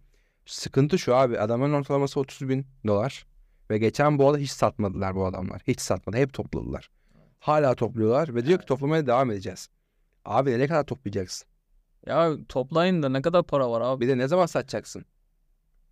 sıkıntı 0.46 0.98
şu 0.98 1.14
abi 1.14 1.38
adamların 1.38 1.72
ortalaması 1.72 2.20
30 2.20 2.48
bin 2.48 2.66
dolar 2.86 3.26
ve 3.70 3.78
geçen 3.78 4.18
bu 4.18 4.26
arada 4.28 4.38
hiç 4.38 4.50
satmadılar 4.50 5.14
bu 5.14 5.26
adamlar. 5.26 5.62
Hiç 5.66 5.80
satmadı. 5.80 6.16
Hep 6.16 6.32
topladılar. 6.32 6.90
Hala 7.38 7.74
topluyorlar 7.74 8.34
ve 8.34 8.46
diyor 8.46 8.58
ki 8.58 8.66
toplamaya 8.66 9.06
devam 9.06 9.30
edeceğiz. 9.30 9.68
Abi 10.24 10.58
ne 10.58 10.66
kadar 10.66 10.84
toplayacaksın? 10.84 11.48
Ya 12.06 12.32
toplayın 12.48 13.02
da 13.02 13.08
ne 13.08 13.22
kadar 13.22 13.42
para 13.42 13.70
var 13.70 13.80
abi. 13.80 14.00
Bir 14.04 14.08
de 14.08 14.18
ne 14.18 14.28
zaman 14.28 14.46
satacaksın? 14.46 15.04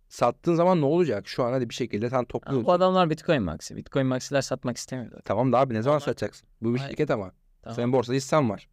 Sattığın 0.09 0.55
zaman 0.55 0.81
ne 0.81 0.85
olacak? 0.85 1.27
Şu 1.27 1.43
an 1.43 1.51
hadi 1.51 1.69
bir 1.69 1.73
şekilde 1.73 2.09
sen 2.09 2.17
Ya 2.19 2.25
topluyorsun. 2.25 2.65
bu 2.65 2.71
adamlar 2.71 3.09
Bitcoin 3.09 3.43
Maxi. 3.43 3.75
Bitcoin 3.75 4.07
Maxi'ler 4.07 4.41
satmak 4.41 4.77
istemiyorlar. 4.77 5.21
Tamam 5.25 5.53
da 5.53 5.59
abi 5.59 5.73
ne 5.73 5.81
zaman 5.81 5.95
Ama- 5.95 5.99
satacaksın? 6.05 6.49
Bu 6.61 6.73
bir 6.73 6.79
Hayır. 6.79 6.89
şirket 6.91 7.11
ama. 7.11 7.31
Tamam. 7.61 7.75
Senin 7.75 7.93
borsada 7.93 8.15
hissen 8.15 8.49
var. 8.49 8.67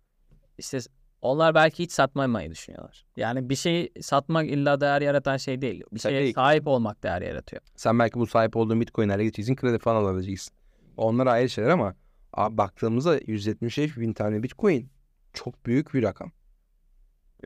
İşte 0.59 0.79
onlar 1.23 1.55
belki 1.55 1.83
hiç 1.83 1.93
satmamayı 1.93 2.51
düşünüyorlar. 2.51 3.05
Yani 3.17 3.49
bir 3.51 3.55
şey 3.57 3.93
satmak 4.01 4.47
illa 4.51 4.81
değer 4.81 5.01
yaratan 5.03 5.37
şey 5.37 5.63
değil. 5.63 5.83
Bir 5.93 5.99
Tabii 6.01 6.13
şeye 6.13 6.23
değil. 6.23 6.35
sahip 6.35 6.67
olmak 6.67 7.03
değer 7.03 7.23
yaratıyor. 7.23 7.63
Sen 7.77 7.99
belki 7.99 8.19
bu 8.19 8.27
sahip 8.27 8.57
olduğun 8.57 8.81
bitcoinlerle 8.81 9.25
gideceksin 9.25 9.57
kredi 9.57 9.79
falan 9.79 10.03
alabileceksin. 10.05 10.55
Onlar 10.97 11.27
ayrı 11.27 11.49
şeyler 11.49 11.71
ama 11.71 11.95
abi 12.33 12.57
baktığımızda 12.59 13.19
175 13.27 13.97
bin 13.99 14.13
tane 14.13 14.43
bitcoin 14.43 14.91
çok 15.33 15.67
büyük 15.67 15.95
bir 15.95 16.03
rakam. 16.03 16.33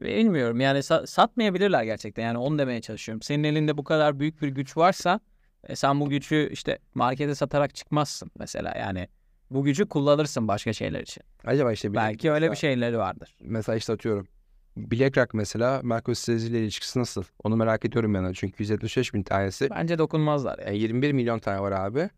Bilmiyorum 0.02 0.60
yani 0.60 0.78
sa- 0.78 1.06
satmayabilirler 1.06 1.82
gerçekten. 1.84 2.22
Yani 2.22 2.38
onu 2.38 2.58
demeye 2.58 2.80
çalışıyorum. 2.80 3.22
Senin 3.22 3.44
elinde 3.44 3.76
bu 3.78 3.84
kadar 3.84 4.20
büyük 4.20 4.42
bir 4.42 4.48
güç 4.48 4.76
varsa 4.76 5.20
e, 5.64 5.76
sen 5.76 6.00
bu 6.00 6.08
gücü 6.08 6.48
işte 6.52 6.78
markete 6.94 7.34
satarak 7.34 7.74
çıkmazsın 7.74 8.30
mesela. 8.38 8.74
Yani 8.78 9.08
bu 9.50 9.64
gücü 9.64 9.86
kullanırsın 9.88 10.48
başka 10.48 10.72
şeyler 10.72 11.00
için. 11.00 11.22
Acaba 11.44 11.72
işte 11.72 11.94
Belki 11.94 12.30
öyle 12.30 12.44
bir 12.44 12.50
mesela- 12.50 12.60
şeyleri 12.60 12.98
vardır. 12.98 13.36
Mesela 13.40 13.76
işte 13.76 13.92
atıyorum. 13.92 14.28
BlackRock 14.76 15.34
mesela 15.34 15.80
MicroStrategy 15.82 16.46
ile 16.46 16.60
ilişkisi 16.62 16.98
nasıl? 16.98 17.24
Onu 17.44 17.56
merak 17.56 17.84
ediyorum 17.84 18.14
yani. 18.14 18.34
Çünkü 18.34 18.54
175 18.58 19.14
bin 19.14 19.22
tanesi. 19.22 19.70
Bence 19.70 19.98
dokunmazlar 19.98 20.58
ya. 20.58 20.64
Yani 20.64 20.78
21 20.78 21.12
milyon 21.12 21.38
tane 21.38 21.60
var 21.60 21.72
abi. 21.72 22.10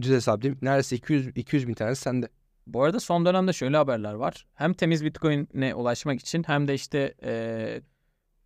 Düz 0.00 0.10
hesaplayayım. 0.10 0.58
Neredeyse 0.62 0.96
200, 0.96 1.26
200 1.34 1.68
bin 1.68 1.74
tanesi 1.74 2.02
sende. 2.02 2.28
Bu 2.66 2.82
arada 2.82 3.00
son 3.00 3.26
dönemde 3.26 3.52
şöyle 3.52 3.76
haberler 3.76 4.14
var. 4.14 4.46
Hem 4.54 4.74
temiz 4.74 5.04
Bitcoin'e 5.04 5.74
ulaşmak 5.74 6.20
için 6.20 6.42
hem 6.46 6.68
de 6.68 6.74
işte 6.74 7.14
e, 7.22 7.82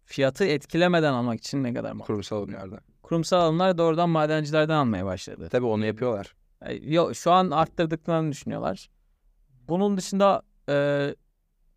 fiyatı 0.04 0.44
etkilemeden 0.44 1.12
almak 1.12 1.40
için 1.40 1.62
ne 1.62 1.74
kadar 1.74 1.92
mal. 1.92 2.04
Kurumsal 2.04 2.36
oyunlarda. 2.36 2.80
Kurumsal 3.02 3.40
alımlar 3.40 3.78
doğrudan 3.78 4.10
madencilerden 4.10 4.74
almaya 4.74 5.04
başladı. 5.04 5.48
Tabii 5.52 5.66
onu 5.66 5.86
yapıyorlar. 5.86 6.34
E, 6.62 6.74
Yo, 6.74 7.14
şu 7.14 7.32
an 7.32 7.50
arttırdıklarını 7.50 8.32
düşünüyorlar. 8.32 8.88
Bunun 9.68 9.96
dışında 9.96 10.42
e, 10.68 11.14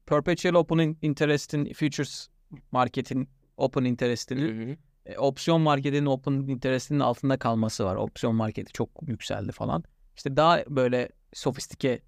Perpetual 0.05 0.53
Open 0.53 0.97
Interest'in 1.01 1.73
Futures 1.73 2.27
Market'in 2.71 3.29
Open 3.57 3.83
Interest'inin 3.83 4.79
e, 5.05 5.17
opsiyon 5.17 5.61
marketinin 5.61 6.05
Open 6.05 6.31
Interest'inin 6.31 6.99
altında 6.99 7.37
kalması 7.37 7.85
var. 7.85 7.95
Opsiyon 7.95 8.35
marketi 8.35 8.73
çok 8.73 8.89
yükseldi 9.07 9.51
falan. 9.51 9.83
İşte 10.15 10.35
daha 10.37 10.63
böyle 10.69 11.09
sofistike 11.33 12.01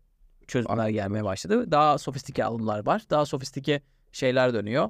çözümler 0.49 0.89
gelmeye 0.89 1.23
başladı. 1.23 1.71
Daha 1.71 1.97
sofistike 1.97 2.45
alımlar 2.45 2.85
var. 2.85 3.03
Daha 3.09 3.25
sofistike 3.25 3.81
şeyler 4.11 4.53
dönüyor. 4.53 4.89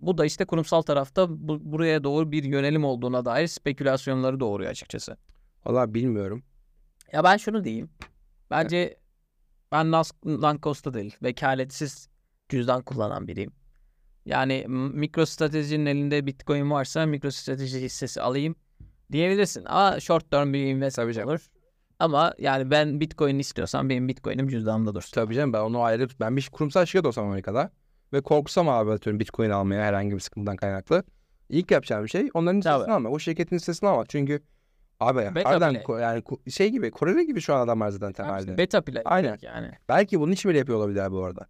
Bu 0.00 0.18
da 0.18 0.24
işte 0.24 0.44
kurumsal 0.44 0.82
tarafta 0.82 1.26
bu, 1.30 1.72
buraya 1.72 2.04
doğru 2.04 2.32
bir 2.32 2.44
yönelim 2.44 2.84
olduğuna 2.84 3.24
dair 3.24 3.46
spekülasyonları 3.46 4.40
doğuruyor 4.40 4.70
açıkçası. 4.70 5.16
Valla 5.66 5.94
bilmiyorum. 5.94 6.42
Ya 7.12 7.24
ben 7.24 7.36
şunu 7.36 7.64
diyeyim. 7.64 7.90
Bence 8.50 8.96
ben 9.72 9.92
Lankos'ta 10.26 10.94
değil, 10.94 11.16
vekaletsiz 11.22 12.08
cüzdan 12.48 12.82
kullanan 12.82 13.28
biriyim. 13.28 13.52
Yani 14.26 14.64
m- 14.68 14.88
MicroStrategy'nin 14.88 15.86
elinde 15.86 16.26
Bitcoin 16.26 16.70
varsa 16.70 17.06
MicroStrategy 17.06 17.78
hissesi 17.78 18.20
alayım 18.22 18.56
diyebilirsin. 19.12 19.64
Ama 19.64 20.00
short 20.00 20.30
term 20.30 20.52
bir 20.52 20.58
canım. 21.12 21.28
olur. 21.28 21.50
Ama 21.98 22.34
yani 22.38 22.70
ben 22.70 23.00
Bitcoin 23.00 23.38
istiyorsam 23.38 23.88
benim 23.88 24.08
Bitcoin'im 24.08 24.48
cüzdanımda 24.48 24.94
dursun. 24.94 25.10
Tabii 25.14 25.34
canım 25.34 25.52
ben 25.52 25.60
onu 25.60 25.82
ayrı 25.82 26.08
ben 26.20 26.36
bir 26.36 26.48
kurumsal 26.52 26.86
şirket 26.86 27.06
olsam 27.06 27.26
Amerika'da 27.28 27.70
ve 28.12 28.20
korksam 28.20 28.68
abi 28.68 28.90
atıyorum 28.90 29.20
Bitcoin 29.20 29.50
almaya 29.50 29.82
herhangi 29.84 30.14
bir 30.14 30.20
sıkıntıdan 30.20 30.56
kaynaklı. 30.56 31.02
İlk 31.48 31.70
yapacağım 31.70 32.08
şey 32.08 32.28
onların 32.34 32.60
Tabii. 32.60 32.74
hissesini 32.74 32.94
almak. 32.94 33.12
O 33.12 33.18
şirketin 33.18 33.56
hissesini 33.56 33.88
almak. 33.88 34.08
Çünkü 34.08 34.42
abi 35.00 35.24
harbiden 35.24 35.74
ko- 35.74 36.00
yani 36.00 36.20
ko- 36.20 36.50
şey 36.50 36.68
gibi 36.70 36.90
Koreli 36.90 37.26
gibi 37.26 37.40
şu 37.40 37.54
an 37.54 37.60
adamlar 37.60 37.90
zaten 37.90 38.08
işte, 38.08 38.22
temelde. 38.22 38.58
Beta 38.58 38.80
play 38.80 39.02
Aynen. 39.04 39.38
yani. 39.42 39.70
Belki 39.88 40.20
bunun 40.20 40.32
için 40.32 40.48
bile 40.50 40.58
yapıyor 40.58 40.78
olabilirler 40.78 41.12
bu 41.12 41.24
arada. 41.24 41.46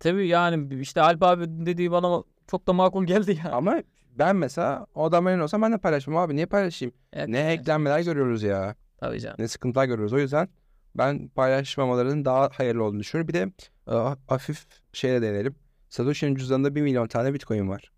Tabii 0.00 0.28
yani 0.28 0.80
işte 0.80 1.02
Alp 1.02 1.22
abi 1.22 1.44
dediği 1.48 1.90
bana 1.90 2.22
çok 2.50 2.66
da 2.66 2.72
makul 2.72 3.04
geldi 3.06 3.38
ya. 3.44 3.52
Ama 3.52 3.82
ben 4.18 4.36
mesela 4.36 4.86
o 4.94 5.04
adamların 5.04 5.40
olsam 5.40 5.62
ben 5.62 5.72
de 5.72 5.78
paylaşmam 5.78 6.16
abi. 6.16 6.36
Niye 6.36 6.46
paylaşayım? 6.46 6.94
Evet, 7.12 7.28
Ne 7.28 7.38
evet. 7.40 7.60
eklenmeler 7.60 8.00
görüyoruz 8.00 8.42
ya. 8.42 8.74
Tabii 9.04 9.20
canım. 9.20 9.36
Ne 9.38 9.48
sıkıntılar 9.48 9.84
görüyoruz. 9.84 10.12
O 10.12 10.18
yüzden 10.18 10.48
ben 10.94 11.28
paylaşmamaların 11.28 12.24
daha 12.24 12.50
hayırlı 12.52 12.84
olduğunu 12.84 13.00
düşünüyorum. 13.00 13.28
Bir 13.28 13.34
de 13.34 13.52
e, 13.88 14.16
hafif 14.28 14.66
şeye 14.92 15.22
değinelim. 15.22 15.54
Satoshi'nin 15.88 16.34
cüzdanında 16.34 16.74
1 16.74 16.82
milyon 16.82 17.06
tane 17.06 17.34
Bitcoin 17.34 17.68
var. 17.68 17.92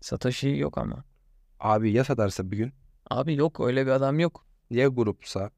Satoshi 0.00 0.48
yok 0.48 0.78
ama. 0.78 1.04
Abi 1.60 1.92
ya 1.92 2.04
satarsa 2.04 2.50
bir 2.50 2.56
gün 2.56 2.72
Abi 3.10 3.34
yok 3.34 3.60
öyle 3.60 3.86
bir 3.86 3.90
adam 3.90 4.18
yok. 4.18 4.46
ya 4.70 4.88
grupsa 4.88 5.50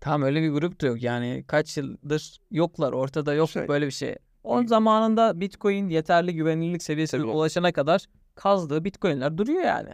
Tamam 0.00 0.22
öyle 0.22 0.42
bir 0.42 0.50
grup 0.50 0.80
da 0.80 0.86
yok. 0.86 1.02
Yani 1.02 1.44
kaç 1.48 1.76
yıldır 1.76 2.38
yoklar. 2.50 2.92
Ortada 2.92 3.34
yok 3.34 3.50
Şey- 3.50 3.68
böyle 3.68 3.86
bir 3.86 3.90
şey. 3.90 4.16
Onun 4.44 4.66
zamanında 4.66 5.40
Bitcoin 5.40 5.88
yeterli 5.88 6.34
güvenilirlik 6.34 6.82
seviyesine 6.82 7.20
Tabii. 7.20 7.30
ulaşana 7.30 7.72
kadar 7.72 8.04
kazdığı 8.34 8.84
Bitcoin'ler 8.84 9.38
duruyor 9.38 9.62
yani. 9.62 9.90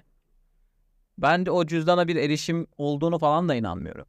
Ben 1.19 1.47
de 1.47 1.51
o 1.51 1.67
cüzdana 1.67 2.09
bir 2.09 2.17
erişim 2.17 2.67
olduğunu 2.79 3.19
falan 3.19 3.49
da 3.49 3.55
inanmıyorum. 3.55 4.07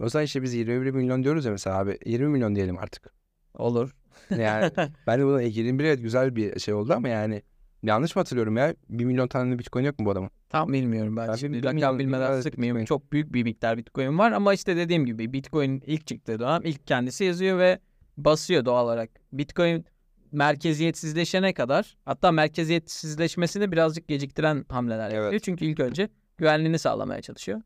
o 0.00 0.08
zaman 0.08 0.24
işte 0.24 0.42
biz 0.42 0.54
21 0.54 0.90
milyon 0.90 1.24
diyoruz 1.24 1.44
ya 1.44 1.52
mesela 1.52 1.78
abi 1.78 1.98
20 2.06 2.28
milyon 2.28 2.56
diyelim 2.56 2.78
artık. 2.78 3.14
Olur. 3.54 3.94
Yani 4.30 4.70
ben 5.06 5.20
de 5.20 5.24
buna 5.24 5.42
21 5.42 5.84
evet 5.84 6.02
güzel 6.02 6.36
bir 6.36 6.60
şey 6.60 6.74
oldu 6.74 6.92
ama 6.92 7.08
yani 7.08 7.42
yanlış 7.82 8.16
mı 8.16 8.20
hatırlıyorum 8.20 8.56
ya 8.56 8.74
1 8.88 9.04
milyon 9.04 9.28
tane 9.28 9.58
Bitcoin 9.58 9.84
yok 9.84 9.98
mu 9.98 10.06
bu 10.06 10.10
adamın? 10.10 10.30
Tam 10.48 10.72
bilmiyorum 10.72 11.16
ben. 11.16 11.28
Ben 11.28 11.34
Şimdi 11.34 11.64
rakam 11.64 11.98
bilmeden 11.98 12.40
sıkmayayım. 12.40 12.76
Bitcoin. 12.76 12.86
Çok 12.86 13.12
büyük 13.12 13.32
bir 13.32 13.42
miktar 13.42 13.78
Bitcoin 13.78 14.18
var 14.18 14.32
ama 14.32 14.54
işte 14.54 14.76
dediğim 14.76 15.06
gibi 15.06 15.32
Bitcoin 15.32 15.82
ilk 15.86 16.06
çıktığı 16.06 16.38
dönem 16.38 16.60
ilk 16.64 16.86
kendisi 16.86 17.24
yazıyor 17.24 17.58
ve 17.58 17.78
basıyor 18.16 18.64
doğal 18.64 18.84
olarak. 18.84 19.10
Bitcoin 19.32 19.84
merkeziyetsizleşene 20.32 21.54
kadar 21.54 21.96
hatta 22.04 22.32
merkeziyetsizleşmesini 22.32 23.72
birazcık 23.72 24.08
geciktiren 24.08 24.64
hamleler 24.68 25.04
yapıyor. 25.04 25.32
Evet. 25.32 25.42
Çünkü 25.44 25.64
ilk 25.64 25.80
önce 25.80 26.08
güvenliğini 26.38 26.78
sağlamaya 26.78 27.22
çalışıyor. 27.22 27.60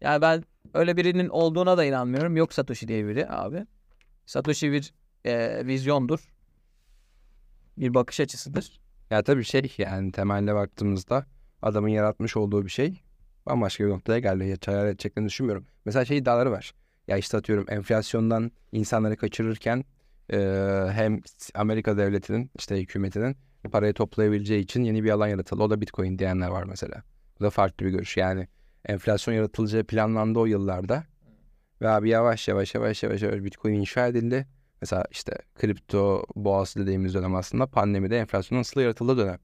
Yani 0.00 0.22
ben 0.22 0.44
öyle 0.74 0.96
birinin 0.96 1.28
olduğuna 1.28 1.78
da 1.78 1.84
inanmıyorum. 1.84 2.36
Yok 2.36 2.52
Satoshi 2.52 2.88
diye 2.88 3.06
biri 3.06 3.28
abi. 3.30 3.66
Satoshi 4.26 4.72
bir 4.72 4.92
e, 5.24 5.66
vizyondur. 5.66 6.28
bir 7.76 7.94
bakış 7.94 8.20
açısıdır. 8.20 8.80
Ya 9.10 9.22
tabii 9.22 9.44
şey 9.44 9.74
yani 9.78 10.12
temelde 10.12 10.54
baktığımızda 10.54 11.26
adamın 11.62 11.88
yaratmış 11.88 12.36
olduğu 12.36 12.64
bir 12.64 12.70
şey 12.70 13.02
bambaşka 13.46 13.84
bir 13.84 13.90
noktaya 13.90 14.18
geldi. 14.18 14.44
Ya 14.46 14.56
hayal 14.66 14.86
edeceklerini 14.88 15.28
düşünmüyorum. 15.28 15.66
Mesela 15.84 16.04
şey 16.04 16.18
iddiaları 16.18 16.50
var. 16.50 16.74
Ya 17.08 17.16
işte 17.16 17.36
atıyorum 17.36 17.66
enflasyondan 17.68 18.52
insanları 18.72 19.16
kaçırırken 19.16 19.84
e, 20.32 20.38
hem 20.92 21.20
Amerika 21.54 21.96
devletinin 21.96 22.50
işte 22.58 22.80
hükümetinin 22.80 23.36
parayı 23.72 23.94
toplayabileceği 23.94 24.62
için 24.62 24.82
yeni 24.84 25.04
bir 25.04 25.10
alan 25.10 25.28
yaratıldı. 25.28 25.62
O 25.62 25.70
da 25.70 25.80
Bitcoin 25.80 26.18
diyenler 26.18 26.48
var 26.48 26.64
mesela. 26.64 27.02
Da 27.40 27.50
farklı 27.50 27.86
bir 27.86 27.90
görüş. 27.90 28.16
Yani 28.16 28.48
enflasyon 28.84 29.34
yaratılacağı 29.34 29.84
planlandı 29.84 30.38
o 30.38 30.46
yıllarda. 30.46 31.04
Ve 31.82 31.88
abi 31.88 32.08
yavaş 32.08 32.48
yavaş 32.48 32.74
yavaş 32.74 33.02
yavaş 33.02 33.22
yavaş 33.22 33.44
Bitcoin 33.44 33.74
inşa 33.74 34.06
edildi. 34.06 34.46
Mesela 34.80 35.04
işte 35.10 35.32
kripto 35.54 36.24
boğası 36.34 36.80
dediğimiz 36.80 37.14
dönem 37.14 37.34
aslında 37.34 37.66
pandemide 37.66 38.18
enflasyonun 38.18 38.60
nasıl 38.60 38.80
yaratıldığı 38.80 39.16
dönem. 39.16 39.38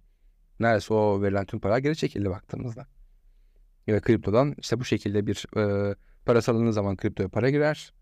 Neredeyse 0.61 0.95
o 0.95 1.22
verilen 1.22 1.45
tüm 1.45 1.61
para 1.61 1.78
geri 1.78 1.97
çekildi 1.97 2.30
baktığımızda. 2.30 2.86
Ve 3.88 4.01
kriptodan 4.01 4.55
işte 4.59 4.80
bu 4.80 4.84
şekilde 4.84 5.26
bir 5.26 5.47
e, 5.57 5.95
para 6.26 6.42
salındığı 6.42 6.72
zaman 6.72 6.97
kriptoya 6.97 7.28
para 7.28 7.51
girer. 7.51 7.92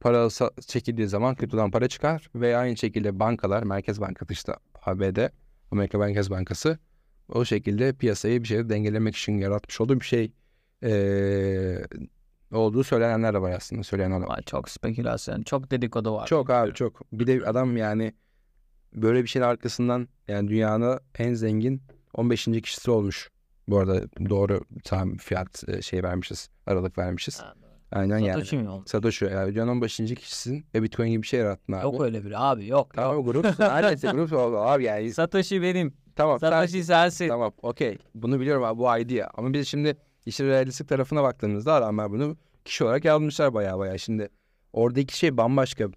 Para 0.00 0.28
çekildiği 0.66 1.08
zaman 1.08 1.34
kriptodan 1.36 1.70
para 1.70 1.88
çıkar. 1.88 2.30
Ve 2.34 2.56
aynı 2.56 2.76
şekilde 2.76 3.20
bankalar, 3.20 3.62
Merkez 3.62 4.00
Bankası 4.00 4.32
işte 4.32 4.52
ABD, 4.86 5.28
Amerika 5.70 5.98
Merkez 5.98 6.30
Bankası 6.30 6.78
o 7.32 7.44
şekilde 7.44 7.92
piyasayı 7.92 8.42
bir 8.42 8.48
şekilde 8.48 8.68
dengelemek 8.68 9.16
için 9.16 9.38
yaratmış 9.38 9.80
olduğu 9.80 10.00
bir 10.00 10.04
şey 10.04 10.32
e, 10.82 10.92
olduğu 12.52 12.84
söylenenler 12.84 13.34
de 13.34 13.40
var 13.40 13.50
aslında. 13.50 13.82
Söyleyenler 13.82 14.22
de 14.22 14.26
var. 14.26 14.42
Çok 14.46 14.68
spekülasyon, 14.68 15.42
çok 15.42 15.70
dedikodu 15.70 16.14
var. 16.14 16.26
Çok 16.26 16.50
abi 16.50 16.74
çok. 16.74 17.12
Bir 17.12 17.26
de 17.26 17.46
adam 17.46 17.76
yani 17.76 18.14
böyle 18.94 19.22
bir 19.22 19.28
şeyin 19.28 19.46
arkasından 19.46 20.08
yani 20.28 20.48
dünyanın 20.48 21.00
en 21.18 21.34
zengin 21.34 21.82
15. 22.14 22.44
kişisi 22.44 22.90
olmuş. 22.90 23.30
Bu 23.68 23.78
arada 23.78 24.02
doğru 24.30 24.64
tam 24.84 25.16
fiyat 25.16 25.82
şey 25.84 26.02
vermişiz. 26.02 26.50
Aralık 26.66 26.98
vermişiz. 26.98 27.40
Ha, 27.40 27.54
Aynen 27.92 28.18
yani. 28.18 28.32
Satoshi 28.32 28.56
mi 28.58 28.68
oldu? 28.68 28.82
Satoshi 28.86 29.24
yani 29.24 29.54
dünyanın 29.54 29.70
15. 29.70 29.96
kişisin 29.96 30.64
ve 30.74 30.82
Bitcoin 30.82 31.10
gibi 31.10 31.22
bir 31.22 31.26
şey 31.26 31.40
yarattın 31.40 31.72
abi. 31.72 31.82
Yok 31.84 32.00
öyle 32.00 32.24
biri 32.24 32.38
abi 32.38 32.66
yok. 32.66 32.94
Tamam 32.94 33.16
yok. 33.16 33.26
grupsun. 33.26 33.64
Neredeyse 33.64 34.08
grup 34.10 34.32
oldu 34.32 34.56
abi 34.56 34.84
yani. 34.84 35.12
Satoshi 35.14 35.62
benim. 35.62 35.94
Tamam. 36.16 36.40
sen- 36.40 36.50
Satoshi 36.50 36.84
sensin. 36.84 37.28
Tamam 37.28 37.52
okey. 37.62 37.98
Bunu 38.14 38.40
biliyorum 38.40 38.64
abi 38.64 38.78
bu 38.78 38.98
idea. 38.98 39.28
Ama 39.34 39.52
biz 39.52 39.68
şimdi 39.68 39.96
işin 40.26 40.46
realistik 40.46 40.88
tarafına 40.88 41.22
baktığımızda 41.22 41.74
adamlar 41.74 42.10
bunu 42.10 42.36
kişi 42.64 42.84
olarak 42.84 43.04
yazmışlar 43.04 43.54
bayağı 43.54 43.78
bayağı. 43.78 43.98
Şimdi 43.98 44.28
oradaki 44.72 45.18
şey 45.18 45.36
bambaşka 45.36 45.88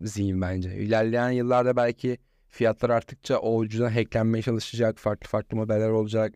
zihin 0.00 0.40
bence. 0.40 0.74
İlerleyen 0.76 1.30
yıllarda 1.30 1.76
belki 1.76 2.18
fiyatlar 2.48 2.90
arttıkça 2.90 3.38
o 3.38 3.56
ucuna 3.56 3.94
hacklenmeye 3.96 4.42
çalışacak. 4.42 4.98
Farklı 4.98 5.28
farklı 5.28 5.56
modeller 5.56 5.88
olacak. 5.88 6.34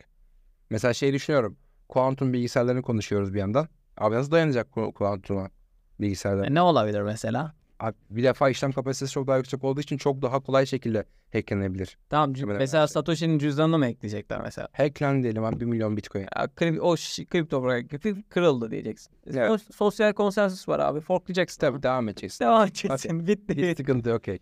Mesela 0.70 0.94
şey 0.94 1.12
düşünüyorum. 1.12 1.56
Kuantum 1.88 2.32
bilgisayarlarını 2.32 2.82
konuşuyoruz 2.82 3.34
bir 3.34 3.38
yandan. 3.38 3.68
Abi 3.99 4.14
nasıl 4.14 4.30
dayanacak 4.30 4.68
ku- 4.72 4.92
kuantuma 4.92 5.51
bilgisayarlar? 6.01 6.47
E, 6.49 6.55
ne 6.55 6.62
olabilir 6.62 7.03
mesela? 7.03 7.55
Abi 7.80 7.94
bir 8.11 8.22
defa 8.22 8.51
işlem 8.51 8.72
kapasitesi 8.72 9.12
çok 9.12 9.26
daha 9.26 9.36
yüksek 9.36 9.64
olduğu 9.64 9.80
için 9.80 9.97
çok 9.97 10.22
daha 10.22 10.40
kolay 10.40 10.66
şekilde 10.66 11.05
hacklenebilir. 11.32 11.99
Tamam 12.09 12.30
mesela 12.30 12.55
öyle. 12.82 12.86
Satoshi'nin 12.88 13.38
cüzdanını 13.38 13.78
mı 13.78 13.86
ekleyecekler 13.86 14.40
mesela? 14.40 14.68
Hacklen 14.72 15.22
diyelim 15.22 15.44
abi 15.44 15.61
1 15.61 15.64
milyon 15.64 15.97
bitcoin. 15.97 16.22
Ya, 16.36 16.44
kri- 16.44 16.80
o 16.80 16.94
kripto 17.30 17.62
kırıldı 18.28 18.70
diyeceksin. 18.70 19.12
Evet. 19.26 19.51
Sos- 19.51 19.72
Sosyal 19.76 20.12
konsensus 20.12 20.68
var 20.68 20.78
abi. 20.78 21.01
Forklayacaksın. 21.01 21.61
Tabii 21.61 21.82
devam 21.82 22.09
edeceksin. 22.09 22.44
Devam 22.44 22.62
edeceksin. 22.66 23.26
Bitti. 23.26 23.70
Hiç 23.70 23.76
sıkıntı 23.76 24.09
yok, 24.09 24.18
okey. 24.18 24.38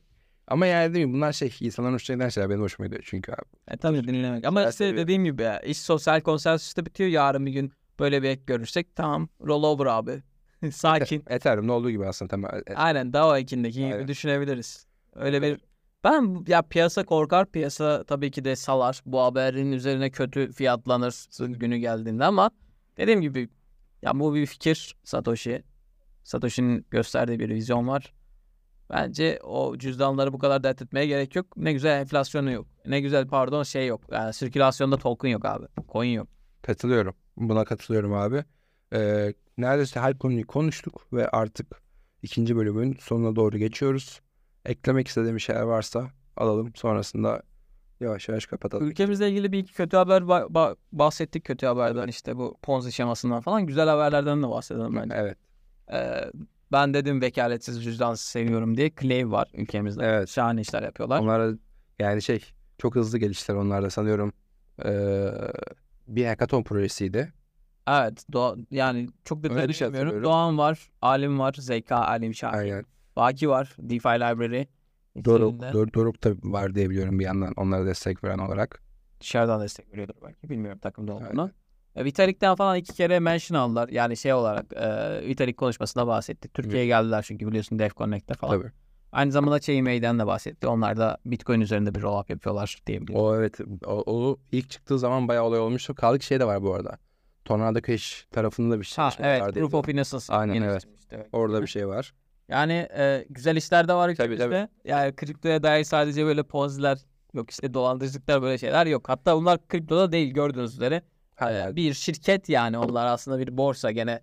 Ama 0.49 0.67
yani 0.67 0.95
değil 0.95 1.07
mi 1.07 1.13
bunlar 1.15 1.33
şey 1.33 1.57
insanların 1.61 1.95
hoşuna 1.95 2.15
giden 2.17 2.29
şeyler 2.29 2.51
benim 2.51 2.61
hoşuma 2.63 2.87
gidiyor 2.87 3.03
çünkü 3.07 3.33
abi. 3.33 3.43
E, 3.69 3.77
tabii 3.77 4.05
dinlemek. 4.09 4.45
Ama 4.47 4.69
işte 4.69 4.97
dediğim 4.97 5.25
gibi 5.25 5.43
ya, 5.43 5.61
iş 5.61 5.79
sosyal 5.81 6.21
konsensusta 6.21 6.87
bitiyor. 6.87 7.11
Yarın 7.11 7.47
bir 7.47 7.53
gün 7.53 7.73
böyle 8.01 8.23
bir 8.23 8.29
ek 8.29 8.43
görürsek 8.47 8.97
tamam 8.97 9.29
rollover 9.47 9.87
abi. 9.87 10.23
Sakin. 10.73 11.25
Ethereum'da 11.27 11.73
olduğu 11.73 11.91
gibi 11.91 12.07
aslında 12.07 12.29
temel. 12.31 12.63
e- 12.67 12.75
Aynen 12.75 13.13
DAO 13.13 13.37
ekindeki 13.37 13.75
gibi 13.79 13.95
Aynen. 13.95 14.09
düşünebiliriz. 14.09 14.87
Öyle 15.15 15.43
bir 15.43 15.61
ben 16.05 16.45
ya 16.49 16.63
piyasa 16.63 17.05
korkar 17.05 17.47
piyasa 17.51 18.05
tabii 18.05 18.31
ki 18.31 18.45
de 18.45 18.57
salar 18.57 19.03
bu 19.07 19.21
haberin 19.21 19.73
üzerine 19.73 20.11
kötü 20.11 20.53
fiyatlanır 20.53 21.27
günü 21.59 21.77
geldiğinde 21.77 22.25
ama 22.25 22.51
dediğim 22.97 23.21
gibi 23.21 23.49
ya 24.03 24.21
bu 24.21 24.35
bir 24.35 24.47
fikir 24.47 24.97
Satoshi. 25.05 25.63
Satoshi'nin 26.25 26.87
gösterdiği 26.91 27.39
bir 27.41 27.49
vizyon 27.49 27.89
var. 27.89 28.15
Bence 28.91 29.39
o 29.43 29.79
cüzdanları 29.79 30.33
bu 30.33 30.39
kadar 30.39 30.63
dert 30.65 30.83
etmeye 30.83 31.07
gerek 31.07 31.37
yok. 31.37 31.57
Ne 31.57 31.73
güzel 31.73 32.01
enflasyonu 32.01 32.51
yok. 32.51 32.67
Ne 32.87 33.01
güzel 33.01 33.29
pardon 33.29 33.63
şey 33.63 33.87
yok. 33.87 34.01
Yani 34.13 34.33
sirkülasyonda 34.33 34.97
token 34.97 35.29
yok 35.29 35.45
abi. 35.45 35.67
Coin 35.93 36.11
yok. 36.11 36.29
Katılıyorum. 36.63 37.15
Buna 37.37 37.64
katılıyorum 37.64 38.12
abi. 38.12 38.45
Ee, 38.93 39.35
neredeyse 39.59 40.01
her 40.01 40.18
konuyu 40.18 40.47
konuştuk 40.47 41.07
ve 41.12 41.28
artık 41.28 41.82
ikinci 42.22 42.57
bölümün 42.57 42.97
sonuna 43.01 43.37
doğru 43.37 43.59
geçiyoruz. 43.59 44.20
Eklemek 44.64 45.09
istediğim 45.09 45.41
şeyler 45.41 45.62
varsa 45.62 46.11
alalım. 46.37 46.72
Sonrasında 46.74 47.43
yavaş 48.01 48.28
yavaş 48.28 48.47
kapatalım. 48.47 48.87
Ülkemizle 48.89 49.30
ilgili 49.30 49.53
bir 49.53 49.59
iki 49.59 49.74
kötü 49.74 49.97
haber 49.97 50.22
ba- 50.22 50.53
ba- 50.53 50.76
bahsettik 50.93 51.45
kötü 51.45 51.66
haberden 51.66 52.09
işte 52.09 52.37
bu 52.37 52.57
Ponzi 52.62 52.93
şemasından 52.93 53.41
falan 53.41 53.66
güzel 53.66 53.89
haberlerden 53.89 54.43
de 54.43 54.49
bahsedelim 54.49 54.97
bence. 54.97 55.14
Evet. 55.16 55.39
Ee, 55.93 56.30
ben 56.72 56.95
dedim 56.95 57.20
vekaletsiz 57.20 57.85
cüzdan 57.85 58.14
seviyorum 58.14 58.76
diye 58.76 58.91
Clave 59.01 59.30
var 59.30 59.51
ülkemizde. 59.55 60.05
Evet. 60.05 60.28
Şahane 60.28 60.61
işler 60.61 60.82
yapıyorlar. 60.82 61.20
Onlar 61.20 61.55
yani 61.99 62.22
şey 62.22 62.45
çok 62.78 62.95
hızlı 62.95 63.18
geliştiler 63.18 63.57
onlar 63.57 63.82
da 63.82 63.91
sanıyorum. 63.91 64.32
Ee, 64.85 65.30
bir 66.07 66.27
hackathon 66.27 66.63
projesiydi. 66.63 67.33
Evet. 67.89 68.25
Doğa, 68.33 68.57
yani 68.71 69.09
çok 69.25 69.43
detaylı 69.43 69.75
şey 69.75 69.89
bilmiyorum. 69.89 70.25
Doğan 70.25 70.59
var, 70.59 70.91
Alim 71.03 71.39
var, 71.39 71.55
Zeka, 71.59 71.97
Alim 71.97 72.35
Şahin. 72.35 72.59
Aynen. 72.59 72.85
Baki 73.17 73.49
var, 73.49 73.77
DeFi 73.79 74.09
Library. 74.09 74.65
Doruk, 75.25 75.55
İkisinde 75.55 75.73
Dor- 75.73 75.95
Doruk 75.95 76.25
da 76.25 76.31
var 76.43 76.75
diye 76.75 76.91
biliyorum 76.91 77.19
bir 77.19 77.25
yandan 77.25 77.53
onlara 77.57 77.87
destek 77.87 78.25
veren 78.25 78.39
olarak. 78.39 78.83
Dışarıdan 79.21 79.63
destek 79.63 79.93
veriyordur 79.93 80.15
belki. 80.23 80.51
Bilmiyorum 80.51 80.79
takımda 80.79 81.13
olduğunu. 81.13 81.41
Aynen. 81.43 81.53
E, 81.97 82.05
Vitalik'ten 82.05 82.55
falan 82.55 82.77
iki 82.77 82.95
kere 82.95 83.21
mention 83.21 83.59
aldılar. 83.59 83.89
Yani 83.89 84.17
şey 84.17 84.33
olarak 84.33 84.73
e, 84.73 85.21
Vitalik 85.27 85.57
konuşmasında 85.57 86.07
bahsetti. 86.07 86.49
Türkiye'ye 86.49 86.87
geldiler 86.87 87.23
çünkü 87.23 87.47
biliyorsun 87.47 87.79
Dev 87.79 87.91
Connect'te 87.97 88.35
falan. 88.35 88.61
Tabii. 88.61 88.73
Aynı 89.15 89.33
zamanda 89.33 89.61
Chainmail'den 89.61 90.19
de 90.19 90.27
bahsetti. 90.27 90.67
Onlar 90.67 90.97
da 90.97 91.19
Bitcoin 91.27 91.61
üzerinde 91.61 91.95
bir 91.95 92.01
roll-up 92.01 92.31
yapıyorlar 92.31 92.79
diyebilirim. 92.87 93.21
O 93.21 93.37
evet 93.37 93.61
o, 93.87 94.03
o 94.07 94.37
ilk 94.53 94.71
çıktığı 94.71 94.99
zaman 94.99 95.29
bayağı 95.29 95.45
olay 95.45 95.61
olmuştu. 95.61 95.95
Kaldı 95.95 96.19
ki 96.19 96.27
şey 96.27 96.41
de 96.41 96.45
var 96.47 96.62
bu 96.62 96.75
arada. 96.75 96.99
Tornado 97.45 97.81
Cash 97.81 98.27
tarafında 98.33 98.75
da 98.75 98.81
bir 98.81 98.85
şey 98.85 99.05
Ha 99.05 99.11
evet 99.19 99.43
var 99.43 99.53
Proof 99.53 99.75
of 99.75 99.89
Innocence. 99.89 100.25
Aynen, 100.29 100.62
evet. 100.62 100.85
evet. 101.11 101.27
Orada 101.33 101.62
bir 101.62 101.67
şey 101.67 101.89
var. 101.89 102.15
Yani 102.49 102.89
e, 102.97 103.27
güzel 103.31 103.57
işler 103.57 103.89
de 103.89 103.95
var 103.95 104.15
Tabii, 104.15 104.35
ülkemizde. 104.35 104.69
Yani 104.85 105.17
kriptoya 105.17 105.62
dair 105.62 105.85
sadece 105.85 106.25
böyle 106.25 106.43
ponziler 106.43 106.99
yok 107.35 107.51
işte 107.51 107.75
dolandırıcılıklar 107.75 108.43
böyle 108.43 108.59
şeyler 108.59 108.87
yok. 108.87 109.09
Hatta 109.09 109.37
bunlar 109.37 109.69
kriptoda 109.69 110.12
değil 110.12 110.35
gördüğünüz 110.35 110.75
üzere. 110.75 111.03
Ha, 111.35 111.51
E, 111.51 111.55
yani, 111.55 111.77
bir 111.77 111.95
şirket 111.95 112.49
yani 112.49 112.79
onlar 112.79 113.07
aslında 113.07 113.39
bir 113.39 113.57
borsa 113.57 113.91
gene 113.91 114.21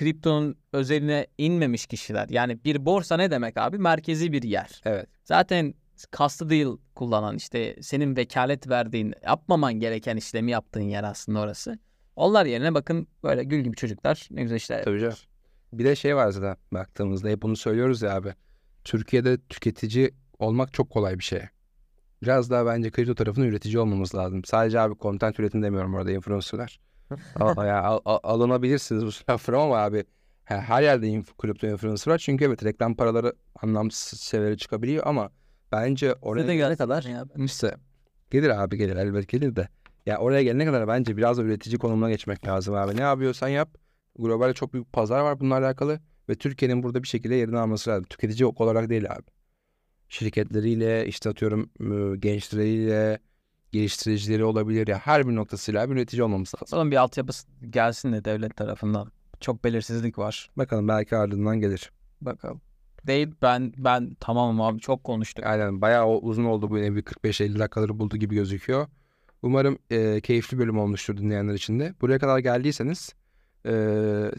kriptonun 0.00 0.56
özeline 0.72 1.26
inmemiş 1.38 1.86
kişiler. 1.86 2.28
Yani 2.28 2.64
bir 2.64 2.84
borsa 2.84 3.16
ne 3.16 3.30
demek 3.30 3.56
abi? 3.56 3.78
Merkezi 3.78 4.32
bir 4.32 4.42
yer. 4.42 4.80
evet. 4.84 5.06
Zaten 5.24 5.74
kastı 6.10 6.50
değil 6.50 6.66
kullanan 6.94 7.36
işte 7.36 7.76
senin 7.82 8.16
vekalet 8.16 8.68
verdiğin 8.68 9.14
yapmaman 9.26 9.74
gereken 9.74 10.16
işlemi 10.16 10.50
yaptığın 10.50 10.80
yer 10.80 11.04
aslında 11.04 11.40
orası. 11.40 11.78
Onlar 12.16 12.46
yerine 12.46 12.74
bakın 12.74 13.08
böyle 13.22 13.44
gül 13.44 13.60
gibi 13.60 13.76
çocuklar 13.76 14.28
ne 14.30 14.42
güzel 14.42 14.56
işler 14.56 14.84
Tabii 14.84 15.00
canım. 15.00 15.16
Bir 15.72 15.84
de 15.84 15.96
şey 15.96 16.16
var 16.16 16.30
zaten 16.30 16.56
baktığımızda 16.72 17.28
hep 17.28 17.42
bunu 17.42 17.56
söylüyoruz 17.56 18.02
ya 18.02 18.14
abi. 18.16 18.34
Türkiye'de 18.84 19.38
tüketici 19.48 20.10
olmak 20.38 20.72
çok 20.72 20.90
kolay 20.90 21.18
bir 21.18 21.24
şey. 21.24 21.42
Biraz 22.22 22.50
daha 22.50 22.66
bence 22.66 22.90
kripto 22.90 23.14
tarafında 23.14 23.46
üretici 23.46 23.78
olmamız 23.78 24.14
lazım. 24.14 24.44
Sadece 24.44 24.80
abi 24.80 24.94
content 25.00 25.40
üretim 25.40 25.62
demiyorum 25.62 25.94
orada 25.94 26.12
influencerlar. 26.12 26.80
Al- 27.40 27.66
ya, 27.66 27.82
al- 27.82 28.00
al- 28.04 28.20
alınabilirsiniz 28.22 29.06
bu 29.06 29.32
lafı 29.32 29.58
ama 29.58 29.76
abi 29.78 30.04
he- 30.44 30.60
her 30.60 30.82
yerde 30.82 31.06
inf- 31.06 31.36
kripto 31.38 31.66
influencer 31.66 32.12
var. 32.12 32.18
Çünkü 32.18 32.44
evet 32.44 32.64
reklam 32.64 32.94
paraları 32.94 33.32
anlamsız 33.62 34.20
şeylere 34.20 34.56
çıkabiliyor 34.56 35.06
ama 35.06 35.30
bence 35.72 36.14
oraya 36.14 36.48
de 36.48 36.56
gelene 36.56 36.76
kadar 36.76 37.02
ya. 37.02 37.24
işte 37.44 37.74
gelir 38.30 38.48
abi 38.62 38.76
gelir 38.78 38.96
elbet 38.96 39.28
gelir 39.28 39.56
de. 39.56 39.68
Ya 40.06 40.18
oraya 40.18 40.42
gelene 40.42 40.64
kadar 40.64 40.88
bence 40.88 41.16
biraz 41.16 41.38
da 41.38 41.42
üretici 41.42 41.78
konumuna 41.78 42.10
geçmek 42.10 42.46
lazım 42.46 42.74
abi. 42.74 42.96
Ne 42.96 43.00
yapıyorsan 43.00 43.48
yap. 43.48 43.68
Globalde 44.18 44.54
çok 44.54 44.72
büyük 44.72 44.92
pazar 44.92 45.20
var 45.20 45.40
bununla 45.40 45.54
alakalı 45.56 46.00
ve 46.28 46.34
Türkiye'nin 46.34 46.82
burada 46.82 47.02
bir 47.02 47.08
şekilde 47.08 47.34
yerini 47.34 47.58
alması 47.58 47.90
lazım. 47.90 48.04
Tüketici 48.04 48.46
olarak 48.46 48.88
değil 48.90 49.12
abi. 49.12 49.22
Şirketleriyle 50.08 51.06
işte 51.06 51.30
atıyorum 51.30 51.70
ıı, 51.80 52.16
gençleriyle 52.16 53.18
geliştiricileri 53.72 54.44
olabilir 54.44 54.86
ya 54.86 54.98
her 54.98 55.28
bir 55.28 55.34
noktasıyla 55.34 55.90
bir 55.90 55.94
üretici 55.94 56.22
olmamız 56.22 56.54
lazım. 56.54 56.68
Son 56.78 56.90
bir 56.90 56.96
altyapısı 56.96 57.46
gelsin 57.70 58.12
de 58.12 58.24
devlet 58.24 58.56
tarafından. 58.56 59.12
Çok 59.40 59.64
belirsizlik 59.64 60.18
var. 60.18 60.50
Bakalım 60.56 60.88
belki 60.88 61.16
ardından 61.16 61.60
gelir. 61.60 61.90
Bakalım. 62.20 62.60
değil. 63.06 63.28
Ben 63.42 63.72
ben 63.78 64.14
tamamım 64.14 64.60
abi 64.60 64.80
çok 64.80 65.04
konuştuk. 65.04 65.46
Aynen 65.46 65.80
bayağı 65.80 66.08
uzun 66.08 66.44
oldu 66.44 66.70
bu 66.70 66.78
yine 66.78 66.96
bir 66.96 67.02
45-50 67.02 67.58
dakikaları 67.58 67.98
buldu 67.98 68.16
gibi 68.16 68.34
gözüküyor. 68.34 68.86
Umarım 69.42 69.78
e, 69.90 70.20
keyifli 70.20 70.58
bölüm 70.58 70.78
olmuştur 70.78 71.16
dinleyenler 71.16 71.54
için 71.54 71.80
de. 71.80 71.94
Buraya 72.00 72.18
kadar 72.18 72.38
geldiyseniz 72.38 73.14
e, 73.66 73.72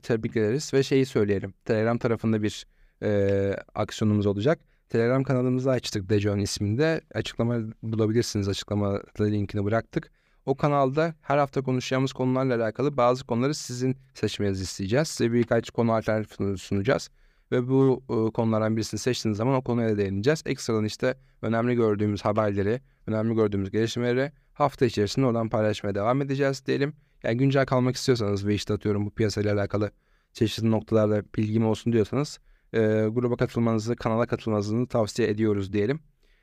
tebrik 0.03 0.38
ederiz 0.38 0.73
ve 0.73 0.84
şeyi 0.84 1.05
söyleyelim. 1.05 1.53
Telegram 1.65 1.97
tarafında 1.97 2.43
bir 2.43 2.65
e, 3.03 3.55
aksiyonumuz 3.75 4.25
olacak. 4.25 4.59
Telegram 4.91 5.23
kanalımızı 5.23 5.71
açtık 5.71 6.09
Dejon 6.09 6.39
isminde. 6.39 7.01
Açıklama 7.13 7.57
bulabilirsiniz. 7.83 8.47
Açıklamada 8.47 9.01
linkini 9.19 9.65
bıraktık. 9.65 10.11
O 10.45 10.57
kanalda 10.57 11.15
her 11.21 11.37
hafta 11.37 11.61
konuşacağımız 11.61 12.13
konularla 12.13 12.55
alakalı 12.55 12.97
bazı 12.97 13.25
konuları 13.25 13.55
sizin 13.55 13.97
seçmenizi 14.13 14.63
isteyeceğiz. 14.63 15.07
Size 15.07 15.33
birkaç 15.33 15.69
konu 15.69 15.93
alternatifi 15.93 16.57
sunacağız. 16.57 17.09
Ve 17.51 17.69
bu 17.69 18.03
e, 18.09 18.31
konulardan 18.31 18.77
birisini 18.77 18.99
seçtiğiniz 18.99 19.37
zaman 19.37 19.55
o 19.55 19.61
konuya 19.61 19.97
değineceğiz. 19.97 20.43
Ekstradan 20.45 20.85
işte 20.85 21.15
önemli 21.41 21.75
gördüğümüz 21.75 22.25
haberleri, 22.25 22.81
önemli 23.07 23.35
gördüğümüz 23.35 23.71
gelişmeleri 23.71 24.31
hafta 24.53 24.85
içerisinde 24.85 25.25
oradan 25.25 25.49
paylaşmaya 25.49 25.95
devam 25.95 26.21
edeceğiz 26.21 26.65
diyelim. 26.65 26.93
Yani 27.23 27.37
güncel 27.37 27.65
kalmak 27.65 27.95
istiyorsanız 27.95 28.47
ve 28.47 28.53
işte 28.53 28.73
atıyorum 28.73 29.05
bu 29.05 29.09
piyasayla 29.09 29.55
alakalı 29.55 29.91
çeşitli 30.33 30.71
noktalarda 30.71 31.23
bilgim 31.37 31.65
olsun 31.65 31.93
diyorsanız 31.93 32.39
e, 32.74 32.80
gruba 33.09 33.36
katılmanızı, 33.36 33.95
kanala 33.95 34.26
katılmanızı 34.28 34.88
tavsiye 34.88 35.30
ediyoruz 35.30 35.74
diyelim. 35.74 35.99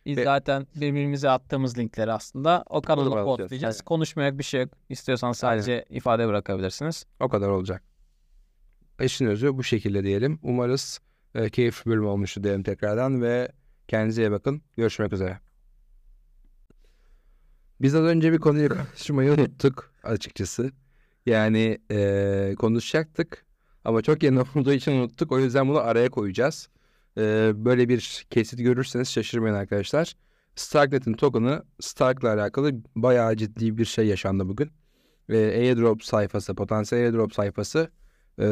Biz 0.07 0.17
Ve- 0.19 0.25
zaten 0.25 0.67
birbirimize 0.75 1.31
attığımız 1.31 1.79
linkleri 1.79 2.13
aslında 2.13 2.65
o 2.67 2.81
atacağız. 2.81 3.25
postlayacağız. 3.25 3.75
Aynen. 3.77 3.85
Konuşmayak 3.85 4.39
bir 4.39 4.43
şey 4.45 4.61
yok. 4.63 4.71
İstiyorsan 4.89 5.33
sadece 5.33 5.85
ifade 5.91 6.29
bırakabilirsiniz. 6.29 7.07
O 7.21 7.29
kadar 7.29 7.49
olacak. 7.49 7.83
İşin 9.03 9.27
özü 9.27 9.57
bu 9.57 9.63
şekilde 9.65 10.05
diyelim. 10.05 10.39
Umarız 10.43 11.01
e, 11.35 11.51
keyifli 11.51 11.91
bölüm 11.91 12.07
olmuştur 12.07 12.43
diyelim 12.43 12.63
tekrardan 12.63 13.23
ve 13.23 13.53
kendinize 13.89 14.23
iyi 14.23 14.31
bakın. 14.31 14.63
Görüşmek 14.77 15.13
üzere. 15.13 15.39
Biz 17.81 17.95
az 17.95 18.03
önce 18.05 18.33
bir 18.33 18.39
konuyu 18.39 18.69
konuşmayı 18.69 19.33
unuttuk 19.33 19.93
açıkçası. 20.03 20.73
Yani 21.27 21.79
e, 21.91 22.55
konuşacaktık 22.59 23.47
ama 23.89 24.03
çok 24.03 24.23
yeni 24.23 24.41
olduğu 24.57 24.73
için 24.73 24.93
unuttuk. 24.93 25.33
O 25.33 25.39
yüzden 25.39 25.69
bunu 25.69 25.79
araya 25.79 26.11
koyacağız. 26.11 26.69
E, 27.19 27.53
böyle 27.55 27.89
bir 27.89 28.27
kesit 28.31 28.59
görürseniz 28.59 29.09
şaşırmayın 29.11 29.55
arkadaşlar. 29.55 30.15
Starknet'in 30.57 31.13
token'ı 31.13 31.63
Stark'la 31.81 32.33
alakalı 32.33 32.73
bayağı 32.97 33.37
ciddi 33.37 33.79
bir 33.79 33.85
şey 33.85 34.07
yaşandı 34.07 34.49
bugün. 34.49 34.71
E, 35.29 35.37
airdrop 35.37 36.05
sayfası, 36.05 36.55
potansiyel 36.55 37.05
airdrop 37.05 37.35
sayfası 37.35 37.91
e, 38.39 38.47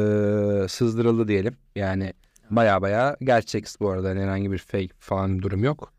sızdırıldı 0.69 1.27
diyelim. 1.27 1.57
Yani 1.75 2.13
baya 2.49 2.81
baya 2.81 3.17
gerçek 3.21 3.65
bu 3.79 3.89
arada. 3.89 4.09
Yani 4.09 4.21
herhangi 4.21 4.51
bir 4.51 4.57
fake 4.57 4.89
falan 4.99 5.37
bir 5.37 5.43
durum 5.43 5.63
yok. 5.63 5.93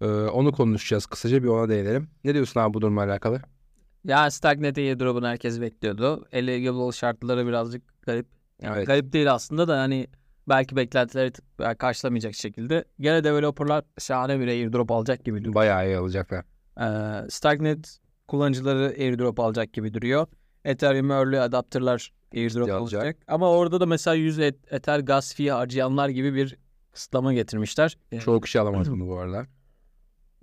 E, 0.00 0.06
onu 0.06 0.52
konuşacağız. 0.52 1.06
Kısaca 1.06 1.42
bir 1.42 1.48
ona 1.48 1.68
değinelim. 1.68 2.08
Ne 2.24 2.34
diyorsun 2.34 2.60
abi 2.60 2.74
bu 2.74 2.80
durumla 2.80 3.02
alakalı? 3.02 3.42
Ya 4.04 4.30
Stagnate 4.30 4.80
airdrop'unu 4.80 5.26
herkes 5.26 5.60
bekliyordu. 5.60 6.26
Eligible 6.32 6.92
şartları 6.92 7.46
birazcık 7.46 8.02
garip. 8.02 8.43
Yani 8.62 8.76
Evet. 8.76 8.86
Garip 8.86 9.12
değil 9.12 9.32
aslında 9.32 9.68
da 9.68 9.78
hani 9.80 10.06
belki 10.48 10.76
beklentileri 10.76 11.32
karşılamayacak 11.78 12.34
şekilde. 12.34 12.84
Gene 13.00 13.24
developerlar 13.24 13.84
şahane 13.98 14.40
bir 14.40 14.48
airdrop 14.48 14.90
alacak 14.90 15.24
gibi 15.24 15.38
duruyor. 15.40 15.54
Bayağı 15.54 15.86
iyi 15.86 15.96
alacaklar. 15.96 16.44
Ee, 16.80 17.30
Stagnate 17.30 17.88
kullanıcıları 18.28 18.94
airdrop 18.98 19.40
alacak 19.40 19.72
gibi 19.72 19.94
duruyor. 19.94 20.26
Ethereum 20.64 21.10
Early 21.10 21.40
Adapter'lar 21.40 22.12
airdrop 22.34 22.70
Alacak. 22.70 22.80
alacak. 23.02 23.16
Ama 23.28 23.50
orada 23.50 23.80
da 23.80 23.86
mesela 23.86 24.14
100 24.14 24.38
et- 24.38 24.72
Ether 24.72 24.98
gas 24.98 25.34
fee 25.34 25.50
harcayanlar 25.50 26.08
gibi 26.08 26.34
bir 26.34 26.56
kısıtlama 26.92 27.32
getirmişler. 27.32 27.98
Çoğu 28.20 28.40
kişi 28.40 28.60
alamaz 28.60 28.90
bunu 28.90 29.06
bu 29.08 29.18
arada. 29.18 29.46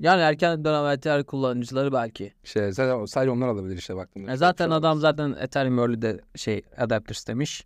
Yani 0.02 0.22
erken 0.22 0.66
dönem 0.66 0.86
Ether 0.86 1.24
kullanıcıları 1.24 1.94
belki. 1.94 2.34
İşte 2.44 2.72
zaten, 2.72 3.06
sadece 3.06 3.32
onlar 3.32 3.48
alabilir 3.48 3.78
işte 3.78 3.96
baktığımda. 3.96 4.32
E 4.32 4.38
zaten 4.38 4.70
adam 4.70 5.00
zaten 5.00 5.36
Ethereum 5.40 5.80
Early'de 5.80 6.20
şey 6.36 6.62
adapter 6.78 7.16
istemiş. 7.16 7.66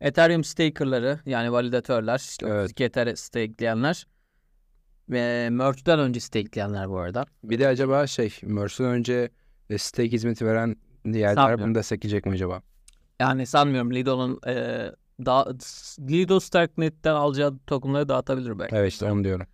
Ethereum 0.00 0.44
stakerları 0.44 1.20
yani 1.26 1.52
validatörler, 1.52 2.18
işte 2.18 2.46
Evet. 2.46 2.64
32 2.64 2.84
Ether 2.84 3.14
stakeleyenler 3.14 4.06
ve 5.08 5.50
merge'den 5.50 5.98
önce 5.98 6.20
stakeleyenler 6.20 6.88
bu 6.88 6.98
arada. 6.98 7.26
Bir 7.44 7.58
de 7.58 7.68
acaba 7.68 8.06
şey 8.06 8.38
Merce'den 8.42 8.90
önce 8.90 9.30
e, 9.70 9.78
stake 9.78 10.12
hizmeti 10.12 10.46
veren 10.46 10.76
diğerler 11.12 11.60
bunu 11.60 11.74
destekleyecek 11.74 12.26
mi 12.26 12.32
acaba? 12.32 12.62
Yani 13.20 13.46
sanmıyorum 13.46 13.94
Lido'nun 13.94 14.40
e, 14.46 14.54
da, 15.26 15.54
Lido 16.00 16.40
Starknet'ten 16.40 17.14
alacağı 17.14 17.58
tokenları 17.66 18.08
dağıtabilir 18.08 18.58
belki. 18.58 18.76
Evet 18.76 18.92
işte 18.92 19.12
onu 19.12 19.24
diyorum. 19.24 19.46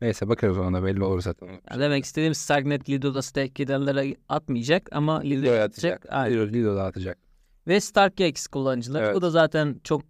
Neyse 0.00 0.28
bakarız 0.28 0.58
ona 0.58 0.84
belli 0.84 1.04
olur 1.04 1.20
zaten. 1.20 1.48
Yani 1.70 1.80
demek 1.80 2.04
istediğim 2.04 2.34
Starknet 2.34 2.88
Lido'da 2.90 3.22
stake 3.22 3.62
edenlere 3.62 4.16
atmayacak 4.28 4.88
ama 4.92 5.20
Lido'ya 5.20 5.40
Lido'ya 5.40 5.64
atacak. 5.64 5.92
atacak. 5.96 6.14
Aynen. 6.14 6.36
Lido, 6.36 6.52
Lido 6.52 6.76
dağıtacak. 6.76 7.18
Ve 7.68 7.80
StarkX 7.80 8.46
kullanıcıları. 8.46 9.04
Evet. 9.04 9.14
Bu 9.16 9.22
da 9.22 9.30
zaten 9.30 9.80
çok 9.84 10.02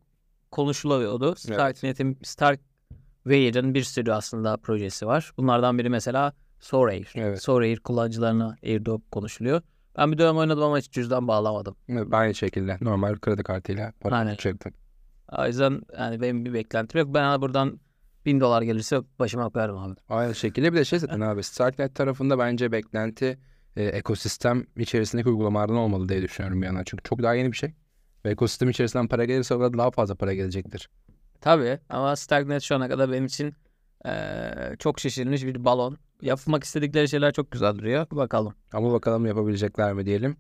konuşuluyordu. 0.51 1.35
Starknet'in 1.37 2.19
Starkware'ın 2.23 3.75
bir 3.75 3.83
sürü 3.83 4.13
aslında 4.13 4.57
projesi 4.57 5.07
var. 5.07 5.33
Bunlardan 5.37 5.79
biri 5.79 5.89
mesela 5.91 6.33
Sorair. 6.61 7.13
Evet. 7.15 7.43
Sorair 7.43 7.79
kullanıcılarına 7.81 8.57
airdrop 8.65 9.13
konuşuluyor. 9.13 9.63
Ben 9.99 10.13
bir 10.13 10.19
dönem 10.19 10.37
oynadım 10.37 10.63
ama 10.63 10.79
hiç 10.79 10.91
cüzdan 10.93 11.29
bağlamadım. 11.29 11.77
Evet, 11.89 12.09
Aynı 12.13 12.35
şekilde 12.35 12.79
normal 12.81 13.17
kredi 13.17 13.43
kartıyla 13.43 13.93
para 14.01 14.37
çektim. 14.37 14.73
O 15.39 15.47
yüzden 15.47 15.81
yani 15.99 16.21
benim 16.21 16.45
bir 16.45 16.53
beklentim 16.53 17.01
yok. 17.01 17.15
Ben 17.15 17.41
buradan 17.41 17.81
bin 18.27 18.41
dolar 18.41 18.63
gelirse 18.63 19.01
başıma 19.19 19.49
koyarım 19.51 19.79
abi. 19.79 19.95
Aynı 20.09 20.35
şekilde 20.35 20.73
bir 20.73 20.79
de 20.79 20.85
şey 20.85 20.99
zaten 20.99 21.21
abi 21.21 21.43
Starknet 21.43 21.95
tarafında 21.95 22.39
bence 22.39 22.73
beklenti 22.73 23.39
e, 23.77 23.85
ekosistem 23.85 24.65
içerisindeki 24.77 25.29
uygulamalardan 25.29 25.77
olmalı 25.77 26.09
diye 26.09 26.23
düşünüyorum 26.23 26.63
bir 26.63 26.67
yandan. 26.67 26.83
Çünkü 26.87 27.03
çok 27.03 27.23
daha 27.23 27.35
yeni 27.35 27.53
bir 27.53 27.57
şey. 27.57 27.75
Ve 28.25 28.31
ekosistem 28.31 28.71
içerisinden 28.71 29.09
para 29.09 29.25
gelirse 29.25 29.55
orada 29.55 29.79
daha 29.79 29.91
fazla 29.91 30.15
para 30.15 30.35
gelecektir. 30.35 30.89
Tabii 31.41 31.79
ama 31.89 32.17
Starknet 32.17 32.63
şu 32.63 32.75
ana 32.75 32.89
kadar 32.89 33.13
benim 33.13 33.27
için 33.27 33.55
eee, 34.05 34.77
çok 34.79 35.01
şişirilmiş 35.01 35.45
bir 35.45 35.65
balon. 35.65 35.99
Yapmak 36.23 36.65
istedikleri 36.65 37.09
şeyler 37.09 37.33
çok 37.33 37.51
güzel 37.51 37.79
duruyor. 37.79 38.07
Bakalım. 38.11 38.55
Ama 38.73 38.93
bakalım 38.93 39.27
yapabilecekler 39.27 39.93
mi 39.93 40.07
diyelim. 40.07 40.37